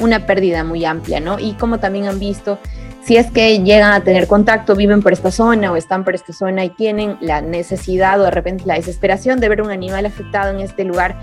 una 0.00 0.26
pérdida 0.26 0.64
muy 0.64 0.84
amplia, 0.84 1.20
¿no? 1.20 1.38
Y 1.38 1.52
como 1.54 1.78
también 1.78 2.06
han 2.06 2.18
visto, 2.18 2.58
si 3.04 3.16
es 3.16 3.30
que 3.30 3.58
llegan 3.62 3.92
a 3.92 4.04
tener 4.04 4.26
contacto, 4.26 4.76
viven 4.76 5.02
por 5.02 5.12
esta 5.12 5.30
zona 5.30 5.72
o 5.72 5.76
están 5.76 6.04
por 6.04 6.14
esta 6.14 6.32
zona 6.32 6.64
y 6.64 6.70
tienen 6.70 7.16
la 7.20 7.40
necesidad 7.40 8.20
o 8.20 8.24
de 8.24 8.30
repente 8.30 8.64
la 8.64 8.74
desesperación 8.74 9.40
de 9.40 9.48
ver 9.48 9.62
un 9.62 9.70
animal 9.70 10.06
afectado 10.06 10.50
en 10.50 10.60
este 10.60 10.84
lugar 10.84 11.18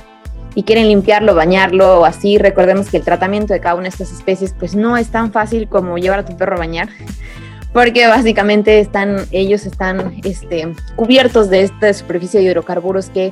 y 0.55 0.63
quieren 0.63 0.87
limpiarlo, 0.87 1.35
bañarlo 1.35 2.01
o 2.01 2.05
así, 2.05 2.37
recordemos 2.37 2.89
que 2.89 2.97
el 2.97 3.03
tratamiento 3.03 3.53
de 3.53 3.61
cada 3.61 3.75
una 3.75 3.83
de 3.83 3.89
estas 3.89 4.11
especies 4.11 4.53
pues 4.57 4.75
no 4.75 4.97
es 4.97 5.09
tan 5.09 5.31
fácil 5.31 5.69
como 5.69 5.97
llevar 5.97 6.19
a 6.19 6.25
tu 6.25 6.35
perro 6.35 6.55
a 6.55 6.59
bañar, 6.59 6.89
porque 7.71 8.07
básicamente 8.07 8.79
están, 8.79 9.25
ellos 9.31 9.65
están 9.65 10.19
este, 10.23 10.73
cubiertos 10.95 11.49
de 11.49 11.61
esta 11.61 11.93
superficie 11.93 12.41
de 12.41 12.47
hidrocarburos 12.47 13.09
que 13.09 13.31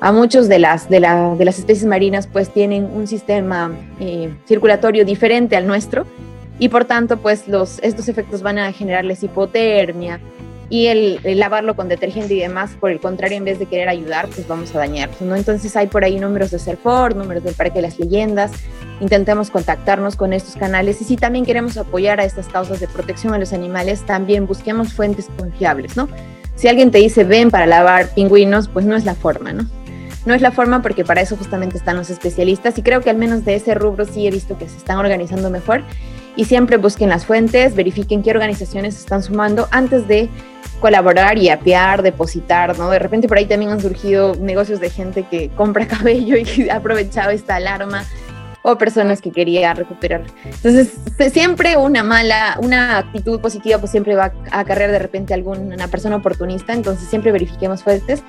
a 0.00 0.12
muchos 0.12 0.48
de 0.48 0.60
las, 0.60 0.88
de, 0.88 1.00
de 1.00 1.44
las 1.44 1.58
especies 1.58 1.86
marinas 1.86 2.28
pues 2.28 2.50
tienen 2.50 2.84
un 2.84 3.08
sistema 3.08 3.72
eh, 3.98 4.32
circulatorio 4.46 5.04
diferente 5.04 5.56
al 5.56 5.66
nuestro 5.66 6.06
y 6.58 6.68
por 6.68 6.84
tanto 6.84 7.18
pues 7.18 7.48
los, 7.48 7.78
estos 7.80 8.08
efectos 8.08 8.42
van 8.42 8.58
a 8.58 8.72
generarles 8.72 9.22
hipotermia 9.22 10.20
y 10.70 10.86
el, 10.86 11.20
lavarlo 11.38 11.74
con 11.76 11.88
detergente 11.88 12.34
y 12.34 12.40
demás, 12.40 12.76
por 12.78 12.90
el 12.90 13.00
contrario, 13.00 13.38
en 13.38 13.44
vez 13.44 13.58
de 13.58 13.66
querer 13.66 13.88
ayudar, 13.88 14.28
pues 14.28 14.46
vamos 14.46 14.74
a 14.74 14.78
dañar, 14.78 15.08
¿no? 15.20 15.34
Entonces 15.34 15.74
hay 15.76 15.86
por 15.86 16.04
ahí 16.04 16.18
números 16.20 16.50
de 16.50 16.58
Serfor, 16.58 17.16
números 17.16 17.42
del 17.42 17.54
Parque 17.54 17.76
de 17.76 17.82
las 17.82 17.98
Leyendas, 17.98 18.52
intentemos 19.00 19.50
contactarnos 19.50 20.16
con 20.16 20.32
estos 20.32 20.56
canales 20.56 21.00
y 21.00 21.04
si 21.04 21.16
también 21.16 21.46
queremos 21.46 21.78
apoyar 21.78 22.20
a 22.20 22.24
estas 22.24 22.48
causas 22.48 22.80
de 22.80 22.88
protección 22.88 23.32
a 23.32 23.38
los 23.38 23.52
animales, 23.52 24.02
también 24.04 24.46
busquemos 24.46 24.92
fuentes 24.92 25.28
confiables, 25.38 25.96
¿no? 25.96 26.08
Si 26.54 26.68
alguien 26.68 26.90
te 26.90 26.98
dice 26.98 27.24
ven 27.24 27.50
para 27.50 27.66
lavar 27.66 28.12
pingüinos, 28.14 28.68
pues 28.68 28.84
no 28.84 28.96
es 28.96 29.04
la 29.04 29.14
forma, 29.14 29.52
¿no? 29.52 29.66
No 30.26 30.34
es 30.34 30.42
la 30.42 30.50
forma 30.50 30.82
porque 30.82 31.04
para 31.04 31.22
eso 31.22 31.36
justamente 31.36 31.78
están 31.78 31.96
los 31.96 32.10
especialistas 32.10 32.76
y 32.76 32.82
creo 32.82 33.00
que 33.00 33.08
al 33.08 33.16
menos 33.16 33.46
de 33.46 33.54
ese 33.54 33.74
rubro 33.74 34.04
sí 34.04 34.26
he 34.26 34.30
visto 34.30 34.58
que 34.58 34.68
se 34.68 34.76
están 34.76 34.98
organizando 34.98 35.48
mejor 35.48 35.84
y 36.38 36.44
siempre 36.44 36.76
busquen 36.76 37.08
las 37.08 37.26
fuentes, 37.26 37.74
verifiquen 37.74 38.22
qué 38.22 38.30
organizaciones 38.30 38.96
están 38.96 39.24
sumando 39.24 39.66
antes 39.72 40.06
de 40.06 40.30
colaborar 40.78 41.36
y 41.36 41.48
apiar, 41.48 42.00
depositar, 42.02 42.78
¿no? 42.78 42.88
De 42.90 43.00
repente 43.00 43.26
por 43.26 43.38
ahí 43.38 43.46
también 43.46 43.72
han 43.72 43.80
surgido 43.80 44.36
negocios 44.36 44.78
de 44.78 44.88
gente 44.88 45.24
que 45.24 45.48
compra 45.56 45.88
cabello 45.88 46.36
y 46.36 46.68
ha 46.70 46.76
aprovechado 46.76 47.30
esta 47.30 47.56
alarma 47.56 48.04
o 48.62 48.78
personas 48.78 49.20
que 49.20 49.32
quería 49.32 49.74
recuperar. 49.74 50.22
Entonces, 50.44 50.92
siempre 51.32 51.76
una 51.76 52.04
mala, 52.04 52.56
una 52.62 52.98
actitud 52.98 53.40
positiva 53.40 53.78
pues 53.78 53.90
siempre 53.90 54.14
va 54.14 54.32
a 54.52 54.60
acarrear 54.60 54.92
de 54.92 54.98
repente 55.00 55.34
alguna 55.34 55.88
persona 55.88 56.16
oportunista, 56.16 56.72
entonces 56.72 57.08
siempre 57.08 57.32
verifiquemos 57.32 57.82
fuentes 57.82 58.22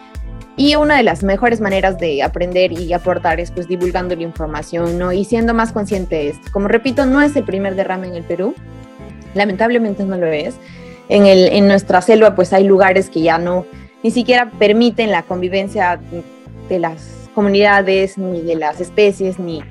y 0.60 0.76
una 0.76 0.98
de 0.98 1.04
las 1.04 1.24
mejores 1.24 1.62
maneras 1.62 1.98
de 2.00 2.22
aprender 2.22 2.74
y 2.74 2.92
aportar 2.92 3.40
es 3.40 3.50
pues 3.50 3.70
divulgando 3.70 4.14
la 4.14 4.24
información, 4.24 5.00
¿no? 5.00 5.14
Y 5.14 5.24
siendo 5.24 5.54
más 5.54 5.72
consciente 5.72 6.16
de 6.16 6.28
esto. 6.32 6.52
Como 6.52 6.68
repito, 6.68 7.06
no 7.06 7.22
es 7.22 7.34
el 7.38 7.46
primer 7.46 7.76
derrame 7.76 8.08
en 8.08 8.16
el 8.16 8.24
Perú, 8.24 8.54
lamentablemente 9.36 10.04
no 10.04 10.18
lo 10.18 10.28
es. 10.28 10.56
En, 11.08 11.26
el, 11.26 11.48
en 11.48 11.70
nuestra 11.70 12.02
selva 12.02 12.36
pues 12.36 12.52
hay 12.52 12.66
lugares 12.66 13.10
que 13.10 13.22
ya 13.22 13.38
no, 13.38 13.66
ni 14.04 14.12
siquiera 14.12 14.52
permiten 14.60 15.12
la 15.12 15.24
convivencia 15.24 15.98
de 16.68 16.80
las 16.80 17.30
comunidades, 17.34 18.18
ni 18.18 18.42
de 18.42 18.56
las 18.56 18.82
especies, 18.82 19.40
ni 19.40 19.64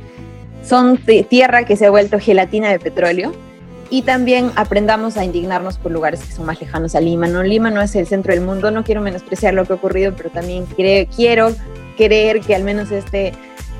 son 0.65 0.99
tierra 1.29 1.67
que 1.67 1.77
se 1.77 1.85
ha 1.85 1.91
vuelto 1.91 2.19
gelatina 2.19 2.71
de 2.71 2.79
petróleo 2.79 3.35
y 3.91 4.03
también 4.03 4.51
aprendamos 4.57 5.17
a 5.17 5.25
indignarnos 5.25 5.79
por 5.79 5.93
lugares 5.93 6.21
que 6.21 6.33
son 6.33 6.47
más 6.47 6.61
lejanos 6.61 6.95
a 6.95 7.01
Lima. 7.01 7.27
¿no? 7.27 7.43
Lima 7.43 7.71
no 7.71 7.81
es 7.81 7.95
el 7.97 8.07
centro 8.07 8.33
del 8.33 8.43
mundo, 8.43 8.71
no 8.71 8.85
quiero 8.85 9.01
menospreciar 9.01 9.55
lo 9.55 9.65
que 9.65 9.73
ha 9.73 9.77
ocurrido, 9.77 10.13
pero 10.17 10.31
también 10.31 10.67
quiero 10.67 11.55
creer 11.97 12.41
que 12.41 12.55
al 12.55 12.65
menos 12.65 12.91
este 12.91 13.33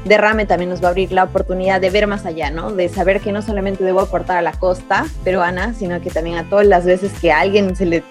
derrame 0.05 0.47
también 0.47 0.71
nos 0.71 0.83
va 0.83 0.87
a 0.87 0.91
abrir 0.91 1.13
la 1.13 1.25
oportunidad 1.25 1.81
de 1.81 1.91
ver 1.91 2.07
más 2.07 2.25
allá, 2.25 2.51
¿no? 2.51 2.73
De 2.73 2.89
saber 2.89 3.21
que 3.21 3.33
no 3.33 3.43
solamente 3.43 3.85
debo 3.85 4.01
aportar 4.01 4.39
a 4.39 4.43
la 4.43 4.53
costa 4.53 5.07
peruana, 5.25 5.75
sino 5.75 6.01
que 6.01 6.11
también 6.11 6.37
a 6.37 6.49
todas 6.49 6.67
las 6.67 6.85
veces 6.85 7.13
que 7.21 7.31
a 7.33 7.41
alguien 7.41 7.77
se 7.77 7.85
le, 7.85 8.03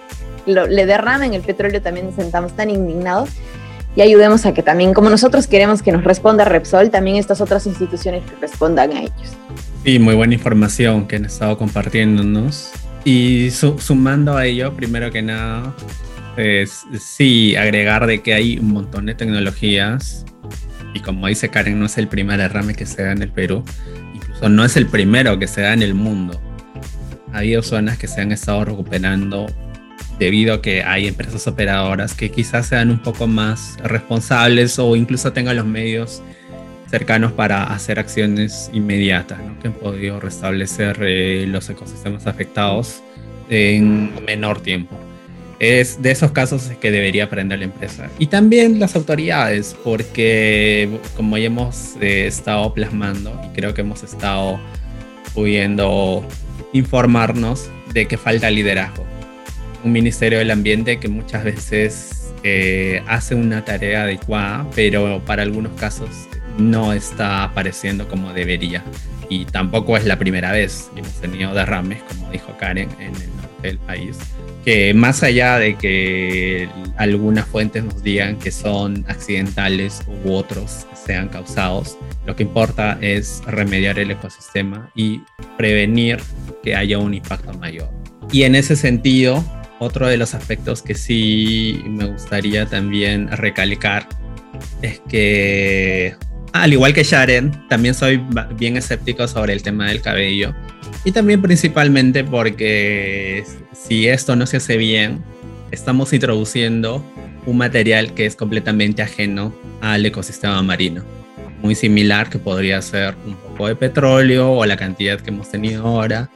le 0.46 0.86
derramen 0.86 1.34
el 1.34 1.42
petróleo 1.42 1.82
también 1.82 2.06
nos 2.06 2.14
sentamos 2.14 2.52
tan 2.54 2.70
indignados 2.70 3.30
y 3.96 4.02
ayudemos 4.02 4.46
a 4.46 4.54
que 4.54 4.62
también, 4.62 4.94
como 4.94 5.10
nosotros 5.10 5.46
queremos 5.48 5.82
que 5.82 5.90
nos 5.90 6.04
responda 6.04 6.44
Repsol, 6.44 6.90
también 6.90 7.16
estas 7.16 7.40
otras 7.40 7.66
instituciones 7.66 8.22
que 8.24 8.36
respondan 8.36 8.92
a 8.92 9.00
ellos. 9.00 9.36
Sí, 9.84 9.98
muy 9.98 10.14
buena 10.14 10.34
información 10.34 11.06
que 11.06 11.16
han 11.16 11.24
estado 11.24 11.56
compartiéndonos. 11.56 12.72
Y 13.04 13.50
sumando 13.50 14.36
a 14.36 14.44
ello, 14.44 14.74
primero 14.74 15.10
que 15.10 15.22
nada, 15.22 15.74
es 16.36 16.84
sí, 16.98 17.56
agregar 17.56 18.06
de 18.06 18.20
que 18.20 18.34
hay 18.34 18.58
un 18.58 18.72
montón 18.72 19.06
de 19.06 19.14
tecnologías. 19.14 20.26
Y 20.94 21.00
como 21.00 21.26
dice 21.26 21.48
Karen, 21.48 21.78
no 21.78 21.86
es 21.86 21.96
el 21.96 22.08
primer 22.08 22.38
derrame 22.38 22.74
que 22.74 22.86
se 22.86 23.02
da 23.02 23.12
en 23.12 23.22
el 23.22 23.30
Perú. 23.30 23.64
Incluso 24.14 24.48
no 24.48 24.64
es 24.64 24.76
el 24.76 24.86
primero 24.86 25.38
que 25.38 25.46
se 25.46 25.62
da 25.62 25.72
en 25.72 25.82
el 25.82 25.94
mundo. 25.94 26.40
Ha 27.32 27.38
habido 27.38 27.62
zonas 27.62 27.98
que 27.98 28.08
se 28.08 28.20
han 28.20 28.32
estado 28.32 28.64
recuperando 28.64 29.46
debido 30.18 30.54
a 30.54 30.62
que 30.62 30.82
hay 30.82 31.06
empresas 31.06 31.46
operadoras 31.46 32.14
que 32.14 32.30
quizás 32.30 32.66
sean 32.66 32.90
un 32.90 32.98
poco 32.98 33.26
más 33.26 33.78
responsables 33.84 34.78
o 34.78 34.96
incluso 34.96 35.32
tengan 35.32 35.56
los 35.56 35.66
medios 35.66 36.22
cercanos 36.90 37.32
para 37.32 37.64
hacer 37.64 37.98
acciones 37.98 38.70
inmediatas 38.72 39.38
que 39.60 39.68
han 39.68 39.74
podido 39.74 40.20
restablecer 40.20 40.98
eh, 41.02 41.44
los 41.46 41.68
ecosistemas 41.68 42.26
afectados 42.26 43.02
en 43.50 44.12
menor 44.24 44.60
tiempo. 44.60 44.96
Es 45.58 46.00
de 46.00 46.12
esos 46.12 46.30
casos 46.30 46.70
que 46.80 46.90
debería 46.90 47.24
aprender 47.24 47.58
la 47.58 47.64
empresa. 47.64 48.08
Y 48.18 48.28
también 48.28 48.78
las 48.78 48.94
autoridades, 48.94 49.76
porque 49.82 50.88
como 51.16 51.36
ya 51.36 51.46
hemos 51.46 51.96
eh, 52.00 52.26
estado 52.26 52.72
plasmando 52.72 53.38
y 53.44 53.54
creo 53.54 53.74
que 53.74 53.80
hemos 53.80 54.02
estado 54.04 54.60
pudiendo 55.34 56.26
informarnos 56.72 57.68
de 57.92 58.06
que 58.06 58.16
falta 58.16 58.50
liderazgo. 58.50 59.04
Un 59.84 59.92
Ministerio 59.92 60.38
del 60.38 60.50
Ambiente 60.50 61.00
que 61.00 61.08
muchas 61.08 61.44
veces 61.44 62.32
eh, 62.44 63.02
hace 63.08 63.34
una 63.34 63.64
tarea 63.64 64.04
adecuada, 64.04 64.66
pero 64.74 65.20
para 65.24 65.42
algunos 65.42 65.72
casos 65.72 66.10
no 66.58 66.92
está 66.92 67.44
apareciendo 67.44 68.08
como 68.08 68.32
debería. 68.32 68.84
Y 69.30 69.44
tampoco 69.46 69.96
es 69.96 70.04
la 70.04 70.18
primera 70.18 70.52
vez. 70.52 70.90
Hemos 70.96 71.12
tenido 71.20 71.54
derrames, 71.54 72.02
como 72.02 72.30
dijo 72.30 72.56
Karen, 72.58 72.90
en 72.98 73.14
el 73.14 73.36
norte 73.36 73.62
del 73.62 73.78
país. 73.78 74.18
Que 74.64 74.92
más 74.94 75.22
allá 75.22 75.58
de 75.58 75.76
que 75.76 76.68
algunas 76.96 77.46
fuentes 77.46 77.84
nos 77.84 78.02
digan 78.02 78.38
que 78.38 78.50
son 78.50 79.04
accidentales 79.08 80.02
u 80.24 80.32
otros 80.32 80.86
sean 80.94 81.28
causados, 81.28 81.96
lo 82.26 82.36
que 82.36 82.42
importa 82.42 82.98
es 83.00 83.42
remediar 83.46 83.98
el 83.98 84.10
ecosistema 84.10 84.90
y 84.94 85.22
prevenir 85.56 86.18
que 86.62 86.74
haya 86.74 86.98
un 86.98 87.14
impacto 87.14 87.52
mayor. 87.54 87.90
Y 88.30 88.42
en 88.42 88.54
ese 88.54 88.76
sentido, 88.76 89.42
otro 89.78 90.06
de 90.06 90.16
los 90.16 90.34
aspectos 90.34 90.82
que 90.82 90.94
sí 90.94 91.82
me 91.86 92.06
gustaría 92.06 92.66
también 92.66 93.28
recalcar 93.28 94.06
es 94.82 95.00
que 95.08 96.16
al 96.52 96.72
igual 96.72 96.94
que 96.94 97.04
Sharon, 97.04 97.68
también 97.68 97.94
soy 97.94 98.20
bien 98.56 98.76
escéptico 98.76 99.28
sobre 99.28 99.52
el 99.52 99.62
tema 99.62 99.88
del 99.88 100.00
cabello. 100.00 100.54
Y 101.04 101.12
también 101.12 101.40
principalmente 101.42 102.24
porque 102.24 103.44
si 103.72 104.08
esto 104.08 104.36
no 104.36 104.46
se 104.46 104.58
hace 104.58 104.76
bien, 104.76 105.22
estamos 105.70 106.12
introduciendo 106.12 107.04
un 107.46 107.58
material 107.58 108.14
que 108.14 108.26
es 108.26 108.36
completamente 108.36 109.02
ajeno 109.02 109.54
al 109.80 110.04
ecosistema 110.04 110.62
marino. 110.62 111.02
Muy 111.62 111.74
similar 111.74 112.28
que 112.28 112.38
podría 112.38 112.80
ser 112.82 113.14
un 113.26 113.34
poco 113.34 113.68
de 113.68 113.76
petróleo 113.76 114.52
o 114.52 114.66
la 114.66 114.76
cantidad 114.76 115.20
que 115.20 115.30
hemos 115.30 115.50
tenido 115.50 115.86
ahora, 115.86 116.30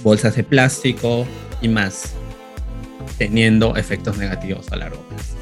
bolsas 0.00 0.36
de 0.36 0.44
plástico 0.44 1.26
y 1.60 1.68
más, 1.68 2.14
teniendo 3.16 3.76
efectos 3.76 4.18
negativos 4.18 4.70
a 4.70 4.76
largo 4.76 5.02
plazo. 5.08 5.36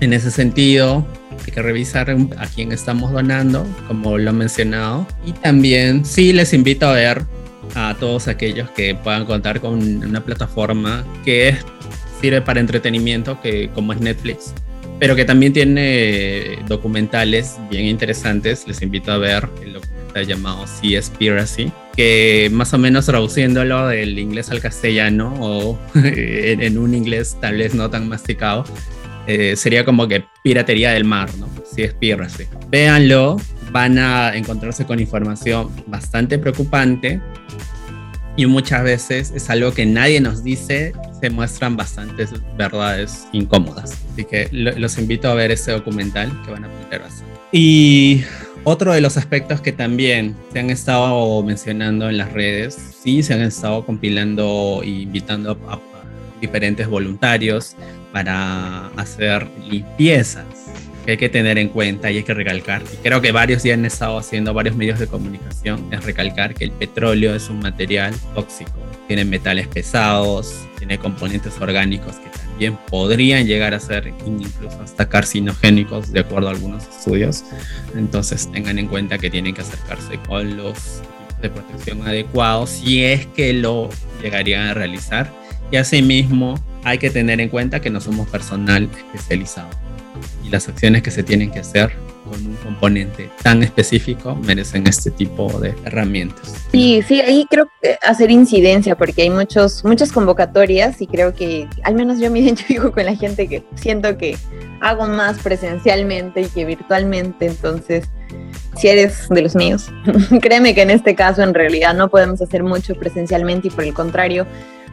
En 0.00 0.12
ese 0.12 0.30
sentido, 0.30 1.06
hay 1.46 1.52
que 1.52 1.62
revisar 1.62 2.10
a 2.10 2.46
quién 2.46 2.72
estamos 2.72 3.12
donando, 3.12 3.66
como 3.86 4.18
lo 4.18 4.30
he 4.30 4.32
mencionado. 4.32 5.06
Y 5.24 5.32
también 5.32 6.04
sí 6.04 6.32
les 6.32 6.52
invito 6.52 6.86
a 6.86 6.92
ver 6.92 7.22
a 7.74 7.96
todos 7.98 8.28
aquellos 8.28 8.70
que 8.70 8.94
puedan 8.94 9.24
contar 9.24 9.60
con 9.60 9.74
una 10.04 10.24
plataforma 10.24 11.04
que 11.24 11.56
sirve 12.20 12.42
para 12.42 12.60
entretenimiento, 12.60 13.40
que 13.40 13.70
como 13.74 13.92
es 13.92 14.00
Netflix, 14.00 14.54
pero 14.98 15.14
que 15.14 15.24
también 15.24 15.52
tiene 15.52 16.58
documentales 16.66 17.56
bien 17.70 17.86
interesantes. 17.86 18.66
Les 18.66 18.82
invito 18.82 19.12
a 19.12 19.18
ver 19.18 19.48
el 19.62 19.74
documental 19.74 20.26
llamado 20.26 20.66
Seaspiracy, 20.66 21.70
que 21.94 22.48
más 22.52 22.74
o 22.74 22.78
menos 22.78 23.06
traduciéndolo 23.06 23.86
del 23.88 24.18
inglés 24.18 24.50
al 24.50 24.60
castellano 24.60 25.34
o 25.40 25.78
en, 25.94 26.78
un 26.78 26.94
inglés 26.94 27.36
tal 27.40 27.58
vez 27.58 27.74
no 27.74 27.90
tan 27.90 28.08
masticado, 28.08 28.64
eh, 29.28 29.56
sería 29.56 29.84
como 29.84 30.08
que 30.08 30.24
piratería 30.42 30.92
del 30.92 31.04
mar, 31.04 31.28
¿no? 31.36 31.46
Seaspiracy. 31.62 32.44
Véanlo, 32.70 33.36
van 33.70 33.98
a 33.98 34.34
encontrarse 34.34 34.86
con 34.86 35.00
información 35.00 35.70
bastante 35.86 36.38
preocupante 36.38 37.20
y 38.38 38.46
muchas 38.46 38.82
veces 38.84 39.30
es 39.36 39.50
algo 39.50 39.72
que 39.72 39.84
nadie 39.84 40.22
nos 40.22 40.42
dice, 40.42 40.94
se 41.20 41.28
muestran 41.28 41.76
bastantes 41.76 42.30
verdades 42.56 43.28
incómodas. 43.32 43.98
Así 44.12 44.24
que 44.24 44.48
los 44.50 44.96
invito 44.96 45.28
a 45.28 45.34
ver 45.34 45.50
ese 45.50 45.72
documental 45.72 46.32
que 46.46 46.52
van 46.52 46.64
a 46.64 46.68
aprender 46.68 47.02
bastante. 47.02 47.34
Y 47.52 48.24
otro 48.64 48.94
de 48.94 49.02
los 49.02 49.18
aspectos 49.18 49.60
que 49.60 49.72
también 49.72 50.36
se 50.54 50.60
han 50.60 50.70
estado 50.70 51.42
mencionando 51.42 52.08
en 52.08 52.16
las 52.16 52.32
redes, 52.32 52.78
sí, 53.02 53.22
se 53.22 53.34
han 53.34 53.42
estado 53.42 53.84
compilando 53.84 54.80
e 54.82 54.88
invitando 54.88 55.58
a 55.68 55.78
diferentes 56.40 56.88
voluntarios 56.88 57.76
para 58.18 58.88
hacer 58.96 59.46
limpiezas 59.70 60.44
que 61.04 61.12
hay 61.12 61.16
que 61.16 61.28
tener 61.28 61.56
en 61.56 61.68
cuenta 61.68 62.10
y 62.10 62.16
hay 62.16 62.22
que 62.24 62.34
recalcar, 62.34 62.82
y 62.92 62.96
creo 62.96 63.20
que 63.20 63.30
varios 63.30 63.62
ya 63.62 63.74
han 63.74 63.84
estado 63.84 64.18
haciendo, 64.18 64.52
varios 64.52 64.74
medios 64.74 64.98
de 64.98 65.06
comunicación, 65.06 65.86
es 65.92 66.04
recalcar 66.04 66.52
que 66.52 66.64
el 66.64 66.72
petróleo 66.72 67.36
es 67.36 67.48
un 67.48 67.60
material 67.60 68.12
tóxico, 68.34 68.72
tiene 69.06 69.24
metales 69.24 69.68
pesados, 69.68 70.52
tiene 70.78 70.98
componentes 70.98 71.60
orgánicos 71.60 72.16
que 72.16 72.28
también 72.30 72.76
podrían 72.90 73.46
llegar 73.46 73.72
a 73.72 73.78
ser 73.78 74.12
incluso 74.26 74.82
hasta 74.82 75.08
carcinogénicos, 75.08 76.12
de 76.12 76.18
acuerdo 76.18 76.48
a 76.48 76.50
algunos 76.50 76.88
estudios. 76.88 77.44
Entonces 77.94 78.50
tengan 78.50 78.80
en 78.80 78.88
cuenta 78.88 79.16
que 79.16 79.30
tienen 79.30 79.54
que 79.54 79.60
acercarse 79.60 80.18
con 80.26 80.56
los 80.56 81.02
de 81.40 81.50
protección 81.50 82.02
adecuados 82.02 82.70
si 82.70 83.04
es 83.04 83.26
que 83.26 83.52
lo 83.52 83.88
llegarían 84.20 84.66
a 84.66 84.74
realizar. 84.74 85.32
Y 85.70 85.76
asimismo 85.76 86.54
hay 86.84 86.98
que 86.98 87.10
tener 87.10 87.40
en 87.40 87.48
cuenta 87.48 87.80
que 87.80 87.90
no 87.90 88.00
somos 88.00 88.28
personal 88.28 88.88
especializado 88.96 89.68
y 90.44 90.50
las 90.50 90.68
acciones 90.68 91.02
que 91.02 91.10
se 91.10 91.22
tienen 91.22 91.50
que 91.50 91.60
hacer 91.60 91.92
con 92.28 92.46
un 92.46 92.56
componente 92.56 93.30
tan 93.42 93.62
específico 93.62 94.34
merecen 94.34 94.86
este 94.86 95.10
tipo 95.10 95.58
de 95.60 95.74
herramientas. 95.84 96.54
Sí, 96.70 97.02
sí, 97.06 97.20
ahí 97.20 97.46
creo 97.48 97.68
hacer 98.02 98.30
incidencia 98.30 98.96
porque 98.96 99.22
hay 99.22 99.30
muchos, 99.30 99.84
muchas 99.84 100.12
convocatorias 100.12 101.00
y 101.00 101.06
creo 101.06 101.34
que 101.34 101.68
al 101.82 101.94
menos 101.94 102.18
yo 102.18 102.30
me 102.30 102.40
identifico 102.40 102.92
con 102.92 103.06
la 103.06 103.14
gente 103.14 103.48
que 103.48 103.64
siento 103.74 104.16
que 104.18 104.36
hago 104.80 105.06
más 105.06 105.38
presencialmente 105.38 106.42
y 106.42 106.46
que 106.46 106.64
virtualmente, 106.64 107.46
entonces 107.46 108.08
si 108.76 108.88
eres 108.88 109.28
de 109.30 109.42
los 109.42 109.56
míos, 109.56 109.90
créeme 110.42 110.74
que 110.74 110.82
en 110.82 110.90
este 110.90 111.14
caso 111.14 111.42
en 111.42 111.54
realidad 111.54 111.94
no 111.94 112.08
podemos 112.08 112.40
hacer 112.40 112.62
mucho 112.62 112.94
presencialmente 112.94 113.68
y 113.68 113.70
por 113.70 113.84
el 113.84 113.94
contrario, 113.94 114.46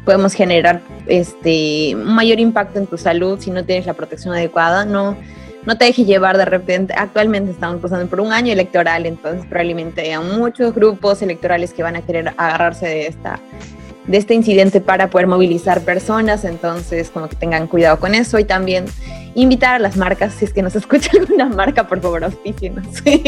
podemos 0.06 0.34
generar 0.34 0.82
este, 1.08 1.96
mayor 1.96 2.40
impacto 2.40 2.80
en 2.80 2.88
tu 2.88 2.98
salud 2.98 3.40
si 3.40 3.52
no 3.52 3.66
tienes 3.66 3.86
la 3.86 3.94
protección 3.94 4.34
adecuada. 4.34 4.86
No, 4.86 5.18
no 5.66 5.78
te 5.78 5.86
dejes 5.86 6.06
llevar 6.06 6.38
de 6.38 6.46
repente. 6.46 6.94
Actualmente 6.96 7.52
estamos 7.52 7.82
pasando 7.82 8.08
por 8.08 8.22
un 8.22 8.32
año 8.32 8.54
electoral, 8.54 9.06
entonces 9.06 9.46
probablemente 9.48 10.14
hay 10.14 10.24
muchos 10.24 10.74
grupos 10.74 11.22
electorales 11.22 11.74
que 11.74 11.84
van 11.84 11.96
a 11.96 12.02
querer 12.02 12.34
agarrarse 12.38 12.88
de 12.88 13.08
esta 13.08 13.40
de 14.08 14.18
este 14.18 14.36
incidente 14.36 14.82
para 14.82 15.10
poder 15.10 15.26
movilizar 15.26 15.82
personas, 15.82 16.46
entonces 16.46 17.10
como 17.10 17.28
que 17.28 17.36
tengan 17.36 17.66
cuidado 17.66 18.00
con 18.00 18.14
eso 18.14 18.38
y 18.38 18.44
también 18.44 18.86
invitar 19.36 19.76
a 19.76 19.80
las 19.80 19.98
marcas, 19.98 20.34
si 20.34 20.46
es 20.46 20.54
que 20.54 20.62
nos 20.62 20.76
escucha 20.76 21.12
alguna 21.20 21.46
marca, 21.48 21.88
por 21.88 22.02
favor, 22.02 22.24
auspícienos. 22.24 22.86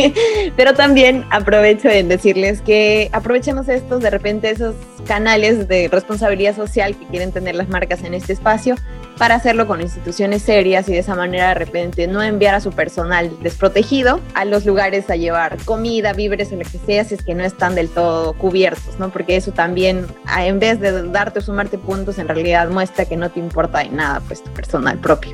Pero 0.57 0.73
también 0.73 1.25
aprovecho 1.29 1.89
en 1.89 2.07
decirles 2.07 2.61
que 2.61 3.09
aprovechemos 3.11 3.67
estos, 3.67 4.01
de 4.01 4.09
repente, 4.09 4.49
esos 4.49 4.75
canales 5.05 5.67
de 5.67 5.89
responsabilidad 5.89 6.55
social 6.55 6.95
que 6.97 7.05
quieren 7.05 7.31
tener 7.31 7.55
las 7.55 7.69
marcas 7.69 8.03
en 8.03 8.13
este 8.13 8.33
espacio 8.33 8.75
para 9.17 9.35
hacerlo 9.35 9.67
con 9.67 9.81
instituciones 9.81 10.43
serias 10.43 10.87
y 10.89 10.93
de 10.93 10.99
esa 10.99 11.15
manera 11.15 11.49
de 11.49 11.55
repente 11.55 12.07
no 12.07 12.21
enviar 12.21 12.55
a 12.55 12.61
su 12.61 12.71
personal 12.71 13.31
desprotegido 13.41 14.19
a 14.35 14.45
los 14.45 14.65
lugares 14.65 15.09
a 15.09 15.15
llevar 15.15 15.57
comida, 15.65 16.13
víveres 16.13 16.51
o 16.51 16.55
lo 16.55 16.61
que 16.61 16.77
sea 16.77 17.03
si 17.03 17.15
es 17.15 17.23
que 17.23 17.33
no 17.33 17.43
están 17.43 17.73
del 17.73 17.89
todo 17.89 18.33
cubiertos, 18.33 18.99
¿no? 18.99 19.09
Porque 19.09 19.35
eso 19.35 19.51
también, 19.51 20.05
en 20.37 20.59
vez 20.59 20.79
de 20.79 21.03
darte 21.09 21.39
o 21.39 21.41
sumarte 21.41 21.77
puntos, 21.77 22.19
en 22.19 22.27
realidad 22.27 22.69
muestra 22.69 23.05
que 23.05 23.17
no 23.17 23.31
te 23.31 23.39
importa 23.39 23.79
de 23.79 23.89
nada 23.89 24.21
pues 24.27 24.43
tu 24.43 24.51
personal 24.51 24.99
propio. 24.99 25.31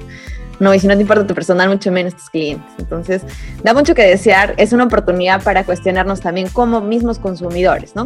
No, 0.59 0.73
y 0.73 0.79
si 0.79 0.87
no 0.87 0.95
te 0.95 1.01
importa 1.01 1.25
tu 1.25 1.33
personal, 1.33 1.69
mucho 1.69 1.91
menos 1.91 2.15
tus 2.15 2.29
clientes. 2.29 2.71
Entonces, 2.77 3.23
da 3.63 3.73
mucho 3.73 3.95
que 3.95 4.03
desear. 4.03 4.53
Es 4.57 4.71
una 4.73 4.85
oportunidad 4.85 5.43
para 5.43 5.63
cuestionarnos 5.63 6.21
también 6.21 6.47
como 6.49 6.81
mismos 6.81 7.19
consumidores, 7.19 7.95
¿no? 7.95 8.05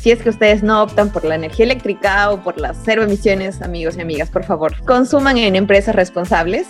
Si 0.00 0.10
es 0.10 0.22
que 0.22 0.30
ustedes 0.30 0.62
no 0.62 0.82
optan 0.82 1.10
por 1.10 1.24
la 1.24 1.34
energía 1.34 1.64
eléctrica 1.64 2.30
o 2.30 2.42
por 2.42 2.58
las 2.58 2.78
cero 2.84 3.02
emisiones, 3.02 3.60
amigos 3.60 3.96
y 3.96 4.00
amigas, 4.00 4.30
por 4.30 4.44
favor, 4.44 4.74
consuman 4.84 5.36
en 5.36 5.56
empresas 5.56 5.94
responsables 5.94 6.68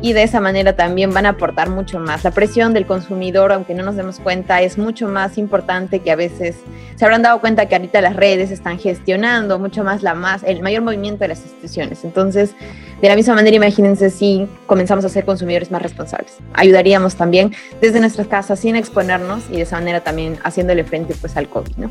y 0.00 0.12
de 0.12 0.22
esa 0.22 0.40
manera 0.40 0.74
también 0.74 1.12
van 1.12 1.26
a 1.26 1.30
aportar 1.30 1.70
mucho 1.70 1.98
más. 1.98 2.24
La 2.24 2.30
presión 2.30 2.74
del 2.74 2.86
consumidor, 2.86 3.52
aunque 3.52 3.74
no 3.74 3.82
nos 3.82 3.96
demos 3.96 4.20
cuenta, 4.20 4.60
es 4.62 4.78
mucho 4.78 5.08
más 5.08 5.38
importante 5.38 6.00
que 6.00 6.10
a 6.10 6.16
veces 6.16 6.56
se 6.96 7.04
habrán 7.04 7.22
dado 7.22 7.40
cuenta 7.40 7.66
que 7.66 7.76
ahorita 7.76 8.00
las 8.00 8.16
redes 8.16 8.50
están 8.50 8.78
gestionando 8.78 9.58
mucho 9.58 9.84
más 9.84 10.02
la 10.02 10.14
más 10.14 10.42
el 10.44 10.62
mayor 10.62 10.82
movimiento 10.82 11.20
de 11.20 11.28
las 11.28 11.42
instituciones. 11.42 12.04
Entonces, 12.04 12.54
de 13.00 13.08
la 13.08 13.16
misma 13.16 13.34
manera, 13.34 13.56
imagínense 13.56 14.08
si 14.10 14.46
comenzamos 14.66 15.04
a 15.04 15.08
ser 15.08 15.24
consumidores 15.24 15.70
más 15.70 15.82
responsables. 15.82 16.38
Ayudaríamos 16.54 17.16
también 17.16 17.54
desde 17.80 18.00
nuestras 18.00 18.26
casas 18.26 18.60
sin 18.60 18.76
exponernos 18.76 19.44
y 19.50 19.56
de 19.56 19.62
esa 19.62 19.76
manera 19.76 20.00
también 20.00 20.38
haciéndole 20.42 20.84
frente 20.84 21.14
pues 21.20 21.36
al 21.36 21.48
COVID, 21.48 21.76
¿no? 21.76 21.90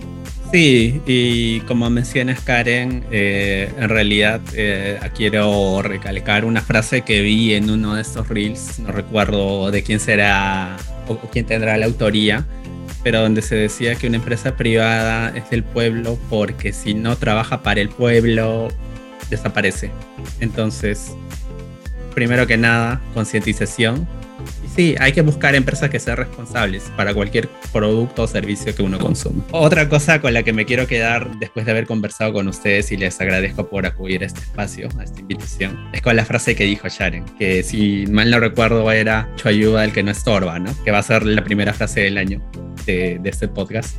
Sí, 0.51 1.01
y 1.05 1.59
como 1.61 1.89
mencionas 1.89 2.39
Karen, 2.41 3.03
eh, 3.11 3.71
en 3.77 3.89
realidad 3.89 4.41
eh, 4.55 4.99
quiero 5.15 5.81
recalcar 5.81 6.45
una 6.45 6.61
frase 6.61 7.01
que 7.01 7.21
vi 7.21 7.53
en 7.53 7.69
uno 7.69 7.94
de 7.95 8.01
estos 8.01 8.27
reels, 8.27 8.79
no 8.79 8.91
recuerdo 8.91 9.71
de 9.71 9.83
quién 9.83 9.99
será 9.99 10.77
o 11.07 11.17
quién 11.31 11.45
tendrá 11.45 11.77
la 11.77 11.85
autoría, 11.85 12.45
pero 13.03 13.21
donde 13.21 13.41
se 13.41 13.55
decía 13.55 13.95
que 13.95 14.07
una 14.07 14.17
empresa 14.17 14.55
privada 14.55 15.29
es 15.35 15.49
del 15.49 15.63
pueblo 15.63 16.17
porque 16.29 16.73
si 16.73 16.93
no 16.93 17.15
trabaja 17.15 17.61
para 17.61 17.81
el 17.81 17.89
pueblo, 17.89 18.69
desaparece. 19.29 19.91
Entonces, 20.39 21.13
primero 22.13 22.47
que 22.47 22.57
nada, 22.57 23.01
concientización 23.13 24.07
Sí, 24.75 24.93
hay 24.99 25.13
que 25.13 25.21
buscar 25.21 25.55
empresas 25.55 25.89
que 25.89 26.01
sean 26.01 26.17
responsables 26.17 26.91
para 26.97 27.13
cualquier 27.13 27.47
producto 27.71 28.23
o 28.23 28.27
servicio 28.27 28.75
que 28.75 28.83
uno 28.83 28.99
consuma. 28.99 29.41
Otra 29.51 29.87
cosa 29.87 30.19
con 30.19 30.33
la 30.33 30.43
que 30.43 30.51
me 30.51 30.65
quiero 30.65 30.85
quedar 30.85 31.39
después 31.39 31.65
de 31.65 31.71
haber 31.71 31.87
conversado 31.87 32.33
con 32.33 32.49
ustedes 32.49 32.91
y 32.91 32.97
les 32.97 33.19
agradezco 33.21 33.69
por 33.69 33.85
acudir 33.85 34.23
a 34.23 34.25
este 34.25 34.41
espacio, 34.41 34.89
a 34.99 35.03
esta 35.03 35.21
invitación, 35.21 35.89
es 35.93 36.01
con 36.01 36.17
la 36.17 36.25
frase 36.25 36.55
que 36.55 36.65
dijo 36.65 36.89
Sharon, 36.89 37.23
que 37.39 37.63
si 37.63 38.05
mal 38.07 38.29
no 38.29 38.39
recuerdo 38.41 38.91
era 38.91 39.29
ayuda 39.45 39.85
el 39.85 39.93
que 39.93 40.03
no 40.03 40.11
estorba, 40.11 40.59
¿no? 40.59 40.71
Que 40.83 40.91
va 40.91 40.99
a 40.99 41.03
ser 41.03 41.23
la 41.23 41.43
primera 41.43 41.71
frase 41.73 42.01
del 42.01 42.17
año 42.17 42.41
de, 42.85 43.21
este 43.23 43.47
podcast 43.47 43.95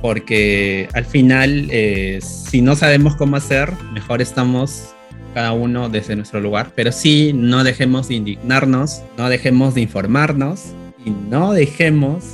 porque 0.00 0.88
al 0.94 1.04
final, 1.04 1.68
eh, 1.70 2.18
si 2.20 2.60
no 2.60 2.74
sabemos 2.74 3.16
cómo 3.16 3.36
hacer, 3.36 3.72
mejor 3.92 4.20
estamos 4.20 4.94
cada 5.34 5.52
uno 5.52 5.88
desde 5.88 6.16
nuestro 6.16 6.40
lugar, 6.40 6.72
pero 6.74 6.92
sí 6.92 7.32
no 7.34 7.64
dejemos 7.64 8.08
de 8.08 8.14
indignarnos, 8.14 9.02
no 9.16 9.28
dejemos 9.28 9.74
de 9.74 9.82
informarnos 9.82 10.72
y 11.04 11.10
no 11.10 11.52
dejemos, 11.52 12.24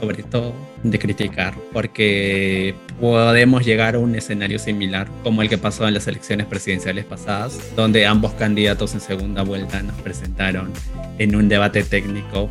sobre 0.00 0.22
todo, 0.22 0.54
de 0.82 0.98
criticar, 0.98 1.54
porque 1.72 2.74
podemos 3.00 3.64
llegar 3.64 3.94
a 3.94 3.98
un 3.98 4.14
escenario 4.14 4.58
similar 4.58 5.08
como 5.22 5.42
el 5.42 5.48
que 5.48 5.58
pasó 5.58 5.86
en 5.88 5.94
las 5.94 6.06
elecciones 6.06 6.46
presidenciales 6.46 7.04
pasadas, 7.04 7.58
donde 7.74 8.06
ambos 8.06 8.32
candidatos 8.34 8.94
en 8.94 9.00
segunda 9.00 9.42
vuelta 9.42 9.82
nos 9.82 9.96
presentaron 9.96 10.72
en 11.18 11.34
un 11.34 11.48
debate 11.48 11.82
técnico 11.82 12.48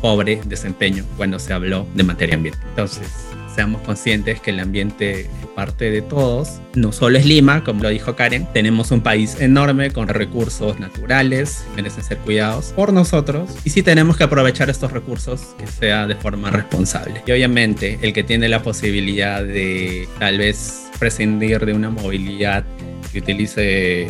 pobre 0.00 0.40
desempeño 0.44 1.04
cuando 1.16 1.38
se 1.38 1.52
habló 1.52 1.86
de 1.94 2.02
materia 2.04 2.36
ambiental. 2.36 2.64
Entonces, 2.70 3.27
seamos 3.54 3.82
conscientes 3.82 4.40
que 4.40 4.50
el 4.50 4.60
ambiente 4.60 5.22
es 5.22 5.28
parte 5.54 5.90
de 5.90 6.02
todos. 6.02 6.60
No 6.74 6.92
solo 6.92 7.18
es 7.18 7.26
Lima, 7.26 7.64
como 7.64 7.82
lo 7.82 7.88
dijo 7.88 8.14
Karen, 8.14 8.46
tenemos 8.52 8.90
un 8.90 9.00
país 9.00 9.40
enorme 9.40 9.90
con 9.90 10.08
recursos 10.08 10.78
naturales, 10.78 11.64
merecen 11.76 12.04
ser 12.04 12.18
cuidados 12.18 12.72
por 12.76 12.92
nosotros 12.92 13.50
y 13.64 13.70
si 13.70 13.82
tenemos 13.82 14.16
que 14.16 14.24
aprovechar 14.24 14.70
estos 14.70 14.92
recursos 14.92 15.54
que 15.58 15.66
sea 15.66 16.06
de 16.06 16.14
forma 16.14 16.50
responsable. 16.50 17.22
Y 17.26 17.32
obviamente 17.32 17.98
el 18.02 18.12
que 18.12 18.22
tiene 18.22 18.48
la 18.48 18.62
posibilidad 18.62 19.42
de 19.42 20.08
tal 20.18 20.38
vez 20.38 20.88
prescindir 20.98 21.64
de 21.64 21.72
una 21.72 21.90
movilidad 21.90 22.64
que 23.12 23.18
utilice 23.20 24.08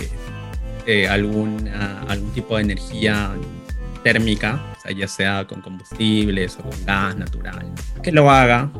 eh, 0.87 1.09
alguna, 1.09 2.03
algún 2.09 2.31
tipo 2.33 2.57
de 2.57 2.63
energía 2.63 3.33
térmica, 4.03 4.63
o 4.77 4.81
sea, 4.81 4.93
ya 4.93 5.09
sea 5.09 5.47
con 5.47 5.61
combustibles 5.61 6.57
o 6.59 6.63
con 6.63 6.85
gas 6.87 7.17
natural, 7.17 7.73
que 8.03 8.13
lo 8.13 8.31
haga 8.31 8.71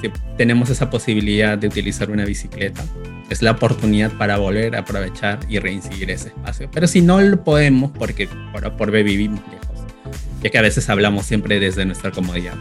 si 0.00 0.10
tenemos 0.36 0.70
esa 0.70 0.90
posibilidad 0.90 1.58
de 1.58 1.66
utilizar 1.66 2.10
una 2.10 2.24
bicicleta, 2.24 2.84
es 3.30 3.42
la 3.42 3.52
oportunidad 3.52 4.12
para 4.12 4.36
volver 4.38 4.76
a 4.76 4.80
aprovechar 4.80 5.40
y 5.48 5.58
reincidir 5.58 6.10
ese 6.10 6.28
espacio. 6.28 6.68
Pero 6.72 6.86
si 6.86 7.00
no 7.00 7.20
lo 7.20 7.42
podemos, 7.42 7.90
porque 7.90 8.28
por, 8.52 8.76
por 8.76 8.90
B 8.90 9.02
vivimos 9.02 9.40
lejos, 9.50 9.86
ya 10.42 10.50
que 10.50 10.58
a 10.58 10.62
veces 10.62 10.88
hablamos 10.88 11.26
siempre 11.26 11.58
desde 11.58 11.84
nuestra 11.84 12.10
comodidad. 12.10 12.54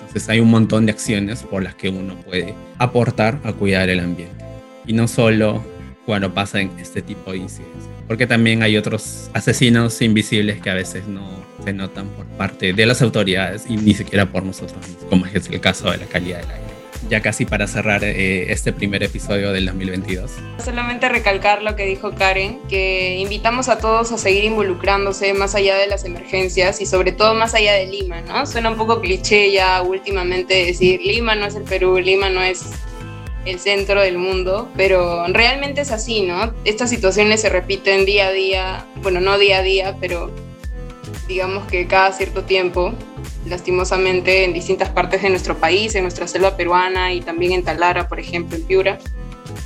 Entonces 0.00 0.28
hay 0.28 0.40
un 0.40 0.50
montón 0.50 0.86
de 0.86 0.92
acciones 0.92 1.42
por 1.42 1.62
las 1.62 1.74
que 1.74 1.88
uno 1.88 2.16
puede 2.16 2.54
aportar 2.78 3.40
a 3.44 3.52
cuidar 3.52 3.88
el 3.88 4.00
ambiente. 4.00 4.44
Y 4.86 4.92
no 4.92 5.08
solo 5.08 5.64
cuando 6.06 6.32
pasan 6.32 6.70
este 6.78 7.02
tipo 7.02 7.32
de 7.32 7.38
incidencias, 7.38 7.84
porque 8.06 8.26
también 8.26 8.62
hay 8.62 8.76
otros 8.76 9.28
asesinos 9.34 10.00
invisibles 10.00 10.62
que 10.62 10.70
a 10.70 10.74
veces 10.74 11.06
no 11.06 11.28
se 11.64 11.72
notan 11.72 12.08
por 12.10 12.24
parte 12.26 12.72
de 12.72 12.86
las 12.86 13.02
autoridades 13.02 13.64
y 13.68 13.76
ni 13.76 13.92
siquiera 13.92 14.24
por 14.26 14.44
nosotros 14.44 14.78
mismos, 14.86 15.04
como 15.10 15.26
es 15.26 15.50
el 15.50 15.60
caso 15.60 15.90
de 15.90 15.98
la 15.98 16.06
calidad 16.06 16.38
del 16.38 16.50
aire 16.50 16.76
ya 17.08 17.20
casi 17.20 17.44
para 17.44 17.66
cerrar 17.66 18.04
eh, 18.04 18.52
este 18.52 18.72
primer 18.72 19.02
episodio 19.02 19.52
del 19.52 19.66
2022. 19.66 20.30
Solamente 20.64 21.08
recalcar 21.08 21.62
lo 21.62 21.76
que 21.76 21.84
dijo 21.84 22.14
Karen, 22.14 22.60
que 22.68 23.16
invitamos 23.18 23.68
a 23.68 23.78
todos 23.78 24.12
a 24.12 24.18
seguir 24.18 24.44
involucrándose 24.44 25.32
más 25.34 25.54
allá 25.54 25.76
de 25.76 25.86
las 25.86 26.04
emergencias 26.04 26.80
y 26.80 26.86
sobre 26.86 27.12
todo 27.12 27.34
más 27.34 27.54
allá 27.54 27.74
de 27.74 27.86
Lima, 27.86 28.22
¿no? 28.22 28.46
Suena 28.46 28.70
un 28.70 28.76
poco 28.76 29.00
cliché 29.00 29.52
ya 29.52 29.82
últimamente 29.82 30.66
decir 30.66 31.00
Lima 31.00 31.34
no 31.34 31.46
es 31.46 31.54
el 31.54 31.62
Perú, 31.62 31.98
Lima 31.98 32.28
no 32.28 32.42
es 32.42 32.64
el 33.46 33.60
centro 33.60 34.00
del 34.02 34.18
mundo, 34.18 34.68
pero 34.76 35.26
realmente 35.28 35.80
es 35.80 35.92
así, 35.92 36.22
¿no? 36.22 36.52
Estas 36.64 36.90
situaciones 36.90 37.40
se 37.40 37.48
repiten 37.48 38.04
día 38.04 38.26
a 38.28 38.32
día, 38.32 38.86
bueno, 38.96 39.20
no 39.20 39.38
día 39.38 39.58
a 39.58 39.62
día, 39.62 39.96
pero 40.00 40.30
digamos 41.28 41.66
que 41.66 41.86
cada 41.86 42.12
cierto 42.12 42.44
tiempo 42.44 42.92
lastimosamente 43.46 44.44
en 44.44 44.52
distintas 44.52 44.88
partes 44.90 45.22
de 45.22 45.30
nuestro 45.30 45.56
país, 45.56 45.94
en 45.94 46.02
nuestra 46.02 46.26
selva 46.26 46.56
peruana 46.56 47.12
y 47.12 47.20
también 47.20 47.52
en 47.52 47.62
Talara, 47.62 48.08
por 48.08 48.18
ejemplo, 48.18 48.56
en 48.56 48.64
Piura. 48.64 48.98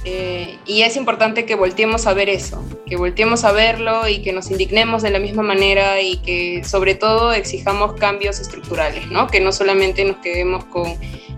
Eh, 0.05 0.59
y 0.67 0.83
es 0.83 0.97
importante 0.97 1.45
que 1.45 1.55
volteemos 1.55 2.07
a 2.07 2.15
ver 2.15 2.29
eso, 2.29 2.65
que 2.87 2.97
volteemos 2.97 3.45
a 3.45 3.53
verlo 3.53 4.09
y 4.09 4.23
que 4.23 4.33
nos 4.33 4.51
indignemos 4.51 5.03
de 5.03 5.11
la 5.11 5.19
misma 5.19 5.43
manera 5.43 6.01
y 6.01 6.19
que 6.19 6.63
sobre 6.65 6.95
todo 6.95 7.33
exijamos 7.33 7.95
cambios 7.95 8.41
estructurales, 8.41 9.07
¿no? 9.09 9.27
que 9.27 9.41
no 9.41 9.53
solamente 9.53 10.05
nos 10.05 10.17
quedemos 10.17 10.65
con 10.65 10.95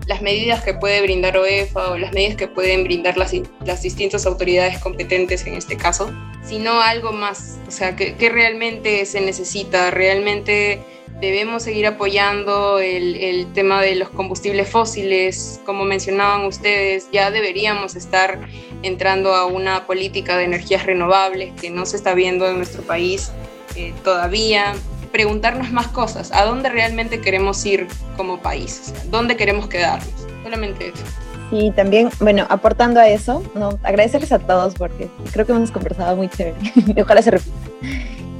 las 0.07 0.21
medidas 0.21 0.63
que 0.63 0.73
puede 0.73 1.01
brindar 1.01 1.37
OEFA 1.37 1.91
o 1.91 1.97
las 1.97 2.13
medidas 2.13 2.35
que 2.35 2.47
pueden 2.47 2.83
brindar 2.83 3.17
las, 3.17 3.33
las 3.65 3.81
distintas 3.81 4.25
autoridades 4.25 4.79
competentes 4.79 5.45
en 5.45 5.55
este 5.55 5.77
caso, 5.77 6.11
sino 6.43 6.81
algo 6.81 7.11
más, 7.11 7.57
o 7.67 7.71
sea, 7.71 7.95
que, 7.95 8.15
que 8.15 8.29
realmente 8.29 9.05
se 9.05 9.21
necesita, 9.21 9.91
realmente 9.91 10.81
debemos 11.19 11.63
seguir 11.63 11.87
apoyando 11.87 12.79
el, 12.79 13.47
tema 13.53 13.81
de 13.81 13.95
los 13.95 14.09
combustibles 14.09 14.69
fósiles, 14.69 15.61
como 15.65 15.85
mencionaban 15.85 16.45
ustedes, 16.45 17.07
ya 17.11 17.31
deberíamos 17.31 17.95
estar 17.95 18.39
entrando 18.81 19.33
a 19.35 19.45
una 19.45 19.85
política 19.85 20.37
de 20.37 20.45
energías 20.45 20.85
renovables 20.85 21.53
que 21.59 21.69
no 21.69 21.85
se 21.85 21.97
está 21.97 22.13
viendo 22.13 22.47
en 22.47 22.57
nuestro 22.57 22.83
país 22.83 23.31
eh, 23.75 23.93
todavía. 24.03 24.73
Preguntarnos 25.11 25.71
más 25.71 25.87
cosas, 25.89 26.31
¿a 26.31 26.43
dónde 26.43 26.69
realmente 26.69 27.21
queremos 27.21 27.63
ir 27.65 27.87
como 28.17 28.39
país? 28.39 28.93
¿Dónde 29.11 29.37
queremos 29.37 29.67
quedarnos? 29.67 30.09
Solamente 30.43 30.87
eso. 30.89 31.03
Y 31.51 31.69
también, 31.71 32.09
bueno, 32.19 32.47
aportando 32.49 32.99
a 32.99 33.07
eso, 33.07 33.43
¿no? 33.53 33.77
agradecerles 33.83 34.31
a 34.31 34.39
todos 34.39 34.73
porque 34.73 35.07
creo 35.31 35.45
que 35.45 35.51
hemos 35.51 35.69
conversado 35.69 36.15
muy 36.15 36.27
chévere. 36.29 36.55
Ojalá 37.01 37.21
se 37.21 37.31
repita. 37.31 37.51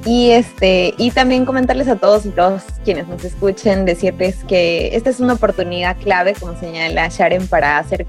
Y, 0.06 0.30
este, 0.30 0.94
y 0.98 1.10
también 1.12 1.46
comentarles 1.46 1.88
a 1.88 1.96
todos 1.96 2.24
todos 2.34 2.62
quienes 2.84 3.08
nos 3.08 3.24
escuchen, 3.24 3.86
decirles 3.86 4.44
que 4.46 4.94
esta 4.94 5.08
es 5.08 5.18
una 5.18 5.32
oportunidad 5.34 5.96
clave, 5.96 6.34
como 6.34 6.58
señala 6.58 7.08
Sharon, 7.08 7.46
para 7.46 7.78
hacer 7.78 8.06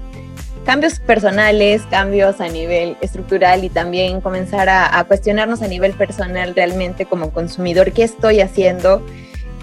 cambios 0.66 0.98
personales, 0.98 1.82
cambios 1.88 2.40
a 2.40 2.48
nivel 2.48 2.98
estructural 3.00 3.64
y 3.64 3.70
también 3.70 4.20
comenzar 4.20 4.68
a, 4.68 4.98
a 4.98 5.04
cuestionarnos 5.04 5.62
a 5.62 5.68
nivel 5.68 5.94
personal 5.94 6.54
realmente 6.54 7.06
como 7.06 7.30
consumidor, 7.30 7.92
qué 7.92 8.02
estoy 8.02 8.40
haciendo, 8.40 9.02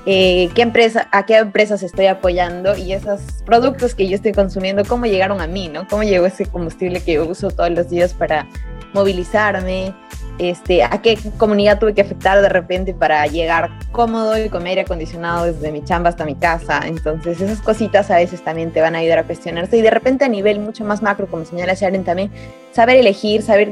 eh, 0.06 0.50
qué 0.54 0.64
empresa, 0.64 1.08
a 1.12 1.26
qué 1.26 1.38
empresas 1.38 1.82
estoy 1.82 2.08
apoyando 2.08 2.76
y 2.76 2.92
esos 2.92 3.22
productos 3.46 3.96
que 3.96 4.08
yo 4.08 4.16
estoy 4.16 4.34
consumiendo, 4.34 4.84
cómo 4.84 5.06
llegaron 5.06 5.40
a 5.40 5.48
mí, 5.48 5.70
¿no? 5.70 5.88
Cómo 5.88 6.04
llegó 6.04 6.26
ese 6.26 6.46
combustible 6.46 7.00
que 7.00 7.14
yo 7.14 7.26
uso 7.26 7.52
todos 7.52 7.70
los 7.70 7.90
días 7.90 8.14
para 8.14 8.48
movilizarme, 8.94 9.94
este, 10.40 10.84
a 10.84 11.02
qué 11.02 11.18
comunidad 11.38 11.80
tuve 11.80 11.94
que 11.94 12.02
afectar 12.02 12.42
de 12.42 12.50
repente 12.50 12.94
para 12.94 13.26
llegar 13.28 13.70
cómodo 13.92 14.38
y 14.38 14.50
con 14.50 14.66
aire 14.66 14.82
acondicionado 14.82 15.46
desde 15.46 15.72
mi 15.72 15.84
chamba 15.84 16.10
hasta 16.10 16.26
mi 16.26 16.36
casa. 16.36 16.82
Entonces 16.86 17.40
esas 17.40 17.62
cositas 17.62 18.10
a 18.12 18.16
veces 18.16 18.44
también 18.44 18.72
te 18.72 18.82
van 18.82 18.96
a 18.96 19.00
ayudar 19.00 19.20
a 19.20 19.24
cuestionarse 19.24 19.78
y 19.78 19.82
de 19.82 19.92
repente 19.92 20.26
a 20.26 20.30
nivel 20.30 20.60
mucho 20.60 20.84
más 20.86 21.02
macro, 21.02 21.28
como 21.28 21.46
señala 21.46 21.74
Sharon 21.74 22.04
también, 22.04 22.32
saber 22.72 22.98
elegir, 22.98 23.42
saber 23.42 23.72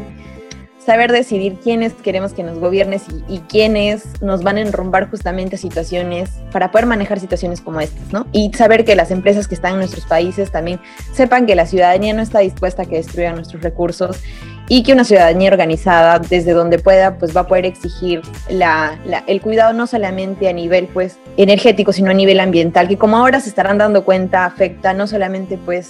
saber 0.86 1.12
decidir 1.12 1.59
quiénes 1.64 1.93
queremos 1.93 2.34
que 2.34 2.43
nos 2.43 2.57
gobiernes 2.57 3.03
y, 3.07 3.36
y, 3.36 3.39
quiénes 3.41 4.22
nos 4.22 4.41
van 4.41 4.57
a 4.57 4.62
enrumbar 4.62 5.09
justamente 5.09 5.55
a 5.55 5.59
situaciones 5.59 6.32
para 6.51 6.72
poder 6.72 6.88
manejar 6.88 7.20
situaciones 7.20 7.62
como 7.62 7.80
estas, 7.82 8.12
¿no? 8.12 8.26
Y 8.32 8.51
saber 8.53 8.84
que 8.84 8.95
las 8.95 9.12
empresas 9.12 9.47
que 9.47 9.53
están 9.53 9.74
en 9.74 9.80
nuestros 9.80 10.05
países 10.05 10.51
también 10.51 10.80
sepan 11.14 11.45
que 11.45 11.55
la 11.55 11.68
ciudadanía 11.68 12.14
no 12.14 12.24
está 12.24 12.39
dispuesta 12.39 12.84
a 12.84 12.86
que 12.86 12.95
destruyan 12.95 13.36
nuestros 13.36 13.62
recursos 13.62 14.22
y 14.68 14.84
que 14.84 14.93
una 14.93 15.03
ciudadanía 15.03 15.51
organizada 15.51 16.20
desde 16.20 16.53
donde 16.53 16.80
pueda 16.80 17.18
pues 17.18 17.36
va 17.36 17.41
a 17.41 17.47
poder 17.47 17.66
exigir 17.66 18.22
la, 18.49 18.97
la, 19.05 19.24
el 19.28 19.41
cuidado 19.41 19.74
no 19.74 19.88
solamente 19.88 20.47
a 20.47 20.53
nivel 20.53 20.88
pues 20.88 21.18
energético 21.38 21.93
sino 21.93 22.12
a 22.12 22.14
nivel 22.14 22.39
ambiental 22.39 22.88
que 22.88 22.97
como 22.97 23.18
ahora 23.18 23.39
se 23.39 23.49
estarán 23.49 23.78
dando 23.78 24.03
cuenta 24.03 24.45
afecta 24.45 24.93
no 24.93 25.07
solamente 25.07 25.57
pues 25.57 25.89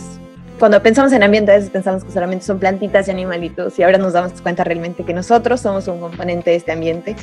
cuando 0.59 0.81
pensamos 0.83 1.11
en 1.13 1.23
ambiente 1.23 1.51
a 1.51 1.55
veces 1.55 1.71
pensamos 1.71 2.03
que 2.03 2.11
solamente 2.11 2.45
son 2.45 2.59
plantitas 2.59 3.07
y 3.07 3.11
animalitos 3.11 3.79
y 3.79 3.83
ahora 3.83 3.97
nos 3.97 4.13
damos 4.13 4.39
cuenta 4.41 4.63
realmente 4.63 5.03
que 5.03 5.13
nosotros 5.13 5.59
somos 5.59 5.87
un 5.87 5.99
componente 5.99 6.51
de 6.51 6.55
este 6.55 6.71
ambiente 6.71 7.15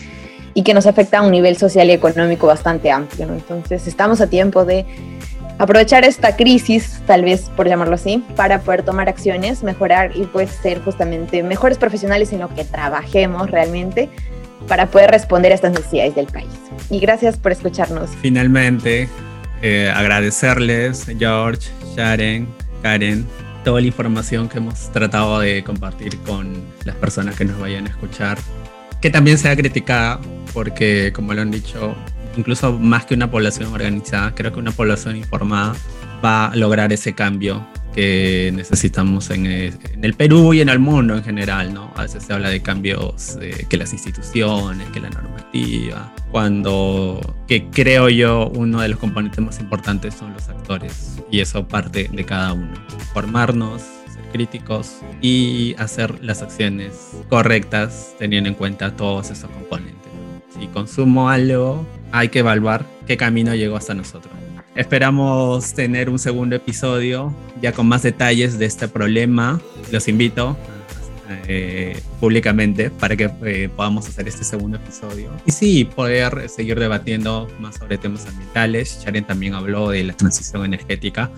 y 0.55 0.63
que 0.63 0.75
nos 0.75 0.87
afecta 0.87 1.19
a 1.19 1.23
un 1.23 1.31
nivel 1.31 1.57
social 1.57 1.89
y 1.89 1.93
económico 1.93 2.49
bastante 2.49 2.91
amplio. 2.91 3.29
¿no? 3.29 3.35
Entonces 3.35 3.87
estamos 3.87 4.21
a 4.21 4.27
tiempo 4.27 4.65
de 4.65 4.87
aprovechar 5.59 6.05
esta 6.05 6.37
crisis, 6.37 7.01
tal 7.07 7.25
vez 7.25 7.51
por 7.57 7.69
llamarlo 7.69 7.95
así, 7.95 8.25
para 8.37 8.61
poder 8.61 8.83
tomar 8.83 9.09
acciones, 9.09 9.63
mejorar 9.63 10.13
y 10.17 10.25
pues 10.25 10.51
ser 10.51 10.81
justamente 10.83 11.43
mejores 11.43 11.79
profesionales 11.79 12.33
en 12.33 12.41
lo 12.41 12.55
que 12.55 12.65
trabajemos 12.65 13.51
realmente 13.51 14.09
para 14.67 14.87
poder 14.87 15.11
responder 15.11 15.53
a 15.53 15.55
estas 15.57 15.73
necesidades 15.73 16.15
del 16.15 16.27
país. 16.27 16.49
Y 16.91 17.01
gracias 17.01 17.37
por 17.37 17.53
escucharnos. 17.53 18.11
Finalmente, 18.21 19.09
eh, 19.63 19.93
agradecerles, 19.95 21.07
George, 21.19 21.69
Sharon, 21.97 22.47
Karen, 22.83 23.27
toda 23.65 23.81
la 23.81 23.87
información 23.87 24.49
que 24.49 24.59
hemos 24.59 24.91
tratado 24.93 25.41
de 25.41 25.65
compartir 25.65 26.19
con 26.21 26.63
las 26.85 26.97
personas 26.97 27.37
que 27.37 27.45
nos 27.45 27.59
vayan 27.59 27.87
a 27.87 27.91
escuchar, 27.91 28.39
que 29.01 29.11
también 29.11 29.39
sea 29.39 29.57
criticada, 29.57 30.21
porque 30.55 31.13
como 31.13 31.35
lo 31.35 31.43
han 31.43 31.51
dicho, 31.51 31.97
incluso 32.39 32.79
más 32.79 33.05
que 33.05 33.15
una 33.15 33.31
población 33.31 33.73
organizada, 33.73 34.35
creo 34.35 34.53
que 34.53 34.61
una 34.61 34.73
población 34.73 35.17
informada 35.17 35.75
va 36.25 36.47
a 36.47 36.57
lograr 36.57 36.93
ese 36.93 37.15
cambio 37.15 37.67
que 37.95 38.53
necesitamos 38.55 39.31
en 39.31 39.47
el, 39.47 39.75
en 39.93 40.05
el, 40.05 40.15
Perú 40.15 40.55
y 40.55 40.61
en 40.61 40.69
el 40.69 40.79
mundo 40.79 41.17
en 41.17 41.25
general, 41.25 41.75
¿no? 41.75 41.93
A 41.97 42.03
veces 42.03 42.23
se 42.23 42.33
habla 42.33 42.49
de 42.49 42.61
cambios, 42.63 43.37
eh, 43.41 43.67
que 43.69 43.77
las 43.77 43.93
instituciones, 43.93 44.89
que 44.91 45.01
la 45.01 45.11
normativa, 45.11 46.15
cuando, 46.31 47.37
que 47.49 47.67
creo 47.71 48.09
yo, 48.09 48.51
uno 48.55 48.81
de 48.81 48.89
los 48.89 48.99
componentes 48.99 49.41
más 49.45 49.59
importantes 49.59 50.15
son 50.15 50.33
los 50.33 50.49
actores, 50.49 51.19
y 51.31 51.41
eso 51.41 51.67
parte 51.67 52.09
de 52.13 52.25
cada 52.25 52.53
uno. 52.53 52.75
Formarnos, 53.13 53.83
ser 53.83 54.23
críticos 54.33 55.01
y 55.21 55.75
hacer 55.79 56.23
las 56.23 56.43
acciones 56.43 57.17
correctas 57.29 58.15
teniendo 58.19 58.49
en 58.49 58.55
cuenta 58.55 58.95
todos 58.95 59.31
esos 59.31 59.51
componentes. 59.51 59.99
Si 60.57 60.67
consumo 60.69 61.31
algo, 61.31 61.85
hay 62.13 62.29
que 62.29 62.41
evaluar 62.41 62.85
qué 63.07 63.17
camino 63.17 63.55
llegó 63.55 63.77
hasta 63.77 63.95
nosotros. 63.95 64.33
Esperamos 64.75 65.75
tener 65.75 66.09
un 66.09 66.19
segundo 66.19 66.55
episodio 66.55 67.35
ya 67.61 67.73
con 67.73 67.89
más 67.89 68.03
detalles 68.03 68.59
de 68.59 68.67
este 68.67 68.87
problema. 68.87 69.61
Los 69.91 70.07
invito 70.07 70.57
eh, 71.49 72.01
públicamente 72.21 72.91
para 72.91 73.17
que 73.17 73.31
eh, 73.45 73.69
podamos 73.75 74.07
hacer 74.09 74.29
este 74.29 74.45
segundo 74.45 74.77
episodio. 74.77 75.31
Y 75.47 75.51
sí, 75.51 75.85
poder 75.85 76.49
seguir 76.49 76.79
debatiendo 76.79 77.49
más 77.59 77.77
sobre 77.77 77.99
temas 77.99 78.27
ambientales. 78.27 79.01
Sharon 79.03 79.25
también 79.25 79.55
habló 79.55 79.91
de 79.91 80.05
la 80.05 80.13
transición 80.13 80.65
energética. 80.65 81.31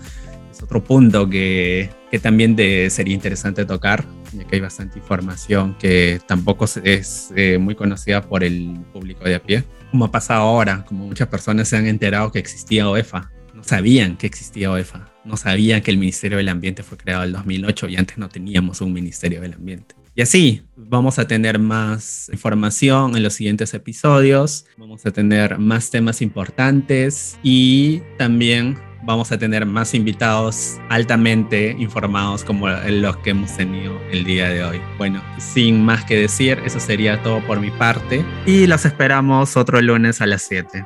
Es 0.51 0.61
otro 0.61 0.83
punto 0.83 1.29
que, 1.29 1.89
que 2.11 2.19
también 2.19 2.55
de, 2.55 2.89
sería 2.89 3.15
interesante 3.15 3.65
tocar, 3.65 4.05
ya 4.33 4.43
que 4.45 4.57
hay 4.57 4.61
bastante 4.61 4.99
información 4.99 5.75
que 5.79 6.21
tampoco 6.27 6.65
es 6.83 7.33
eh, 7.35 7.57
muy 7.57 7.73
conocida 7.73 8.21
por 8.21 8.43
el 8.43 8.77
público 8.93 9.23
de 9.23 9.35
a 9.35 9.41
pie 9.41 9.63
como 9.91 10.05
ha 10.05 10.11
pasado 10.11 10.41
ahora, 10.41 10.83
como 10.85 11.05
muchas 11.05 11.27
personas 11.27 11.67
se 11.67 11.77
han 11.77 11.85
enterado 11.85 12.31
que 12.31 12.39
existía 12.39 12.89
OEFA. 12.89 13.29
No 13.53 13.63
sabían 13.63 14.17
que 14.17 14.25
existía 14.25 14.71
OEFA. 14.71 15.11
No 15.23 15.37
sabían 15.37 15.81
que 15.81 15.91
el 15.91 15.97
Ministerio 15.97 16.37
del 16.37 16.49
Ambiente 16.49 16.81
fue 16.81 16.97
creado 16.97 17.23
en 17.23 17.27
el 17.27 17.33
2008 17.33 17.89
y 17.89 17.95
antes 17.97 18.17
no 18.17 18.29
teníamos 18.29 18.81
un 18.81 18.93
Ministerio 18.93 19.41
del 19.41 19.53
Ambiente. 19.53 19.95
Y 20.15 20.21
así 20.21 20.63
vamos 20.75 21.19
a 21.19 21.27
tener 21.27 21.59
más 21.59 22.29
información 22.33 23.15
en 23.15 23.23
los 23.23 23.33
siguientes 23.33 23.73
episodios, 23.73 24.65
vamos 24.77 25.05
a 25.05 25.11
tener 25.11 25.57
más 25.57 25.89
temas 25.89 26.21
importantes 26.21 27.37
y 27.43 28.01
también 28.17 28.77
vamos 29.03 29.31
a 29.31 29.37
tener 29.37 29.65
más 29.65 29.93
invitados 29.93 30.79
altamente 30.89 31.75
informados 31.77 32.43
como 32.43 32.67
los 32.69 33.17
que 33.17 33.31
hemos 33.31 33.55
tenido 33.55 33.99
el 34.11 34.23
día 34.23 34.49
de 34.49 34.63
hoy. 34.63 34.81
Bueno, 34.97 35.21
sin 35.37 35.83
más 35.83 36.05
que 36.05 36.17
decir, 36.17 36.61
eso 36.65 36.79
sería 36.79 37.21
todo 37.23 37.45
por 37.45 37.59
mi 37.59 37.71
parte 37.71 38.23
y 38.45 38.67
los 38.67 38.85
esperamos 38.85 39.57
otro 39.57 39.81
lunes 39.81 40.21
a 40.21 40.27
las 40.27 40.41
7. 40.43 40.85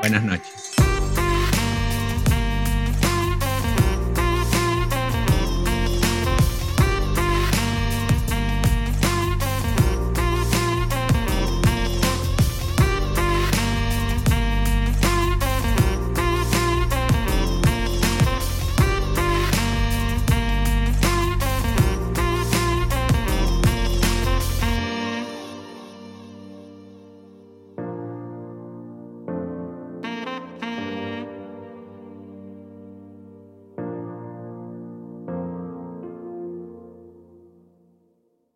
Buenas 0.00 0.24
noches. 0.24 0.59